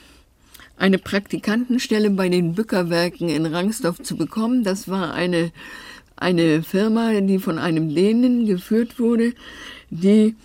eine 0.77 0.99
Praktikantenstelle 0.99 2.11
bei 2.11 2.29
den 2.29 2.55
Bückerwerken 2.55 3.29
in 3.29 3.47
Rangsdorf 3.47 4.03
zu 4.03 4.17
bekommen. 4.17 4.63
Das 4.63 4.89
war 4.89 5.13
eine, 5.13 5.51
eine 6.17 6.63
Firma, 6.63 7.21
die 7.21 7.39
von 7.39 7.59
einem 7.59 7.95
Dänen 7.95 8.47
geführt 8.47 8.99
wurde, 8.99 9.35
die 9.91 10.37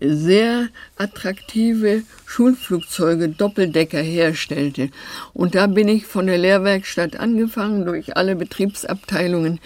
sehr 0.00 0.68
attraktive 0.96 2.02
Schulflugzeuge, 2.26 3.28
Doppeldecker 3.28 4.00
herstellte. 4.00 4.90
Und 5.34 5.54
da 5.54 5.66
bin 5.66 5.88
ich 5.88 6.06
von 6.06 6.26
der 6.26 6.38
Lehrwerkstatt 6.38 7.16
angefangen, 7.16 7.84
durch 7.84 8.16
alle 8.16 8.36
Betriebsabteilungen 8.36 9.60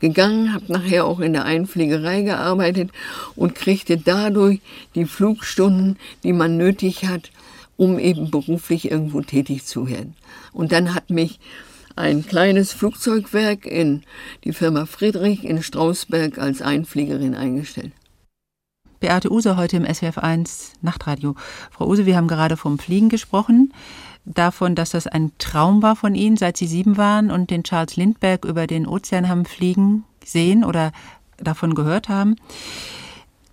gegangen, 0.00 0.52
habe 0.52 0.72
nachher 0.72 1.04
auch 1.04 1.20
in 1.20 1.32
der 1.32 1.44
Einfliegerei 1.44 2.22
gearbeitet 2.22 2.90
und 3.36 3.54
kriegte 3.54 3.96
dadurch 3.96 4.60
die 4.94 5.06
Flugstunden, 5.06 5.98
die 6.22 6.32
man 6.32 6.56
nötig 6.56 7.04
hat, 7.04 7.30
um 7.76 7.98
eben 7.98 8.30
beruflich 8.30 8.90
irgendwo 8.90 9.22
tätig 9.22 9.64
zu 9.64 9.88
werden. 9.88 10.14
Und 10.52 10.72
dann 10.72 10.94
hat 10.94 11.10
mich 11.10 11.40
ein 11.96 12.26
kleines 12.26 12.72
Flugzeugwerk 12.72 13.66
in 13.66 14.02
die 14.44 14.52
Firma 14.52 14.86
Friedrich 14.86 15.44
in 15.44 15.62
Strausberg 15.62 16.38
als 16.38 16.62
Einfliegerin 16.62 17.34
eingestellt. 17.34 17.92
Beate 19.00 19.32
Use 19.32 19.56
heute 19.56 19.78
im 19.78 19.84
SWF1 19.84 20.72
Nachtradio. 20.82 21.34
Frau 21.70 21.88
Use, 21.88 22.04
wir 22.04 22.16
haben 22.16 22.28
gerade 22.28 22.58
vom 22.58 22.78
Fliegen 22.78 23.08
gesprochen, 23.08 23.72
davon, 24.26 24.74
dass 24.74 24.90
das 24.90 25.06
ein 25.06 25.32
Traum 25.38 25.82
war 25.82 25.96
von 25.96 26.14
Ihnen, 26.14 26.36
seit 26.36 26.58
Sie 26.58 26.66
sieben 26.66 26.98
waren 26.98 27.30
und 27.30 27.50
den 27.50 27.64
Charles 27.64 27.96
Lindbergh 27.96 28.46
über 28.46 28.66
den 28.66 28.86
Ozean 28.86 29.26
haben 29.26 29.46
fliegen 29.46 30.04
sehen 30.22 30.64
oder 30.64 30.92
davon 31.38 31.74
gehört 31.74 32.10
haben. 32.10 32.36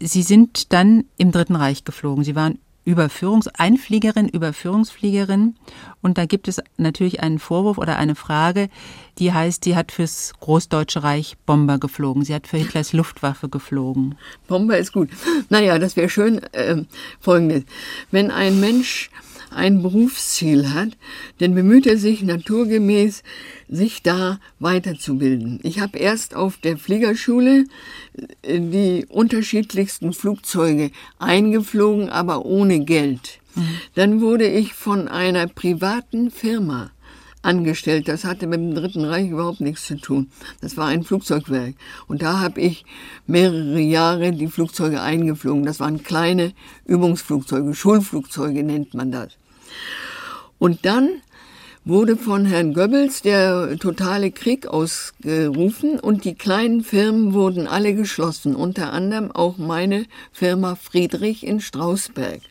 Sie 0.01 0.21
sind 0.21 0.73
dann 0.73 1.05
im 1.15 1.31
Dritten 1.31 1.55
Reich 1.55 1.85
geflogen. 1.85 2.25
Sie 2.25 2.35
waren 2.35 2.59
Überführungs 2.87 3.49
Einfliegerin, 3.49 4.29
Überführungsfliegerin. 4.29 5.55
Und 6.01 6.17
da 6.17 6.25
gibt 6.25 6.47
es 6.47 6.61
natürlich 6.77 7.19
einen 7.19 7.37
Vorwurf 7.37 7.77
oder 7.77 7.97
eine 7.97 8.15
Frage, 8.15 8.69
die 9.19 9.33
heißt, 9.33 9.65
sie 9.65 9.75
hat 9.75 9.91
fürs 9.91 10.31
Großdeutsche 10.39 11.03
Reich 11.03 11.35
Bomber 11.45 11.79
geflogen. 11.79 12.23
Sie 12.23 12.33
hat 12.33 12.47
für 12.47 12.55
Hitlers 12.55 12.93
Luftwaffe 12.93 13.49
geflogen. 13.49 14.15
Bomber 14.47 14.77
ist 14.77 14.93
gut. 14.93 15.09
Naja, 15.49 15.79
das 15.79 15.97
wäre 15.97 16.07
schön. 16.07 16.41
Äh, 16.53 16.83
Folgendes. 17.19 17.63
Wenn 18.11 18.31
ein 18.31 18.61
Mensch 18.61 19.09
ein 19.51 19.81
Berufsziel 19.81 20.73
hat, 20.73 20.97
dann 21.39 21.55
bemüht 21.55 21.87
er 21.87 21.97
sich 21.97 22.23
naturgemäß, 22.23 23.23
sich 23.69 24.01
da 24.03 24.39
weiterzubilden. 24.59 25.59
Ich 25.63 25.79
habe 25.79 25.97
erst 25.97 26.35
auf 26.35 26.57
der 26.57 26.77
Fliegerschule 26.77 27.65
äh, 28.43 28.59
die 28.59 29.05
unterschiedlichsten 29.09 30.13
Flugzeuge 30.13 30.91
eingeflogen, 31.19 32.09
aber 32.09 32.45
ohne 32.45 32.79
Geld. 32.81 33.39
Mhm. 33.55 33.79
Dann 33.95 34.21
wurde 34.21 34.47
ich 34.47 34.73
von 34.73 35.07
einer 35.07 35.47
privaten 35.47 36.31
Firma 36.31 36.91
angestellt. 37.41 38.07
Das 38.07 38.23
hatte 38.23 38.47
mit 38.47 38.59
dem 38.59 38.75
Dritten 38.75 39.05
Reich 39.05 39.29
überhaupt 39.29 39.61
nichts 39.61 39.85
zu 39.85 39.97
tun. 39.97 40.29
Das 40.61 40.77
war 40.77 40.87
ein 40.87 41.03
Flugzeugwerk. 41.03 41.75
Und 42.07 42.21
da 42.21 42.39
habe 42.39 42.61
ich 42.61 42.85
mehrere 43.25 43.79
Jahre 43.79 44.31
die 44.31 44.47
Flugzeuge 44.47 45.01
eingeflogen. 45.01 45.65
Das 45.65 45.79
waren 45.79 46.03
kleine 46.03 46.53
Übungsflugzeuge, 46.85 47.73
Schulflugzeuge 47.73 48.63
nennt 48.63 48.93
man 48.93 49.11
das. 49.11 49.37
Und 50.59 50.85
dann 50.85 51.21
wurde 51.87 52.17
von 52.17 52.45
Herrn 52.45 52.73
Goebbels 52.73 53.21
der 53.21 53.77
totale 53.79 54.31
Krieg 54.31 54.67
ausgerufen 54.67 55.99
und 56.01 56.25
die 56.25 56.35
kleinen 56.35 56.83
Firmen 56.83 57.33
wurden 57.33 57.65
alle 57.65 57.95
geschlossen, 57.95 58.57
unter 58.57 58.91
anderem 58.91 59.31
auch 59.31 59.57
meine 59.57 60.05
Firma 60.33 60.75
Friedrich 60.75 61.45
in 61.45 61.61
Strausberg. 61.61 62.41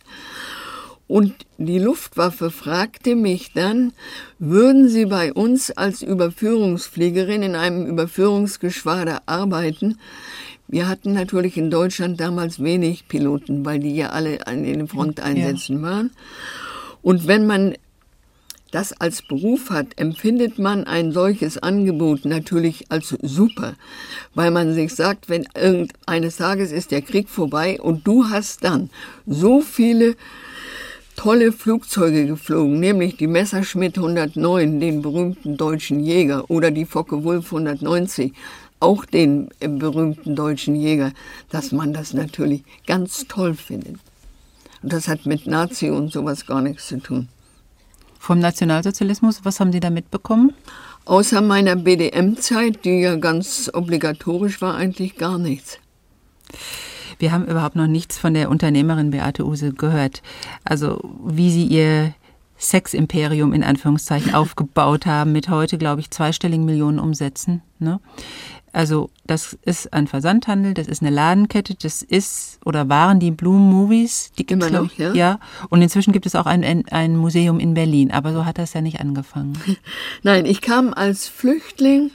Und 1.09 1.35
die 1.57 1.79
Luftwaffe 1.79 2.51
fragte 2.51 3.15
mich 3.15 3.53
dann, 3.53 3.93
würden 4.39 4.89
Sie 4.89 5.07
bei 5.07 5.33
uns 5.33 5.71
als 5.71 6.03
Überführungsfliegerin 6.03 7.43
in 7.43 7.55
einem 7.55 7.87
Überführungsgeschwader 7.87 9.23
arbeiten? 9.27 9.99
Wir 10.69 10.89
hatten 10.89 11.13
natürlich 11.13 11.57
in 11.57 11.71
Deutschland 11.71 12.21
damals 12.21 12.61
wenig 12.61 13.07
Piloten, 13.07 13.65
weil 13.65 13.79
die 13.79 13.95
ja 13.95 14.11
alle 14.11 14.47
an 14.49 14.65
den 14.65 14.89
Fronteinsätzen 14.89 15.77
ja. 15.77 15.83
waren. 15.83 16.11
Und 17.03 17.29
wenn 17.29 17.47
man 17.47 17.77
das 18.73 18.93
als 18.93 19.23
Beruf 19.23 19.71
hat, 19.71 19.87
empfindet 19.97 20.59
man 20.59 20.85
ein 20.85 21.13
solches 21.13 21.57
Angebot 21.57 22.25
natürlich 22.25 22.91
als 22.91 23.17
super, 23.23 23.75
weil 24.35 24.51
man 24.51 24.75
sich 24.75 24.93
sagt, 24.93 25.29
wenn 25.29 25.47
irgendeines 25.55 26.37
Tages 26.37 26.73
ist 26.73 26.91
der 26.91 27.03
Krieg 27.03 27.29
vorbei 27.29 27.81
und 27.81 28.05
du 28.07 28.29
hast 28.29 28.65
dann 28.65 28.91
so 29.25 29.61
viele 29.61 30.17
tolle 31.17 31.53
Flugzeuge 31.53 32.27
geflogen, 32.27 32.79
nämlich 32.79 33.17
die 33.17 33.27
Messerschmitt 33.27 33.97
109, 33.97 34.79
den 34.79 35.03
berühmten 35.03 35.57
deutschen 35.57 36.01
Jäger, 36.01 36.49
oder 36.51 36.71
die 36.71 36.85
Focke-Wulf 36.85 37.47
190, 37.47 38.33
auch 38.79 39.05
den 39.05 39.49
äh, 39.61 39.69
berühmten 39.69 40.37
deutschen 40.37 40.77
Jäger, 40.77 41.13
dass 41.51 41.73
man 41.73 41.93
das 41.93 42.13
natürlich 42.13 42.63
ganz 42.87 43.27
toll 43.27 43.55
findet. 43.55 43.97
Und 44.83 44.93
das 44.93 45.09
hat 45.09 45.27
mit 45.27 45.47
Nazi 45.47 45.91
und 45.91 46.13
sowas 46.13 46.47
gar 46.47 46.61
nichts 46.61 46.89
zu 46.89 46.99
tun. 47.01 47.29
Vom 48.19 48.39
Nationalsozialismus, 48.39 49.45
was 49.45 49.61
haben 49.61 49.73
Sie 49.73 49.81
da 49.81 49.91
mitbekommen? 49.91 50.53
Außer 51.05 51.41
meiner 51.41 51.77
BDM-Zeit, 51.77 52.85
die 52.85 53.01
ja 53.01 53.17
ganz 53.17 53.71
obligatorisch 53.73 54.61
war, 54.61 54.75
eigentlich 54.75 55.17
gar 55.17 55.39
nichts. 55.39 55.79
Wir 57.19 57.33
haben 57.33 57.47
überhaupt 57.47 57.77
noch 57.77 57.87
nichts 57.87 58.19
von 58.19 58.35
der 58.35 58.51
Unternehmerin 58.51 59.11
Beate 59.11 59.47
Use 59.47 59.73
gehört. 59.73 60.23
Also 60.65 61.01
wie 61.25 61.51
sie 61.51 61.65
ihr 61.65 62.15
Seximperium 62.59 63.53
in 63.53 63.63
Anführungszeichen 63.63 64.35
aufgebaut 64.35 65.07
haben 65.07 65.33
mit 65.33 65.49
heute, 65.49 65.79
glaube 65.79 66.01
ich, 66.01 66.11
zweistelligen 66.11 66.65
Millionen 66.65 66.99
Umsätzen. 66.99 67.63
Ne? 67.79 68.01
Also 68.73 69.09
das 69.27 69.57
ist 69.63 69.95
ein 69.95 70.07
Versandhandel, 70.07 70.75
das 70.75 70.87
ist 70.87 71.01
eine 71.01 71.11
Ladenkette, 71.11 71.75
das 71.75 72.03
ist 72.03 72.59
oder 72.65 72.91
waren 72.91 73.21
die 73.21 73.31
Bloom 73.31 73.71
Movies, 73.71 74.33
die 74.37 74.45
gibt 74.45 74.63
Immer 74.63 74.83
noch, 74.83 74.93
ja? 74.99 75.15
ja. 75.15 75.41
Und 75.71 75.81
inzwischen 75.81 76.13
gibt 76.13 76.27
es 76.27 76.35
auch 76.35 76.45
ein, 76.45 76.85
ein 76.91 77.17
Museum 77.17 77.59
in 77.59 77.73
Berlin, 77.73 78.11
aber 78.11 78.35
so 78.35 78.45
hat 78.45 78.59
das 78.59 78.75
ja 78.75 78.83
nicht 78.83 79.01
angefangen. 79.01 79.57
Nein, 80.23 80.45
ich 80.45 80.61
kam 80.61 80.93
als 80.93 81.27
Flüchtling 81.27 82.11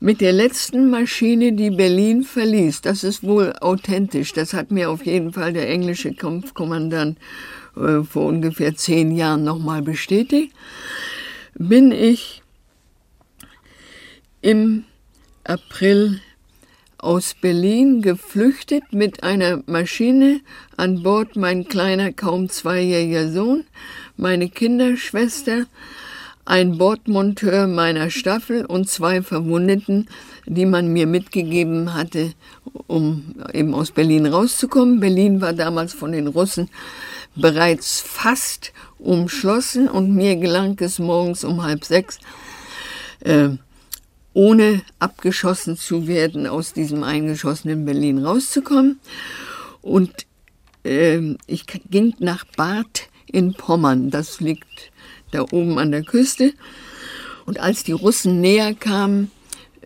mit 0.00 0.22
der 0.22 0.32
letzten 0.32 0.88
Maschine, 0.88 1.52
die 1.52 1.70
Berlin 1.70 2.24
verließ. 2.24 2.80
Das 2.80 3.04
ist 3.04 3.22
wohl 3.22 3.52
authentisch. 3.60 4.32
Das 4.32 4.54
hat 4.54 4.70
mir 4.70 4.90
auf 4.90 5.04
jeden 5.04 5.32
Fall 5.34 5.52
der 5.52 5.68
englische 5.68 6.14
Kampfkommandant 6.14 7.18
äh, 7.76 8.02
vor 8.02 8.26
ungefähr 8.26 8.74
zehn 8.74 9.14
Jahren 9.14 9.44
nochmal 9.44 9.82
bestätigt. 9.82 10.54
Bin 11.54 11.92
ich 11.92 12.42
im 14.40 14.84
April 15.44 16.20
aus 16.96 17.34
Berlin 17.34 18.02
geflüchtet 18.02 18.92
mit 18.92 19.22
einer 19.22 19.62
Maschine, 19.66 20.40
an 20.76 21.02
Bord 21.02 21.36
mein 21.36 21.66
kleiner, 21.66 22.12
kaum 22.12 22.48
zweijähriger 22.48 23.30
Sohn, 23.30 23.64
meine 24.16 24.48
Kinderschwester, 24.48 25.66
ein 26.50 26.78
Bordmonteur 26.78 27.68
meiner 27.68 28.10
Staffel 28.10 28.66
und 28.66 28.88
zwei 28.90 29.22
Verwundeten, 29.22 30.08
die 30.46 30.66
man 30.66 30.92
mir 30.92 31.06
mitgegeben 31.06 31.94
hatte, 31.94 32.32
um 32.88 33.36
eben 33.52 33.72
aus 33.72 33.92
Berlin 33.92 34.26
rauszukommen. 34.26 34.98
Berlin 34.98 35.40
war 35.40 35.52
damals 35.52 35.94
von 35.94 36.10
den 36.10 36.26
Russen 36.26 36.68
bereits 37.36 38.00
fast 38.00 38.72
umschlossen 38.98 39.88
und 39.88 40.12
mir 40.12 40.34
gelang 40.34 40.76
es 40.80 40.98
morgens 40.98 41.44
um 41.44 41.62
halb 41.62 41.84
sechs, 41.84 42.18
äh, 43.20 43.50
ohne 44.32 44.82
abgeschossen 44.98 45.76
zu 45.76 46.08
werden, 46.08 46.48
aus 46.48 46.72
diesem 46.72 47.04
eingeschossenen 47.04 47.84
Berlin 47.84 48.26
rauszukommen. 48.26 48.98
Und 49.82 50.26
äh, 50.84 51.36
ich 51.46 51.64
ging 51.88 52.16
nach 52.18 52.44
Bad 52.56 53.08
in 53.26 53.54
Pommern. 53.54 54.10
Das 54.10 54.40
liegt 54.40 54.89
da 55.30 55.42
oben 55.50 55.78
an 55.78 55.90
der 55.90 56.02
Küste. 56.02 56.52
Und 57.46 57.60
als 57.60 57.84
die 57.84 57.92
Russen 57.92 58.40
näher 58.40 58.74
kamen, 58.74 59.30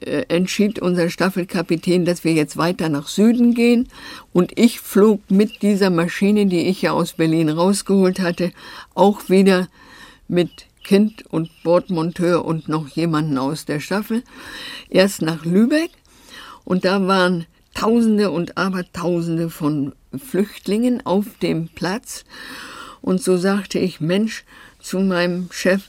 äh, 0.01 0.25
entschied 0.29 0.81
unser 0.81 1.09
Staffelkapitän, 1.09 2.05
dass 2.05 2.25
wir 2.25 2.33
jetzt 2.33 2.57
weiter 2.57 2.89
nach 2.89 3.09
Süden 3.09 3.55
gehen. 3.55 3.89
Und 4.33 4.59
ich 4.59 4.81
flog 4.81 5.21
mit 5.31 5.63
dieser 5.63 5.91
Maschine, 5.91 6.47
die 6.47 6.69
ich 6.69 6.83
ja 6.83 6.93
aus 6.93 7.15
Berlin 7.15 7.49
rausgeholt 7.49 8.21
hatte, 8.21 8.53
auch 8.95 9.29
wieder 9.29 9.69
mit 10.29 10.67
Kind 10.83 11.25
und 11.31 11.51
Bordmonteur 11.63 12.45
und 12.45 12.69
noch 12.69 12.89
jemanden 12.89 13.39
aus 13.39 13.65
der 13.65 13.81
Staffel, 13.81 14.23
erst 14.91 15.23
nach 15.23 15.45
Lübeck. 15.45 15.91
Und 16.65 16.85
da 16.85 17.07
waren 17.07 17.47
Tausende 17.75 18.31
und 18.31 18.57
Abertausende 18.57 19.51
von 19.51 19.95
Flüchtlingen 20.17 21.05
auf 21.05 21.27
dem 21.43 21.69
Platz. 21.69 22.25
Und 23.01 23.23
so 23.23 23.37
sagte 23.37 23.79
ich, 23.79 24.01
Mensch, 24.01 24.45
zu 24.85 25.01
meinem 25.01 25.49
Chef, 25.51 25.89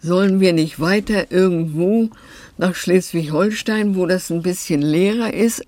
sollen 0.00 0.40
wir 0.40 0.52
nicht 0.52 0.80
weiter 0.80 1.30
irgendwo 1.30 2.10
nach 2.56 2.74
Schleswig-Holstein, 2.74 3.94
wo 3.94 4.06
das 4.06 4.30
ein 4.30 4.42
bisschen 4.42 4.82
leerer 4.82 5.32
ist. 5.34 5.64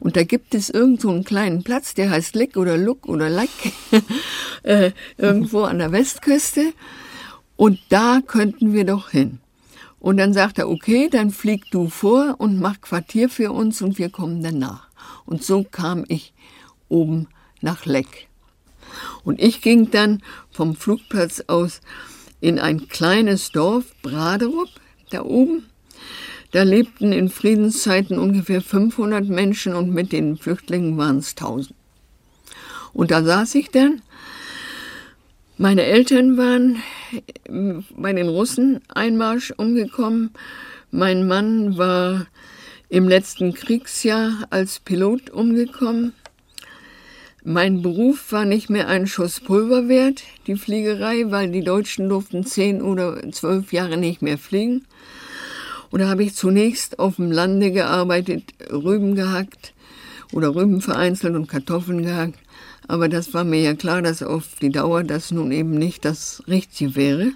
Und 0.00 0.16
da 0.16 0.22
gibt 0.22 0.54
es 0.54 0.70
irgend 0.70 1.00
so 1.00 1.10
einen 1.10 1.24
kleinen 1.24 1.64
Platz, 1.64 1.94
der 1.94 2.10
heißt 2.10 2.34
Lick 2.34 2.56
oder 2.56 2.76
Luck 2.76 3.06
oder 3.06 3.28
Lack, 3.28 3.48
äh, 4.62 4.92
irgendwo 5.16 5.62
an 5.62 5.78
der 5.78 5.92
Westküste. 5.92 6.72
Und 7.56 7.78
da 7.88 8.20
könnten 8.26 8.72
wir 8.72 8.84
doch 8.84 9.10
hin. 9.10 9.40
Und 10.00 10.16
dann 10.16 10.32
sagt 10.32 10.58
er, 10.58 10.68
okay, 10.68 11.08
dann 11.10 11.30
flieg 11.30 11.64
du 11.72 11.88
vor 11.88 12.36
und 12.38 12.60
mach 12.60 12.80
Quartier 12.80 13.28
für 13.28 13.50
uns 13.50 13.82
und 13.82 13.98
wir 13.98 14.10
kommen 14.10 14.42
danach. 14.42 14.88
Und 15.26 15.42
so 15.42 15.64
kam 15.64 16.04
ich 16.06 16.32
oben 16.88 17.26
nach 17.60 17.84
Leck. 17.84 18.27
Und 19.24 19.40
ich 19.40 19.62
ging 19.62 19.90
dann 19.90 20.22
vom 20.50 20.76
Flugplatz 20.76 21.44
aus 21.46 21.80
in 22.40 22.58
ein 22.58 22.88
kleines 22.88 23.50
Dorf, 23.50 23.84
Braderup, 24.02 24.68
da 25.10 25.22
oben. 25.22 25.64
Da 26.52 26.62
lebten 26.62 27.12
in 27.12 27.28
Friedenszeiten 27.28 28.18
ungefähr 28.18 28.62
500 28.62 29.28
Menschen 29.28 29.74
und 29.74 29.92
mit 29.92 30.12
den 30.12 30.38
Flüchtlingen 30.38 30.96
waren 30.96 31.18
es 31.18 31.30
1000. 31.30 31.74
Und 32.92 33.10
da 33.10 33.22
saß 33.22 33.54
ich 33.56 33.70
dann. 33.70 34.02
Meine 35.58 35.82
Eltern 35.82 36.36
waren 36.36 36.82
bei 37.96 38.12
den 38.12 38.28
Russen 38.28 38.80
Einmarsch 38.88 39.52
umgekommen. 39.56 40.30
Mein 40.90 41.26
Mann 41.26 41.76
war 41.76 42.26
im 42.88 43.08
letzten 43.08 43.52
Kriegsjahr 43.52 44.46
als 44.50 44.78
Pilot 44.78 45.30
umgekommen. 45.30 46.14
Mein 47.50 47.80
Beruf 47.80 48.30
war 48.30 48.44
nicht 48.44 48.68
mehr 48.68 48.88
ein 48.88 49.06
Schuss 49.06 49.40
Pulver 49.40 49.88
wert, 49.88 50.22
die 50.46 50.56
Fliegerei, 50.56 51.30
weil 51.30 51.50
die 51.50 51.64
Deutschen 51.64 52.10
durften 52.10 52.44
zehn 52.44 52.82
oder 52.82 53.22
zwölf 53.32 53.72
Jahre 53.72 53.96
nicht 53.96 54.20
mehr 54.20 54.36
fliegen. 54.36 54.84
Und 55.88 56.00
da 56.00 56.08
habe 56.08 56.24
ich 56.24 56.34
zunächst 56.34 56.98
auf 56.98 57.16
dem 57.16 57.32
Lande 57.32 57.72
gearbeitet, 57.72 58.42
Rüben 58.70 59.14
gehackt 59.14 59.72
oder 60.34 60.54
Rüben 60.54 60.82
vereinzelt 60.82 61.34
und 61.36 61.46
Kartoffeln 61.46 62.02
gehackt. 62.02 62.38
Aber 62.86 63.08
das 63.08 63.32
war 63.32 63.44
mir 63.44 63.62
ja 63.62 63.72
klar, 63.72 64.02
dass 64.02 64.22
auf 64.22 64.44
die 64.60 64.68
Dauer 64.68 65.02
das 65.02 65.30
nun 65.30 65.50
eben 65.50 65.70
nicht 65.70 66.04
das 66.04 66.42
Richtige 66.48 66.96
wäre. 66.96 67.32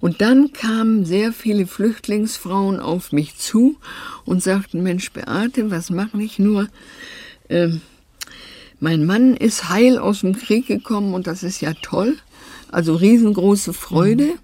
Und 0.00 0.22
dann 0.22 0.54
kamen 0.54 1.04
sehr 1.04 1.34
viele 1.34 1.66
Flüchtlingsfrauen 1.66 2.80
auf 2.80 3.12
mich 3.12 3.36
zu 3.36 3.76
und 4.24 4.42
sagten, 4.42 4.82
Mensch, 4.82 5.12
Beate, 5.12 5.70
was 5.70 5.90
mache 5.90 6.22
ich 6.22 6.38
nur? 6.38 6.68
Ähm, 7.50 7.82
mein 8.80 9.06
Mann 9.06 9.36
ist 9.36 9.68
heil 9.68 9.98
aus 9.98 10.20
dem 10.20 10.36
Krieg 10.36 10.66
gekommen 10.66 11.14
und 11.14 11.26
das 11.26 11.42
ist 11.42 11.60
ja 11.60 11.72
toll. 11.82 12.16
Also 12.70 12.94
riesengroße 12.94 13.72
Freude. 13.72 14.24
Mhm. 14.24 14.38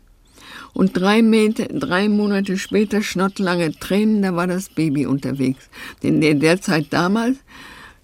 Und 0.74 0.96
drei, 0.96 1.20
Meter, 1.20 1.66
drei 1.66 2.08
Monate 2.08 2.56
später 2.56 3.02
schnottlange 3.02 3.72
Tränen, 3.78 4.22
da 4.22 4.34
war 4.34 4.46
das 4.46 4.70
Baby 4.70 5.04
unterwegs. 5.04 5.68
Denn 6.02 6.22
in 6.22 6.40
der 6.40 6.62
Zeit 6.62 6.86
damals, 6.90 7.36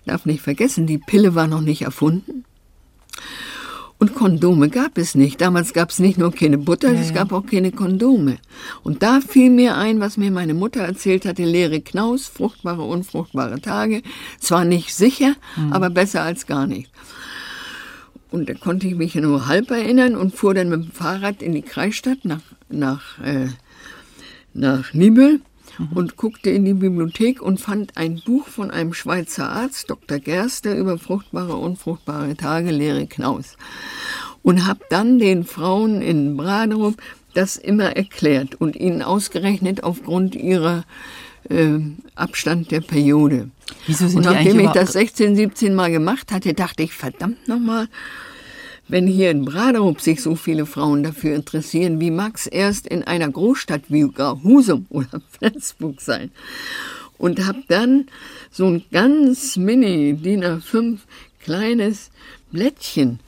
darf 0.04 0.26
nicht 0.26 0.42
vergessen, 0.42 0.86
die 0.86 0.98
Pille 0.98 1.34
war 1.34 1.46
noch 1.46 1.62
nicht 1.62 1.82
erfunden. 1.82 2.44
Und 4.00 4.14
Kondome 4.14 4.68
gab 4.68 4.96
es 4.96 5.16
nicht. 5.16 5.40
Damals 5.40 5.72
gab 5.72 5.90
es 5.90 5.98
nicht 5.98 6.18
nur 6.18 6.32
keine 6.32 6.56
Butter, 6.56 6.92
ja, 6.92 7.00
es 7.00 7.12
gab 7.12 7.32
auch 7.32 7.44
keine 7.44 7.72
Kondome. 7.72 8.38
Und 8.84 9.02
da 9.02 9.20
fiel 9.20 9.50
mir 9.50 9.76
ein, 9.76 9.98
was 9.98 10.16
mir 10.16 10.30
meine 10.30 10.54
Mutter 10.54 10.80
erzählt 10.80 11.24
hatte, 11.24 11.44
leere 11.44 11.80
Knaus, 11.80 12.28
fruchtbare, 12.28 12.82
unfruchtbare 12.82 13.61
Tage. 13.61 14.02
Zwar 14.38 14.64
nicht 14.64 14.94
sicher, 14.94 15.34
mhm. 15.56 15.72
aber 15.72 15.90
besser 15.90 16.22
als 16.22 16.46
gar 16.46 16.68
nicht. 16.68 16.90
Und 18.30 18.48
da 18.48 18.54
konnte 18.54 18.87
ich 18.87 18.94
mich 18.94 19.16
nur 19.16 19.48
halb 19.48 19.70
erinnern 19.70 20.14
und 20.14 20.34
fuhr 20.34 20.54
dann 20.54 20.68
mit 20.68 20.84
dem 20.84 20.92
Fahrrad 20.92 21.42
in 21.42 21.52
die 21.52 21.62
Kreisstadt 21.62 22.24
nach, 22.24 22.42
nach, 22.68 23.18
äh, 23.24 23.48
nach 24.54 24.92
Nibel 24.92 25.40
mhm. 25.78 25.88
und 25.94 26.16
guckte 26.16 26.50
in 26.50 26.64
die 26.64 26.74
Bibliothek 26.74 27.40
und 27.40 27.60
fand 27.60 27.96
ein 27.96 28.20
Buch 28.24 28.46
von 28.46 28.70
einem 28.70 28.92
Schweizer 28.92 29.48
Arzt, 29.48 29.90
Dr. 29.90 30.18
Gerster, 30.18 30.76
über 30.76 30.98
fruchtbare, 30.98 31.56
unfruchtbare 31.56 32.36
Tage, 32.36 32.70
leere 32.70 33.06
Knaus. 33.06 33.56
Und 34.42 34.66
habe 34.66 34.80
dann 34.90 35.18
den 35.18 35.44
Frauen 35.44 36.00
in 36.00 36.36
Braderup 36.36 36.96
das 37.34 37.56
immer 37.56 37.96
erklärt 37.96 38.54
und 38.60 38.76
ihnen 38.76 39.02
ausgerechnet 39.02 39.84
aufgrund 39.84 40.34
ihrer 40.34 40.84
äh, 41.48 41.78
Abstand 42.14 42.70
der 42.70 42.80
Periode. 42.80 43.50
Wieso 43.86 44.08
sind 44.08 44.18
und 44.18 44.32
nachdem 44.32 44.60
ich 44.60 44.70
das 44.70 44.92
16, 44.92 45.36
17 45.36 45.74
Mal 45.74 45.90
gemacht 45.90 46.32
hatte, 46.32 46.54
dachte 46.54 46.82
ich, 46.82 46.94
verdammt 46.94 47.48
nochmal, 47.48 47.88
wenn 48.88 49.07
hier 49.07 49.31
in 49.31 49.44
Braderup 49.44 50.01
sich 50.01 50.22
so 50.22 50.35
viele 50.35 50.66
Frauen 50.66 51.03
dafür 51.03 51.35
interessieren, 51.35 52.01
wie 52.01 52.11
mag 52.11 52.37
es 52.37 52.46
erst 52.46 52.87
in 52.87 53.05
einer 53.05 53.29
Großstadt 53.29 53.83
wie 53.88 54.09
gar 54.09 54.42
Husum 54.42 54.87
oder 54.88 55.20
Flensburg 55.31 56.01
sein? 56.01 56.31
Und 57.18 57.46
habe 57.46 57.62
dann 57.68 58.07
so 58.51 58.66
ein 58.66 58.85
ganz 58.90 59.57
mini 59.57 60.14
DIN 60.14 60.44
A5 60.44 60.98
kleines 61.42 62.11
Blättchen 62.51 63.20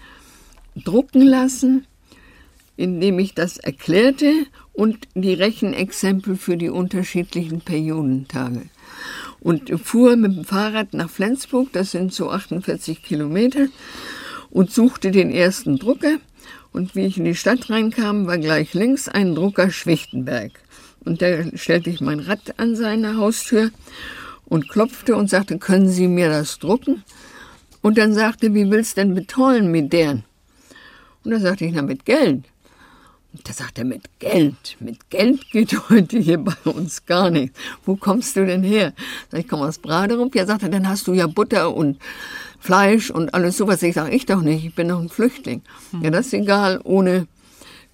drucken 0.77 1.23
lassen, 1.23 1.87
in 2.77 3.01
dem 3.01 3.19
ich 3.19 3.35
das 3.35 3.59
erklärte 3.59 4.47
und 4.73 5.09
die 5.15 5.35
Rechenexempel 5.35 6.37
für 6.37 6.57
die 6.57 6.71
unterschiedlichen 6.71 7.61
Periodentage. 7.61 8.63
Und 9.41 9.71
fuhr 9.81 10.17
mit 10.17 10.37
dem 10.37 10.45
Fahrrad 10.45 10.95
nach 10.95 11.11
Flensburg, 11.11 11.73
das 11.73 11.91
sind 11.91 12.15
so 12.15 12.31
48 12.31 13.03
Kilometer, 13.03 13.67
und 14.51 14.71
suchte 14.71 15.11
den 15.11 15.31
ersten 15.31 15.79
Drucker. 15.79 16.19
Und 16.73 16.95
wie 16.95 17.07
ich 17.07 17.19
in 17.19 17.25
die 17.25 17.35
Stadt 17.35 17.71
reinkam, 17.71 18.27
war 18.27 18.39
gleich 18.39 18.75
links 18.75 19.09
ein 19.09 19.35
Drucker 19.35 19.71
Schwichtenberg. 19.71 20.53
Und 21.05 21.23
da 21.23 21.45
stellte 21.57 21.91
ich 21.91 22.01
mein 22.01 22.21
Rad 22.21 22.59
an 22.59 22.77
seine 22.77 23.17
Haustür 23.17 23.71
und 24.45 24.69
klopfte 24.69 25.17
und 25.17 25.31
sagte, 25.31 25.59
können 25.59 25.89
Sie 25.89 26.09
mir 26.09 26.29
das 26.29 26.59
drucken? 26.59 27.03
Und 27.83 27.97
dann 27.97 28.13
sagte, 28.13 28.55
wie 28.55 28.71
willst 28.71 28.97
du 28.97 29.01
denn 29.01 29.15
betollen 29.15 29.71
mit 29.71 29.93
deren? 29.93 30.25
Und 31.25 31.31
da 31.31 31.41
sagte 31.41 31.65
ich, 31.65 31.73
na 31.73 31.83
mit 31.83 32.05
Geld. 32.05 32.45
Und 33.33 33.49
da 33.49 33.53
sagte 33.53 33.83
er, 33.83 33.85
mit 33.85 34.19
Geld, 34.19 34.77
mit 34.81 35.09
Geld 35.09 35.51
geht 35.51 35.73
heute 35.91 36.19
hier 36.19 36.39
bei 36.39 36.57
uns 36.65 37.07
gar 37.07 37.31
nichts. 37.31 37.59
Wo 37.85 37.97
kommst 37.97 38.37
du 38.37 38.45
denn 38.45 38.63
her? 38.63 38.93
Sag 39.31 39.41
ich, 39.41 39.49
komme 39.49 39.67
aus 39.67 39.79
Braderup. 39.79 40.35
Ja, 40.35 40.47
sagte 40.47 40.67
er, 40.67 40.73
dann 40.73 40.89
hast 40.89 41.07
du 41.07 41.15
ja 41.15 41.27
Butter 41.27 41.75
und 41.75 41.99
Fleisch 42.61 43.11
und 43.11 43.35
alles 43.35 43.57
sowas. 43.57 43.83
Ich 43.83 43.95
sage, 43.95 44.15
ich 44.15 44.27
doch 44.27 44.43
nicht, 44.43 44.65
ich 44.65 44.75
bin 44.75 44.89
doch 44.89 45.01
ein 45.01 45.09
Flüchtling. 45.09 45.63
Ja, 46.03 46.11
das 46.11 46.27
ist 46.27 46.35
egal, 46.35 46.81
ohne 46.85 47.27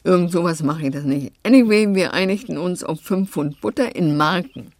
irgend 0.02 0.32
sowas 0.32 0.62
mache 0.62 0.86
ich 0.86 0.92
das 0.92 1.04
nicht. 1.04 1.32
Anyway, 1.44 1.94
wir 1.94 2.12
einigten 2.12 2.58
uns 2.58 2.84
auf 2.84 3.00
fünf 3.00 3.30
Pfund 3.30 3.60
Butter 3.60 3.94
in 3.94 4.16
Marken, 4.16 4.72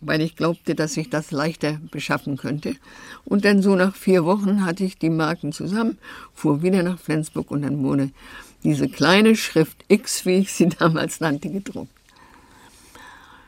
weil 0.00 0.20
ich 0.20 0.36
glaubte, 0.36 0.74
dass 0.74 0.96
ich 0.96 1.10
das 1.10 1.32
leichter 1.32 1.80
beschaffen 1.90 2.36
könnte. 2.36 2.76
Und 3.24 3.44
dann 3.44 3.62
so 3.62 3.74
nach 3.74 3.94
vier 3.96 4.24
Wochen 4.24 4.64
hatte 4.64 4.84
ich 4.84 4.96
die 4.96 5.10
Marken 5.10 5.52
zusammen, 5.52 5.98
fuhr 6.32 6.62
wieder 6.62 6.82
nach 6.82 6.98
Flensburg 6.98 7.50
und 7.50 7.62
dann 7.62 7.82
wurde 7.82 8.10
diese 8.62 8.88
kleine 8.88 9.36
Schrift 9.36 9.84
X, 9.88 10.24
wie 10.24 10.38
ich 10.38 10.52
sie 10.52 10.68
damals 10.78 11.20
nannte, 11.20 11.50
gedruckt. 11.50 11.90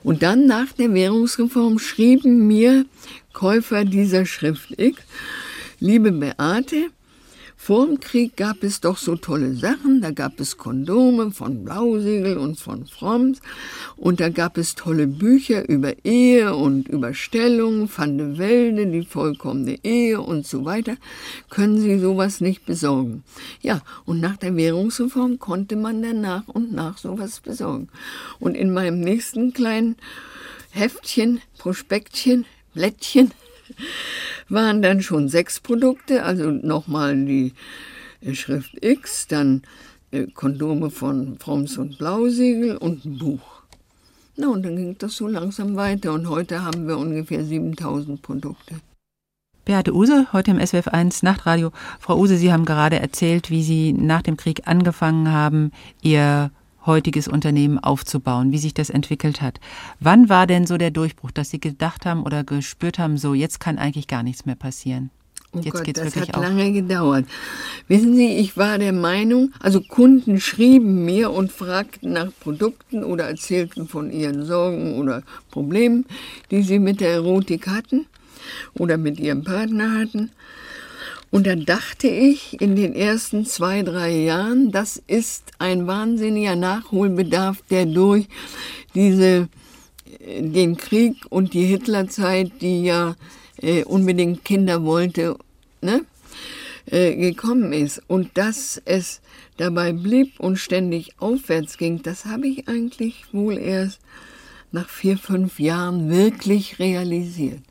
Und 0.05 0.23
dann 0.23 0.47
nach 0.47 0.73
der 0.73 0.95
Währungsreform 0.95 1.79
schrieben 1.79 2.47
mir 2.47 2.87
Käufer 3.33 3.85
dieser 3.85 4.27
Schrift 4.27 4.79
X, 4.79 5.03
Liebe 5.81 6.11
Beate, 6.11 6.91
vor 7.57 7.87
dem 7.87 8.01
Krieg 8.01 8.37
gab 8.37 8.64
es 8.64 8.81
doch 8.81 8.97
so 8.97 9.14
tolle 9.14 9.55
Sachen. 9.55 10.01
Da 10.01 10.11
gab 10.11 10.41
es 10.41 10.57
Kondome 10.57 11.31
von 11.31 11.64
Blausiegel 11.64 12.37
und 12.37 12.59
von 12.59 12.87
Fromms. 12.87 13.41
Und 13.97 14.19
da 14.19 14.29
gab 14.29 14.59
es 14.59 14.75
tolle 14.75 15.07
Bücher 15.07 15.69
über 15.69 15.93
Ehe 16.05 16.57
und 16.57 16.88
über 16.88 17.14
Stellung, 17.14 17.88
Van 17.95 18.19
de 18.19 18.38
Welde, 18.38 18.88
die 18.88 19.05
vollkommene 19.05 19.79
Ehe 19.85 20.21
und 20.21 20.49
so 20.49 20.64
weiter. 20.64 20.97
Können 21.49 21.81
Sie 21.81 22.01
sowas 22.01 22.41
nicht 22.41 22.67
besorgen? 22.67 23.23
Ja, 23.61 23.83
und 24.05 24.19
nach 24.19 24.37
der 24.37 24.57
Währungsreform 24.57 25.38
konnte 25.38 25.77
man 25.77 26.03
dann 26.03 26.21
nach 26.21 26.49
und 26.49 26.73
nach 26.73 26.99
sowas 26.99 27.38
besorgen. 27.38 27.88
Und 28.41 28.57
in 28.57 28.75
meinem 28.75 28.99
nächsten 28.99 29.53
kleinen 29.53 29.95
Heftchen, 30.71 31.41
Prospektchen, 31.57 32.47
Blättchen, 32.75 33.31
waren 34.48 34.83
dann 34.83 35.02
schon 35.02 35.28
sechs 35.28 35.61
Produkte, 35.61 36.24
also 36.24 36.50
nochmal 36.50 37.16
die 37.24 37.52
äh, 38.20 38.35
Schrift 38.35 38.76
X, 38.83 39.26
dann 39.26 39.62
äh, 40.11 40.26
Kondome 40.26 40.90
von 40.90 41.38
Fromms 41.38 41.78
und 41.78 41.99
Blausiegel 41.99 42.76
und 42.76 43.05
ein 43.05 43.18
Buch. 43.18 43.62
Na, 44.36 44.49
und 44.49 44.64
dann 44.64 44.76
ging 44.76 44.97
das 44.99 45.16
so 45.16 45.26
langsam 45.26 45.76
weiter 45.76 46.12
und 46.12 46.28
heute 46.28 46.62
haben 46.62 46.86
wir 46.86 46.97
ungefähr 46.97 47.45
7000 47.45 48.22
Produkte. 48.22 48.76
Beate 49.64 49.95
Use, 49.95 50.28
heute 50.32 50.53
im 50.53 50.59
SWF1 50.59 51.24
Nachtradio. 51.24 51.72
Frau 52.01 52.18
Use, 52.18 52.38
Sie 52.38 52.53
haben 52.53 52.64
gerade 52.64 53.01
erzählt, 53.01 53.51
wie 53.51 53.62
Sie 53.62 53.93
nach 53.93 54.22
dem 54.22 54.38
Krieg 54.38 54.62
angefangen 54.66 55.30
haben, 55.30 55.72
Ihr 56.01 56.51
heutiges 56.89 57.28
Unternehmen 57.28 57.78
aufzubauen, 57.78 58.51
wie 58.51 58.59
sich 58.59 58.74
das 58.74 58.91
entwickelt 58.91 59.41
hat. 59.41 59.61
Wann 60.01 60.28
war 60.28 60.49
denn 60.49 60.66
so 60.66 60.76
der 60.76 60.91
Durchbruch, 60.91 61.30
dass 61.30 61.51
Sie 61.51 61.61
gedacht 61.61 62.05
haben 62.05 62.24
oder 62.24 62.43
gespürt 62.43 62.99
haben, 62.99 63.16
so 63.16 63.34
jetzt 63.34 63.61
kann 63.61 63.78
eigentlich 63.78 64.09
gar 64.09 64.24
nichts 64.24 64.45
mehr 64.45 64.57
passieren? 64.57 65.11
Oh 65.53 65.61
Jetzt 65.61 65.72
Gott, 65.72 65.84
geht's 65.84 66.01
das 66.01 66.14
wirklich 66.14 66.28
hat 66.28 66.36
auf. 66.36 66.43
lange 66.43 66.72
gedauert. 66.72 67.24
Wissen 67.86 68.14
Sie, 68.14 68.36
ich 68.36 68.59
war 68.59 68.76
der 68.78 68.93
Meinung, 68.93 69.53
also 69.61 69.80
Kunden 69.80 70.41
schrieben 70.41 71.07
mir 71.07 71.30
und 71.30 71.51
fragten 71.51 72.12
nach 72.12 72.28
Produkten 72.41 73.03
oder 73.03 73.28
erzählten 73.28 73.89
von 73.89 74.11
ihren 74.11 74.45
Sorgen 74.45 74.99
oder 74.99 75.22
Problemen, 75.51 76.05
die 76.51 76.62
sie 76.62 76.78
mit 76.78 77.01
der 77.01 77.12
Erotik 77.12 77.66
hatten 77.66 78.07
oder 78.74 78.99
mit 78.99 79.18
ihrem 79.18 79.43
Partner 79.43 79.99
hatten. 79.99 80.32
Und 81.31 81.47
dann 81.47 81.66
dachte 81.66 82.09
ich 82.09 82.61
in 82.61 82.74
den 82.74 82.95
ersten 82.95 83.45
zwei, 83.45 83.83
drei 83.83 84.11
Jahren, 84.11 84.70
das 84.70 85.03
ist 85.07 85.53
ein 85.59 85.87
wahnsinniger 85.87 86.57
Nachholbedarf, 86.57 87.62
der 87.70 87.85
durch 87.85 88.26
diese, 88.95 89.49
äh, 90.20 90.43
den 90.43 90.76
Krieg 90.79 91.16
und 91.29 91.53
die 91.53 91.66
Hitlerzeit, 91.66 92.53
die 92.62 92.85
ja 92.85 93.14
äh, 93.61 93.85
unbedingt 93.85 94.45
Kinder 94.45 94.85
wollte, 94.85 95.37
ne, 95.83 96.05
äh, 96.87 97.14
gekommen 97.14 97.74
ist. 97.74 98.01
Und 98.07 98.39
dass 98.39 98.81
es 98.87 99.20
dabei 99.59 99.93
blieb 99.93 100.41
und 100.41 100.57
ständig 100.57 101.12
aufwärts 101.18 101.76
ging, 101.76 102.03
das 102.03 102.24
habe 102.24 102.49
ich 102.49 102.68
eigentlich 102.68 103.26
wohl 103.33 103.59
erst 103.59 104.01
nach 104.72 104.89
vier, 104.89 105.18
fünf 105.18 105.61
Jahren 105.61 106.09
wirklich 106.09 106.79
realisiert. 106.79 107.62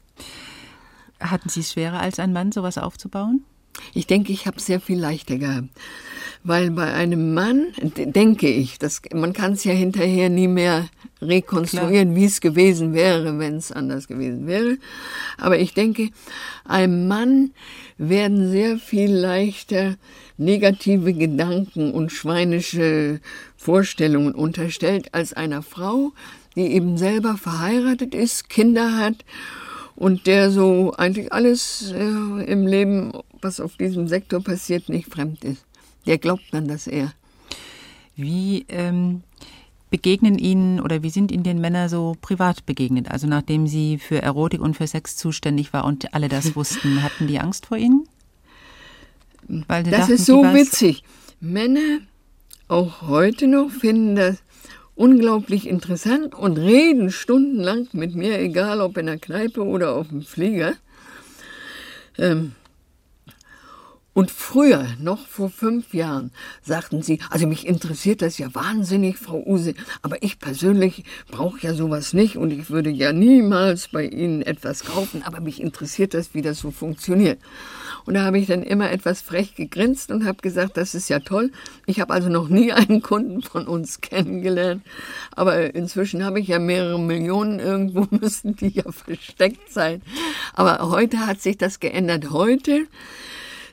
Hatten 1.20 1.50
Sie 1.50 1.62
es 1.62 1.74
schwerer 1.74 2.00
als 2.00 2.20
ein 2.20 2.34
Mann, 2.34 2.52
sowas 2.52 2.78
aufzubauen? 2.78 3.44
Ich 3.94 4.08
denke, 4.08 4.34
ich 4.34 4.48
habe 4.48 4.58
es 4.58 4.66
sehr 4.66 4.80
viel 4.80 5.00
leichter 5.00 5.38
gehabt. 5.38 5.70
Weil 6.44 6.72
bei 6.72 6.94
einem 6.94 7.34
Mann, 7.34 7.68
denke 7.82 8.48
ich, 8.48 8.80
das, 8.80 9.02
man 9.14 9.34
kann 9.34 9.54
es 9.54 9.64
ja 9.64 9.74
hinterher 9.74 10.30
nie 10.30 10.48
mehr 10.48 10.88
rekonstruieren, 11.22 12.16
wie 12.16 12.26
es 12.26 12.42
gewesen 12.42 12.94
wäre, 12.94 13.38
wenn 13.40 13.58
es 13.58 13.72
anders 13.72 14.08
gewesen 14.08 14.48
wäre. 14.48 14.78
Aber 15.38 15.60
ich 15.60 15.74
denke, 15.74 16.10
einem 16.64 17.08
Mann 17.08 17.52
werden 17.98 18.50
sehr 18.52 18.78
viel 18.78 19.12
leichter 19.12 19.96
negative 20.38 21.14
Gedanken 21.14 21.92
und 21.92 22.12
schweinische 22.12 23.20
Vorstellungen 23.56 24.34
unterstellt 24.34 25.14
als 25.14 25.34
einer 25.34 25.64
Frau, 25.64 26.14
die 26.56 26.68
eben 26.68 26.98
selber 26.98 27.38
verheiratet 27.38 28.14
ist, 28.14 28.50
Kinder 28.50 28.98
hat 28.98 29.26
und 29.98 30.28
der 30.28 30.52
so 30.52 30.94
eigentlich 30.96 31.34
alles 31.34 31.92
äh, 31.92 32.44
im 32.46 32.68
Leben, 32.68 33.12
was 33.42 33.60
auf 33.60 33.78
diesem 33.78 34.08
Sektor 34.08 34.44
passiert, 34.44 34.90
nicht 34.90 35.12
fremd 35.12 35.44
ist. 35.44 35.66
Der 36.06 36.20
glaubt 36.20 36.44
dann 36.52 36.68
das 36.68 36.86
eher. 36.86 37.14
Wie 38.16 38.66
ähm, 38.70 39.24
begegnen 39.90 40.38
Ihnen 40.38 40.80
oder 40.80 41.02
wie 41.02 41.10
sind 41.10 41.32
Ihnen 41.32 41.44
den 41.44 41.60
Männer 41.60 41.90
so 41.90 42.16
privat 42.22 42.68
begegnet? 42.68 43.10
Also 43.10 43.26
nachdem 43.26 43.66
Sie 43.66 43.98
für 43.98 44.22
Erotik 44.22 44.62
und 44.62 44.78
für 44.78 44.86
Sex 44.86 45.16
zuständig 45.16 45.74
war 45.74 45.84
und 45.84 46.14
alle 46.14 46.30
das 46.30 46.56
wussten, 46.56 47.02
hatten 47.04 47.26
die 47.26 47.40
Angst 47.40 47.66
vor 47.66 47.78
Ihnen? 47.78 48.08
Das 49.48 49.84
dachten, 49.84 50.14
ist 50.14 50.26
so 50.28 50.44
witzig. 50.44 51.04
Männer, 51.40 52.02
auch 52.68 53.02
heute 53.02 53.48
noch, 53.48 53.72
finden 53.72 54.16
das 54.16 54.44
unglaublich 54.98 55.68
interessant 55.68 56.36
und 56.36 56.58
reden 56.58 57.12
stundenlang 57.12 57.88
mit 57.94 58.16
mir, 58.16 58.40
egal 58.40 58.82
ob 58.82 58.98
in 58.98 59.06
der 59.06 59.20
Kneipe 59.20 59.64
oder 59.64 59.94
auf 59.94 60.10
dem 60.10 60.24
Flieger. 60.24 60.74
Ähm, 62.18 62.54
und 64.18 64.32
früher, 64.32 64.88
noch 65.00 65.28
vor 65.28 65.52
fünf 65.52 65.94
Jahren, 65.94 66.32
sagten 66.64 67.04
sie, 67.04 67.20
also 67.30 67.46
mich 67.46 67.68
interessiert 67.68 68.24
das 68.24 68.40
ja 68.40 68.56
wahnsinnig, 68.56 69.20
Frau 69.20 69.46
Use, 69.46 69.76
aber 70.02 70.24
ich 70.24 70.40
persönlich 70.40 71.04
brauche 71.30 71.60
ja 71.62 71.76
sowas 71.76 72.14
nicht 72.14 72.36
und 72.36 72.50
ich 72.50 72.72
würde 72.72 72.90
ja 72.90 73.14
niemals 73.14 73.90
bei 73.90 74.08
Ihnen 74.08 74.42
etwas 74.42 74.84
kaufen, 74.84 75.22
aber 75.22 75.40
mich 75.40 75.62
interessiert 75.62 76.16
das, 76.16 76.34
wie 76.34 76.42
das 76.42 76.58
so 76.58 76.72
funktioniert. 76.72 77.38
Und 78.08 78.14
da 78.14 78.24
habe 78.24 78.40
ich 78.40 78.48
dann 78.48 78.64
immer 78.64 78.90
etwas 78.90 79.20
frech 79.20 79.54
gegrinst 79.56 80.12
und 80.12 80.26
habe 80.26 80.38
gesagt, 80.42 80.78
das 80.78 80.96
ist 80.96 81.10
ja 81.10 81.20
toll. 81.20 81.52
Ich 81.86 82.00
habe 82.00 82.14
also 82.14 82.30
noch 82.30 82.48
nie 82.48 82.72
einen 82.72 83.02
Kunden 83.02 83.42
von 83.42 83.68
uns 83.68 84.00
kennengelernt, 84.00 84.82
aber 85.36 85.76
inzwischen 85.76 86.24
habe 86.24 86.40
ich 86.40 86.48
ja 86.48 86.58
mehrere 86.58 87.00
Millionen, 87.00 87.60
irgendwo 87.60 88.08
müssen 88.16 88.56
die 88.56 88.70
ja 88.70 88.90
versteckt 88.92 89.74
sein. 89.74 90.02
Aber 90.54 90.90
heute 90.90 91.28
hat 91.28 91.42
sich 91.42 91.58
das 91.58 91.82
geändert. 91.82 92.32
Heute 92.32 92.88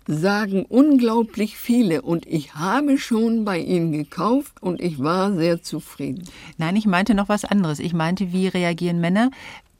sagen 0.07 0.67
unglaublich 0.69 1.57
viele 1.57 2.03
und 2.03 2.27
ich 2.27 2.55
habe 2.55 2.99
schon 2.99 3.45
bei 3.45 3.59
ihnen 3.59 3.93
gekauft 3.93 4.61
und 4.61 4.81
ich 4.81 4.99
war 4.99 5.33
sehr 5.33 5.63
zufrieden. 5.63 6.25
Nein, 6.59 6.77
ich 6.77 6.87
meinte 6.87 7.15
noch 7.15 7.29
was 7.29 7.45
anderes. 7.45 7.79
Ich 7.79 7.95
meinte, 7.95 8.33
wie 8.33 8.49
reagieren 8.49 9.01
Männer 9.01 9.31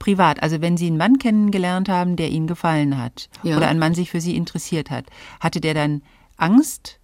privat? 0.05 0.43
Also 0.43 0.61
wenn 0.61 0.77
Sie 0.77 0.87
einen 0.87 0.99
Mann 0.99 1.19
kennengelernt 1.19 1.89
haben, 1.89 2.17
der 2.17 2.29
Ihnen 2.29 2.47
gefallen 2.47 2.99
hat 2.99 3.29
Ja. 3.43 3.57
oder 3.57 3.69
ein 3.69 3.79
Mann 3.79 3.95
sich 3.95 4.11
für 4.11 4.21
Sie 4.21 4.37
interessiert 4.37 4.91
hat, 4.91 5.07
hatte 5.41 5.61
der 5.63 5.73
dann 5.73 6.03
Angst? 6.37 6.99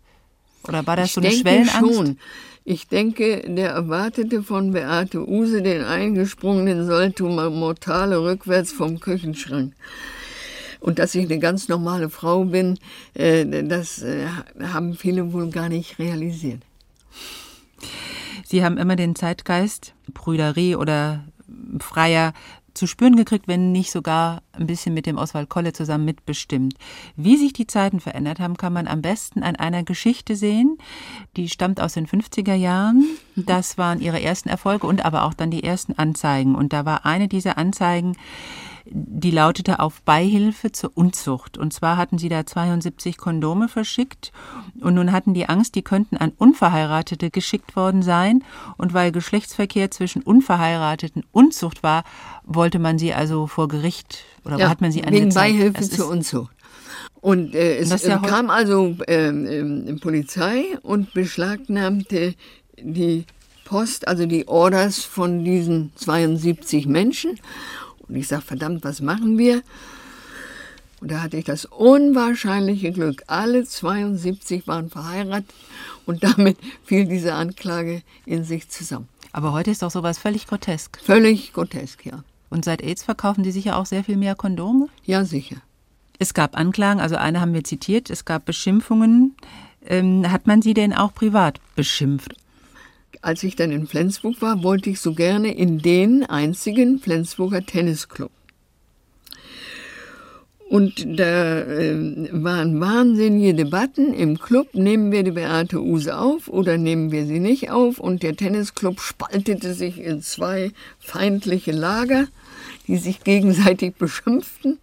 Oder 0.68 0.86
war 0.86 0.96
das 0.96 1.06
ich 1.06 1.12
so 1.14 1.20
eine 1.22 1.30
denke 1.30 1.40
Schwellenangst? 1.48 1.94
schon. 1.96 2.18
Ich 2.64 2.86
denke, 2.88 3.42
der 3.48 3.70
erwartete 3.70 4.42
von 4.42 4.72
Beate 4.72 5.26
Use 5.26 5.62
den 5.62 5.82
eingesprungenen 5.82 6.86
Salto 6.86 7.26
Mortale 7.28 8.22
rückwärts 8.22 8.70
vom 8.70 9.00
Küchenschrank. 9.00 9.72
Und 10.80 10.98
dass 10.98 11.14
ich 11.14 11.24
eine 11.24 11.38
ganz 11.38 11.68
normale 11.68 12.10
Frau 12.10 12.44
bin, 12.44 12.78
äh, 13.14 13.64
das 13.64 14.02
äh, 14.02 14.26
haben 14.62 14.94
viele 14.94 15.32
wohl 15.32 15.48
gar 15.50 15.70
nicht 15.70 15.98
realisiert. 15.98 16.60
Sie 18.44 18.62
haben 18.64 18.76
immer 18.76 18.96
den 18.96 19.14
Zeitgeist, 19.14 19.94
Brüderie 20.12 20.76
oder 20.76 21.24
Freier 21.80 22.32
zu 22.80 22.86
spüren 22.86 23.14
gekriegt, 23.14 23.46
wenn 23.46 23.72
nicht 23.72 23.92
sogar 23.92 24.42
ein 24.52 24.66
bisschen 24.66 24.94
mit 24.94 25.04
dem 25.04 25.18
Oswald 25.18 25.50
Kolle 25.50 25.74
zusammen 25.74 26.06
mitbestimmt. 26.06 26.74
Wie 27.14 27.36
sich 27.36 27.52
die 27.52 27.66
Zeiten 27.66 28.00
verändert 28.00 28.40
haben, 28.40 28.56
kann 28.56 28.72
man 28.72 28.88
am 28.88 29.02
besten 29.02 29.42
an 29.42 29.54
einer 29.54 29.82
Geschichte 29.82 30.34
sehen. 30.34 30.78
Die 31.36 31.50
stammt 31.50 31.78
aus 31.78 31.92
den 31.92 32.06
50er 32.06 32.54
Jahren. 32.54 33.04
Das 33.36 33.76
waren 33.76 34.00
ihre 34.00 34.22
ersten 34.22 34.48
Erfolge 34.48 34.86
und 34.86 35.04
aber 35.04 35.24
auch 35.24 35.34
dann 35.34 35.50
die 35.50 35.62
ersten 35.62 35.92
Anzeigen. 35.92 36.54
Und 36.54 36.72
da 36.72 36.86
war 36.86 37.04
eine 37.04 37.28
dieser 37.28 37.58
Anzeigen, 37.58 38.16
die 38.86 39.30
lautete 39.30 39.80
auf 39.80 40.02
Beihilfe 40.02 40.72
zur 40.72 40.92
Unzucht. 40.94 41.58
Und 41.58 41.72
zwar 41.72 41.96
hatten 41.96 42.18
sie 42.18 42.28
da 42.28 42.46
72 42.46 43.16
Kondome 43.16 43.68
verschickt. 43.68 44.32
Und 44.80 44.94
nun 44.94 45.12
hatten 45.12 45.34
die 45.34 45.48
Angst, 45.48 45.74
die 45.74 45.82
könnten 45.82 46.16
an 46.16 46.32
Unverheiratete 46.36 47.30
geschickt 47.30 47.76
worden 47.76 48.02
sein. 48.02 48.44
Und 48.76 48.94
weil 48.94 49.12
Geschlechtsverkehr 49.12 49.90
zwischen 49.90 50.22
Unverheirateten 50.22 51.24
Unzucht 51.32 51.82
war, 51.82 52.04
wollte 52.44 52.78
man 52.78 52.98
sie 52.98 53.12
also 53.14 53.46
vor 53.46 53.68
Gericht 53.68 54.24
oder 54.44 54.68
hat 54.68 54.80
man 54.80 54.90
sie 54.92 55.00
wegen 55.00 55.08
angezeigt. 55.16 55.34
Beihilfe 55.56 55.72
Das 55.80 55.88
ist- 55.88 55.96
zur 55.96 56.08
Unzucht. 56.08 56.54
Und 57.20 57.54
äh, 57.54 57.76
es 57.76 57.90
ist 57.90 58.06
ja 58.06 58.16
äh, 58.22 58.26
kam 58.26 58.48
also 58.48 58.96
ähm, 59.06 59.98
Polizei 60.00 60.64
und 60.82 61.12
beschlagnahmte 61.12 62.34
die 62.80 63.26
Post, 63.66 64.08
also 64.08 64.26
die 64.26 64.48
Orders 64.48 65.04
von 65.04 65.44
diesen 65.44 65.92
72 65.96 66.86
Menschen. 66.86 67.38
Und 68.10 68.16
ich 68.16 68.26
sage, 68.26 68.42
verdammt, 68.42 68.82
was 68.82 69.00
machen 69.00 69.38
wir? 69.38 69.62
Und 71.00 71.12
da 71.12 71.22
hatte 71.22 71.36
ich 71.36 71.44
das 71.44 71.64
unwahrscheinliche 71.64 72.90
Glück. 72.92 73.22
Alle 73.28 73.64
72 73.64 74.66
waren 74.66 74.90
verheiratet 74.90 75.48
und 76.06 76.24
damit 76.24 76.58
fiel 76.84 77.06
diese 77.06 77.34
Anklage 77.34 78.02
in 78.26 78.44
sich 78.44 78.68
zusammen. 78.68 79.08
Aber 79.32 79.52
heute 79.52 79.70
ist 79.70 79.82
doch 79.82 79.92
sowas 79.92 80.18
völlig 80.18 80.48
grotesk. 80.48 80.98
Völlig 81.02 81.52
grotesk, 81.52 82.04
ja. 82.04 82.24
Und 82.50 82.64
seit 82.64 82.82
AIDS 82.82 83.04
verkaufen 83.04 83.44
die 83.44 83.52
sicher 83.52 83.76
auch 83.76 83.86
sehr 83.86 84.02
viel 84.02 84.16
mehr 84.16 84.34
Kondome? 84.34 84.88
Ja, 85.04 85.24
sicher. 85.24 85.56
Es 86.18 86.34
gab 86.34 86.58
Anklagen, 86.58 87.00
also 87.00 87.14
eine 87.14 87.40
haben 87.40 87.54
wir 87.54 87.64
zitiert, 87.64 88.10
es 88.10 88.24
gab 88.24 88.44
Beschimpfungen. 88.44 89.36
Ähm, 89.86 90.30
hat 90.30 90.46
man 90.46 90.60
sie 90.60 90.74
denn 90.74 90.92
auch 90.92 91.14
privat 91.14 91.60
beschimpft? 91.76 92.34
Als 93.22 93.42
ich 93.42 93.56
dann 93.56 93.70
in 93.70 93.86
Flensburg 93.86 94.40
war, 94.40 94.62
wollte 94.62 94.90
ich 94.90 95.00
so 95.00 95.14
gerne 95.14 95.54
in 95.54 95.78
den 95.78 96.24
einzigen 96.24 96.98
Flensburger 96.98 97.64
Tennisclub. 97.64 98.30
Und 100.70 101.18
da 101.18 101.62
äh, 101.62 102.28
waren 102.30 102.80
wahnsinnige 102.80 103.54
Debatten 103.54 104.14
im 104.14 104.38
Club. 104.38 104.72
Nehmen 104.72 105.10
wir 105.10 105.24
die 105.24 105.32
Beate 105.32 105.82
Use 105.82 106.16
auf 106.16 106.46
oder 106.46 106.78
nehmen 106.78 107.10
wir 107.10 107.26
sie 107.26 107.40
nicht 107.40 107.72
auf? 107.72 107.98
Und 107.98 108.22
der 108.22 108.36
Tennisclub 108.36 109.00
spaltete 109.00 109.74
sich 109.74 109.98
in 109.98 110.22
zwei 110.22 110.70
feindliche 111.00 111.72
Lager, 111.72 112.28
die 112.86 112.98
sich 112.98 113.24
gegenseitig 113.24 113.96
beschimpften. 113.96 114.78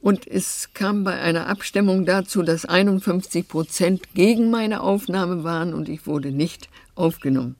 Und 0.00 0.26
es 0.26 0.70
kam 0.74 1.04
bei 1.04 1.18
einer 1.20 1.48
Abstimmung 1.48 2.04
dazu, 2.04 2.42
dass 2.42 2.64
51 2.64 3.48
Prozent 3.48 4.14
gegen 4.14 4.50
meine 4.50 4.80
Aufnahme 4.82 5.42
waren 5.42 5.74
und 5.74 5.88
ich 5.88 6.06
wurde 6.06 6.30
nicht 6.30 6.68
aufgenommen. 6.94 7.56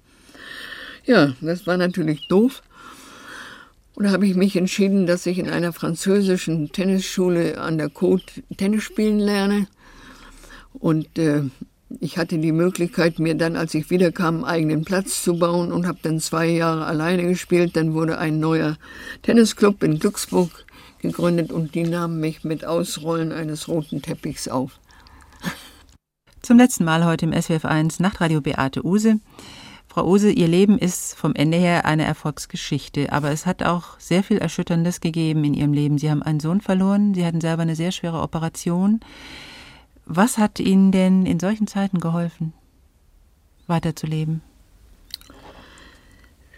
Ja, 1.06 1.34
das 1.40 1.66
war 1.66 1.76
natürlich 1.76 2.28
doof. 2.28 2.62
Und 3.94 4.04
da 4.04 4.10
habe 4.10 4.26
ich 4.26 4.34
mich 4.34 4.56
entschieden, 4.56 5.06
dass 5.06 5.24
ich 5.24 5.38
in 5.38 5.48
einer 5.48 5.72
französischen 5.72 6.70
Tennisschule 6.70 7.58
an 7.58 7.78
der 7.78 7.88
Côte 7.88 8.42
Tennis 8.56 8.82
spielen 8.82 9.18
lerne. 9.18 9.68
Und 10.74 11.18
äh, 11.18 11.44
ich 12.00 12.18
hatte 12.18 12.36
die 12.38 12.52
Möglichkeit, 12.52 13.18
mir 13.18 13.36
dann, 13.36 13.56
als 13.56 13.72
ich 13.72 13.88
wiederkam, 13.88 14.36
einen 14.36 14.44
eigenen 14.44 14.84
Platz 14.84 15.22
zu 15.22 15.38
bauen 15.38 15.72
und 15.72 15.86
habe 15.86 15.98
dann 16.02 16.20
zwei 16.20 16.46
Jahre 16.46 16.84
alleine 16.84 17.22
gespielt. 17.26 17.74
Dann 17.76 17.94
wurde 17.94 18.18
ein 18.18 18.38
neuer 18.38 18.76
Tennisclub 19.22 19.82
in 19.82 19.98
Glücksburg 19.98 20.65
gegründet 21.08 21.52
und 21.52 21.74
die 21.74 21.84
nahmen 21.84 22.20
mich 22.20 22.44
mit 22.44 22.64
Ausrollen 22.64 23.32
eines 23.32 23.68
roten 23.68 24.02
Teppichs 24.02 24.48
auf. 24.48 24.78
Zum 26.42 26.58
letzten 26.58 26.84
Mal 26.84 27.04
heute 27.04 27.26
im 27.26 27.32
SWF1 27.32 28.00
Nachtradio 28.00 28.40
Beate 28.40 28.84
Use. 28.84 29.18
Frau 29.88 30.06
Use, 30.06 30.30
Ihr 30.30 30.46
Leben 30.46 30.78
ist 30.78 31.14
vom 31.14 31.34
Ende 31.34 31.56
her 31.56 31.86
eine 31.86 32.04
Erfolgsgeschichte, 32.04 33.12
aber 33.12 33.30
es 33.30 33.46
hat 33.46 33.62
auch 33.62 33.98
sehr 33.98 34.22
viel 34.22 34.38
Erschütterndes 34.38 35.00
gegeben 35.00 35.42
in 35.42 35.54
Ihrem 35.54 35.72
Leben. 35.72 35.98
Sie 35.98 36.10
haben 36.10 36.22
einen 36.22 36.38
Sohn 36.38 36.60
verloren, 36.60 37.14
Sie 37.14 37.24
hatten 37.24 37.40
selber 37.40 37.62
eine 37.62 37.74
sehr 37.74 37.92
schwere 37.92 38.20
Operation. 38.20 39.00
Was 40.04 40.38
hat 40.38 40.60
Ihnen 40.60 40.92
denn 40.92 41.26
in 41.26 41.40
solchen 41.40 41.66
Zeiten 41.66 41.98
geholfen, 41.98 42.52
weiterzuleben? 43.66 44.42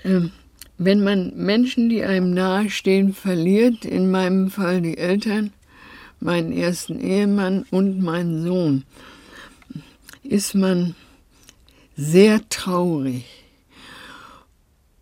Ähm, 0.04 0.32
wenn 0.78 1.02
man 1.02 1.32
Menschen, 1.36 1.88
die 1.88 2.04
einem 2.04 2.32
nahestehen, 2.32 3.12
verliert, 3.12 3.84
in 3.84 4.10
meinem 4.10 4.50
Fall 4.50 4.80
die 4.80 4.96
Eltern, 4.96 5.52
meinen 6.20 6.52
ersten 6.52 7.00
Ehemann 7.00 7.66
und 7.70 8.00
meinen 8.00 8.44
Sohn, 8.44 8.84
ist 10.22 10.54
man 10.54 10.94
sehr 11.96 12.48
traurig 12.48 13.24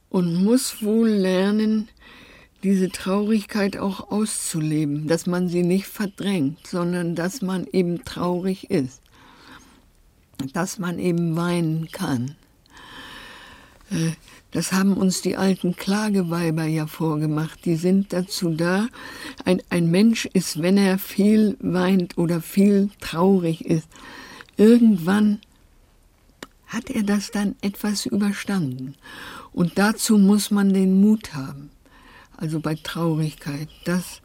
und 0.09 0.43
muss 0.43 0.83
wohl 0.83 1.11
lernen, 1.11 1.89
diese 2.62 2.89
Traurigkeit 2.89 3.77
auch 3.77 4.11
auszuleben, 4.11 5.07
dass 5.07 5.27
man 5.27 5.49
sie 5.49 5.62
nicht 5.62 5.87
verdrängt, 5.87 6.66
sondern 6.66 7.14
dass 7.14 7.43
man 7.43 7.66
eben 7.70 8.03
traurig 8.05 8.70
ist, 8.70 9.03
dass 10.55 10.79
man 10.79 10.99
eben 10.99 11.37
weinen 11.37 11.89
kann. 11.93 12.35
Das 14.57 14.73
haben 14.73 14.95
uns 14.95 15.21
die 15.21 15.37
alten 15.37 15.77
Klageweiber 15.77 16.65
ja 16.65 16.87
vorgemacht. 16.87 17.67
Die 17.67 17.77
sind 17.77 18.15
dazu 18.15 18.55
da. 18.55 18.89
Ein, 19.45 19.63
ein 19.69 19.91
Mensch 19.91 20.25
ist, 20.33 20.63
wenn 20.63 20.79
er 20.79 20.97
viel 20.99 21.59
weint 21.61 22.17
oder 22.17 22.41
viel 22.41 22.89
traurig 22.99 23.67
ist, 23.67 23.87
irgendwann 24.57 25.41
hat 26.69 26.89
er 26.89 27.03
das 27.03 27.31
dann 27.33 27.55
etwas 27.61 28.07
überstanden. 28.07 28.95
Und 29.53 29.77
dazu 29.77 30.17
muss 30.17 30.51
man 30.51 30.73
den 30.73 31.03
Mut 31.03 31.35
haben, 31.35 31.69
also 32.39 32.59
bei 32.59 32.77
Traurigkeit, 32.77 33.69
das 33.85 34.23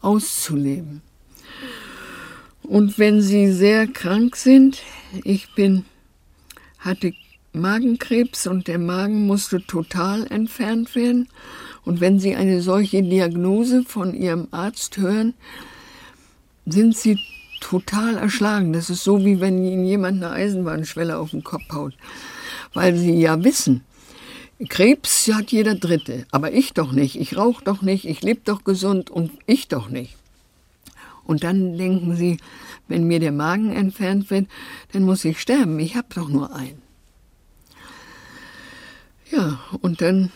auszuleben. 0.00 1.00
Und 2.64 2.98
wenn 2.98 3.22
Sie 3.22 3.52
sehr 3.52 3.86
krank 3.86 4.34
sind, 4.34 4.82
ich 5.22 5.54
bin, 5.54 5.84
hatte 6.80 7.14
Magenkrebs 7.54 8.46
und 8.46 8.66
der 8.68 8.78
Magen 8.78 9.26
musste 9.26 9.64
total 9.64 10.26
entfernt 10.26 10.94
werden. 10.94 11.28
Und 11.84 12.00
wenn 12.00 12.18
Sie 12.18 12.34
eine 12.34 12.60
solche 12.60 13.02
Diagnose 13.02 13.84
von 13.84 14.14
Ihrem 14.14 14.48
Arzt 14.50 14.96
hören, 14.96 15.34
sind 16.66 16.96
Sie 16.96 17.18
total 17.60 18.16
erschlagen. 18.16 18.72
Das 18.72 18.90
ist 18.90 19.04
so, 19.04 19.24
wie 19.24 19.40
wenn 19.40 19.64
Ihnen 19.64 19.84
jemand 19.84 20.22
eine 20.22 20.32
Eisenbahnschwelle 20.32 21.16
auf 21.16 21.30
den 21.30 21.44
Kopf 21.44 21.70
haut. 21.72 21.94
Weil 22.72 22.96
Sie 22.96 23.20
ja 23.20 23.42
wissen, 23.44 23.82
Krebs 24.68 25.30
hat 25.32 25.52
jeder 25.52 25.74
Dritte, 25.74 26.26
aber 26.30 26.52
ich 26.52 26.74
doch 26.74 26.92
nicht. 26.92 27.16
Ich 27.16 27.36
rauche 27.36 27.64
doch 27.64 27.82
nicht, 27.82 28.04
ich 28.04 28.22
lebe 28.22 28.40
doch 28.44 28.64
gesund 28.64 29.10
und 29.10 29.30
ich 29.46 29.68
doch 29.68 29.88
nicht. 29.88 30.16
Und 31.24 31.44
dann 31.44 31.78
denken 31.78 32.16
Sie, 32.16 32.36
wenn 32.88 33.06
mir 33.06 33.20
der 33.20 33.32
Magen 33.32 33.72
entfernt 33.72 34.30
wird, 34.30 34.46
dann 34.92 35.04
muss 35.04 35.24
ich 35.24 35.40
sterben. 35.40 35.78
Ich 35.80 35.96
habe 35.96 36.08
doch 36.14 36.28
nur 36.28 36.54
einen. 36.54 36.83
Ja, 39.34 39.58
und 39.80 40.00
dann 40.00 40.30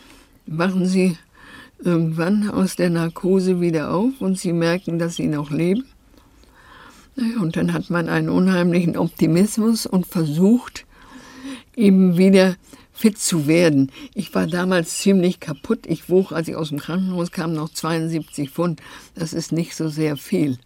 machen 0.47 0.87
Sie 0.87 1.17
irgendwann 1.79 2.51
aus 2.51 2.75
der 2.75 2.91
Narkose 2.91 3.61
wieder 3.61 3.93
auf 3.93 4.21
und 4.21 4.39
Sie 4.39 4.53
merken, 4.53 4.99
dass 4.99 5.15
Sie 5.15 5.29
noch 5.29 5.51
leben. 5.51 5.85
Und 7.41 7.57
dann 7.57 7.73
hat 7.73 7.91
man 7.91 8.09
einen 8.09 8.29
unheimlichen 8.29 8.97
Optimismus 8.97 9.87
und 9.87 10.07
versucht, 10.07 10.85
eben 11.77 12.17
wieder 12.17 12.57
fit 12.93 13.19
zu 13.19 13.47
werden. 13.47 13.93
Ich 14.15 14.35
war 14.35 14.49
damals 14.49 14.99
ziemlich 14.99 15.39
kaputt. 15.39 15.87
Ich 15.87 16.11
wog, 16.11 16.33
als 16.33 16.49
ich 16.49 16.57
aus 16.57 16.71
dem 16.71 16.79
Krankenhaus 16.79 17.31
kam, 17.31 17.53
noch 17.53 17.69
72 17.69 18.51
Pfund. 18.51 18.81
Das 19.15 19.33
ist 19.33 19.53
nicht 19.53 19.77
so 19.77 19.89
sehr 19.89 20.17
viel. 20.17 20.59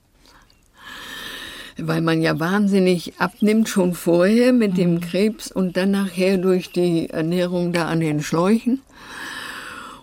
Weil 1.87 2.01
man 2.01 2.23
ja 2.23 2.39
wahnsinnig 2.39 3.15
abnimmt 3.19 3.69
schon 3.69 3.95
vorher 3.95 4.53
mit 4.53 4.77
dem 4.77 4.95
mhm. 4.95 5.01
Krebs 5.01 5.51
und 5.51 5.77
dann 5.77 5.91
nachher 5.91 6.39
durch 6.39 6.71
die 6.71 7.11
Ernährung 7.11 7.73
da 7.73 7.87
an 7.87 8.01
den 8.01 8.23
Schläuchen. 8.23 8.81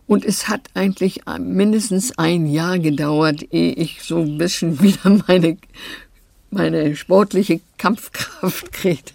Und 0.08 0.26
es 0.26 0.48
hat 0.48 0.62
eigentlich 0.74 1.22
mindestens 1.40 2.18
ein 2.18 2.48
Jahr 2.48 2.80
gedauert, 2.80 3.46
ehe 3.52 3.74
ich 3.74 4.02
so 4.02 4.20
ein 4.20 4.38
bisschen 4.38 4.80
wieder 4.82 5.24
meine 5.28 5.58
meine 6.52 6.96
sportliche 6.96 7.62
Kampfkraft 7.78 8.72
kriegte, 8.72 9.14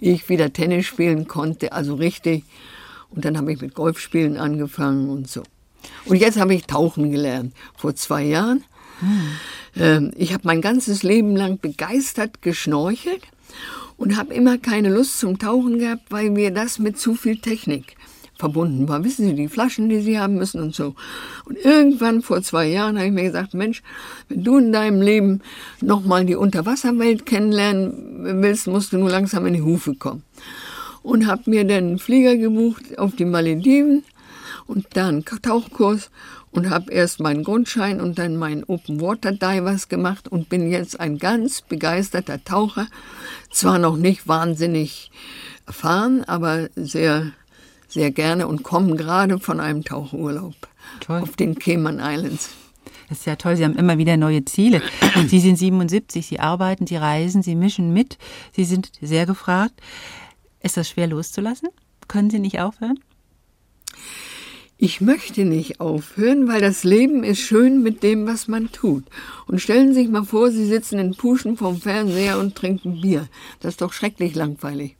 ich 0.00 0.28
wieder 0.28 0.52
Tennis 0.52 0.86
spielen 0.86 1.28
konnte, 1.28 1.72
also 1.72 1.94
richtig. 1.94 2.44
Und 3.10 3.24
dann 3.24 3.36
habe 3.36 3.52
ich 3.52 3.60
mit 3.60 3.74
Golfspielen 3.74 4.36
angefangen 4.36 5.10
und 5.10 5.28
so. 5.28 5.42
Und 6.06 6.16
jetzt 6.16 6.38
habe 6.38 6.54
ich 6.54 6.64
Tauchen 6.64 7.10
gelernt, 7.10 7.54
vor 7.76 7.94
zwei 7.94 8.24
Jahren. 8.24 8.64
Hm. 9.02 10.12
Ich 10.16 10.32
habe 10.32 10.42
mein 10.46 10.60
ganzes 10.60 11.02
Leben 11.02 11.34
lang 11.34 11.58
begeistert 11.58 12.42
geschnorchelt 12.42 13.22
und 13.96 14.16
habe 14.16 14.34
immer 14.34 14.58
keine 14.58 14.90
Lust 14.90 15.18
zum 15.18 15.38
Tauchen 15.38 15.78
gehabt, 15.78 16.10
weil 16.10 16.30
mir 16.30 16.50
das 16.50 16.78
mit 16.78 16.98
zu 16.98 17.14
viel 17.14 17.38
Technik 17.38 17.96
verbunden 18.38 18.88
war. 18.88 19.04
Wissen 19.04 19.28
Sie, 19.28 19.34
die 19.34 19.48
Flaschen, 19.48 19.88
die 19.88 20.00
Sie 20.00 20.18
haben 20.18 20.34
müssen 20.34 20.60
und 20.60 20.74
so. 20.74 20.96
Und 21.44 21.56
irgendwann 21.64 22.22
vor 22.22 22.42
zwei 22.42 22.66
Jahren 22.66 22.96
habe 22.96 23.06
ich 23.06 23.12
mir 23.12 23.22
gesagt, 23.22 23.54
Mensch, 23.54 23.82
wenn 24.28 24.42
du 24.42 24.58
in 24.58 24.72
deinem 24.72 25.00
Leben 25.00 25.42
nochmal 25.80 26.24
die 26.24 26.34
Unterwasserwelt 26.34 27.24
kennenlernen 27.24 28.42
willst, 28.42 28.66
musst 28.66 28.92
du 28.92 28.98
nur 28.98 29.10
langsam 29.10 29.46
in 29.46 29.54
die 29.54 29.62
Hufe 29.62 29.94
kommen. 29.94 30.24
Und 31.04 31.26
habe 31.26 31.48
mir 31.50 31.64
dann 31.64 31.84
einen 31.84 31.98
Flieger 31.98 32.36
gebucht 32.36 32.98
auf 32.98 33.14
die 33.14 33.24
Malediven 33.24 34.02
und 34.66 34.86
da 34.94 35.08
einen 35.08 35.24
Tauchkurs 35.24 36.10
und 36.50 36.70
habe 36.70 36.92
erst 36.92 37.20
meinen 37.20 37.44
Grundschein 37.44 38.00
und 38.00 38.18
dann 38.18 38.36
meinen 38.36 38.64
Open 38.64 39.00
Water 39.00 39.32
Divers 39.32 39.88
gemacht 39.88 40.28
und 40.28 40.48
bin 40.48 40.70
jetzt 40.70 41.00
ein 41.00 41.18
ganz 41.18 41.62
begeisterter 41.62 42.42
Taucher. 42.44 42.86
Zwar 43.50 43.78
noch 43.78 43.96
nicht 43.96 44.28
wahnsinnig 44.28 45.10
erfahren, 45.66 46.24
aber 46.24 46.68
sehr 46.76 47.32
sehr 47.92 48.10
gerne 48.10 48.48
und 48.48 48.62
kommen 48.62 48.96
gerade 48.96 49.38
von 49.38 49.60
einem 49.60 49.84
Tauchurlaub 49.84 50.54
toll. 51.00 51.20
auf 51.20 51.36
den 51.36 51.58
Cayman 51.58 52.00
Islands. 52.02 52.50
Das 53.08 53.18
ist 53.18 53.26
ja 53.26 53.36
toll, 53.36 53.56
Sie 53.56 53.64
haben 53.64 53.76
immer 53.76 53.98
wieder 53.98 54.16
neue 54.16 54.44
Ziele. 54.46 54.80
Sie 55.28 55.40
sind 55.40 55.56
77, 55.56 56.26
Sie 56.26 56.40
arbeiten, 56.40 56.86
Sie 56.86 56.96
reisen, 56.96 57.42
Sie 57.42 57.54
mischen 57.54 57.92
mit, 57.92 58.16
Sie 58.52 58.64
sind 58.64 58.90
sehr 59.02 59.26
gefragt. 59.26 59.74
Ist 60.60 60.78
das 60.78 60.88
schwer 60.88 61.06
loszulassen? 61.06 61.68
Können 62.08 62.30
Sie 62.30 62.38
nicht 62.38 62.60
aufhören? 62.60 62.98
Ich 64.84 65.00
möchte 65.00 65.44
nicht 65.44 65.80
aufhören, 65.80 66.48
weil 66.48 66.60
das 66.60 66.82
Leben 66.82 67.22
ist 67.22 67.38
schön 67.38 67.84
mit 67.84 68.02
dem, 68.02 68.26
was 68.26 68.48
man 68.48 68.72
tut. 68.72 69.04
Und 69.46 69.60
stellen 69.60 69.94
Sie 69.94 70.00
sich 70.00 70.08
mal 70.08 70.24
vor, 70.24 70.50
Sie 70.50 70.66
sitzen 70.66 70.98
in 70.98 71.14
Puschen 71.14 71.56
vom 71.56 71.80
Fernseher 71.80 72.40
und 72.40 72.56
trinken 72.56 73.00
Bier. 73.00 73.28
Das 73.60 73.74
ist 73.74 73.80
doch 73.80 73.92
schrecklich 73.92 74.34
langweilig. 74.34 74.96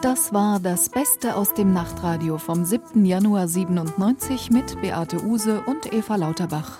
Das 0.00 0.32
war 0.32 0.60
das 0.60 0.88
Beste 0.88 1.36
aus 1.36 1.52
dem 1.52 1.74
Nachtradio 1.74 2.38
vom 2.38 2.64
7. 2.64 3.04
Januar 3.04 3.46
97 3.46 4.50
mit 4.50 4.80
Beate 4.80 5.22
Use 5.22 5.62
und 5.66 5.92
Eva 5.92 6.16
Lauterbach. 6.16 6.78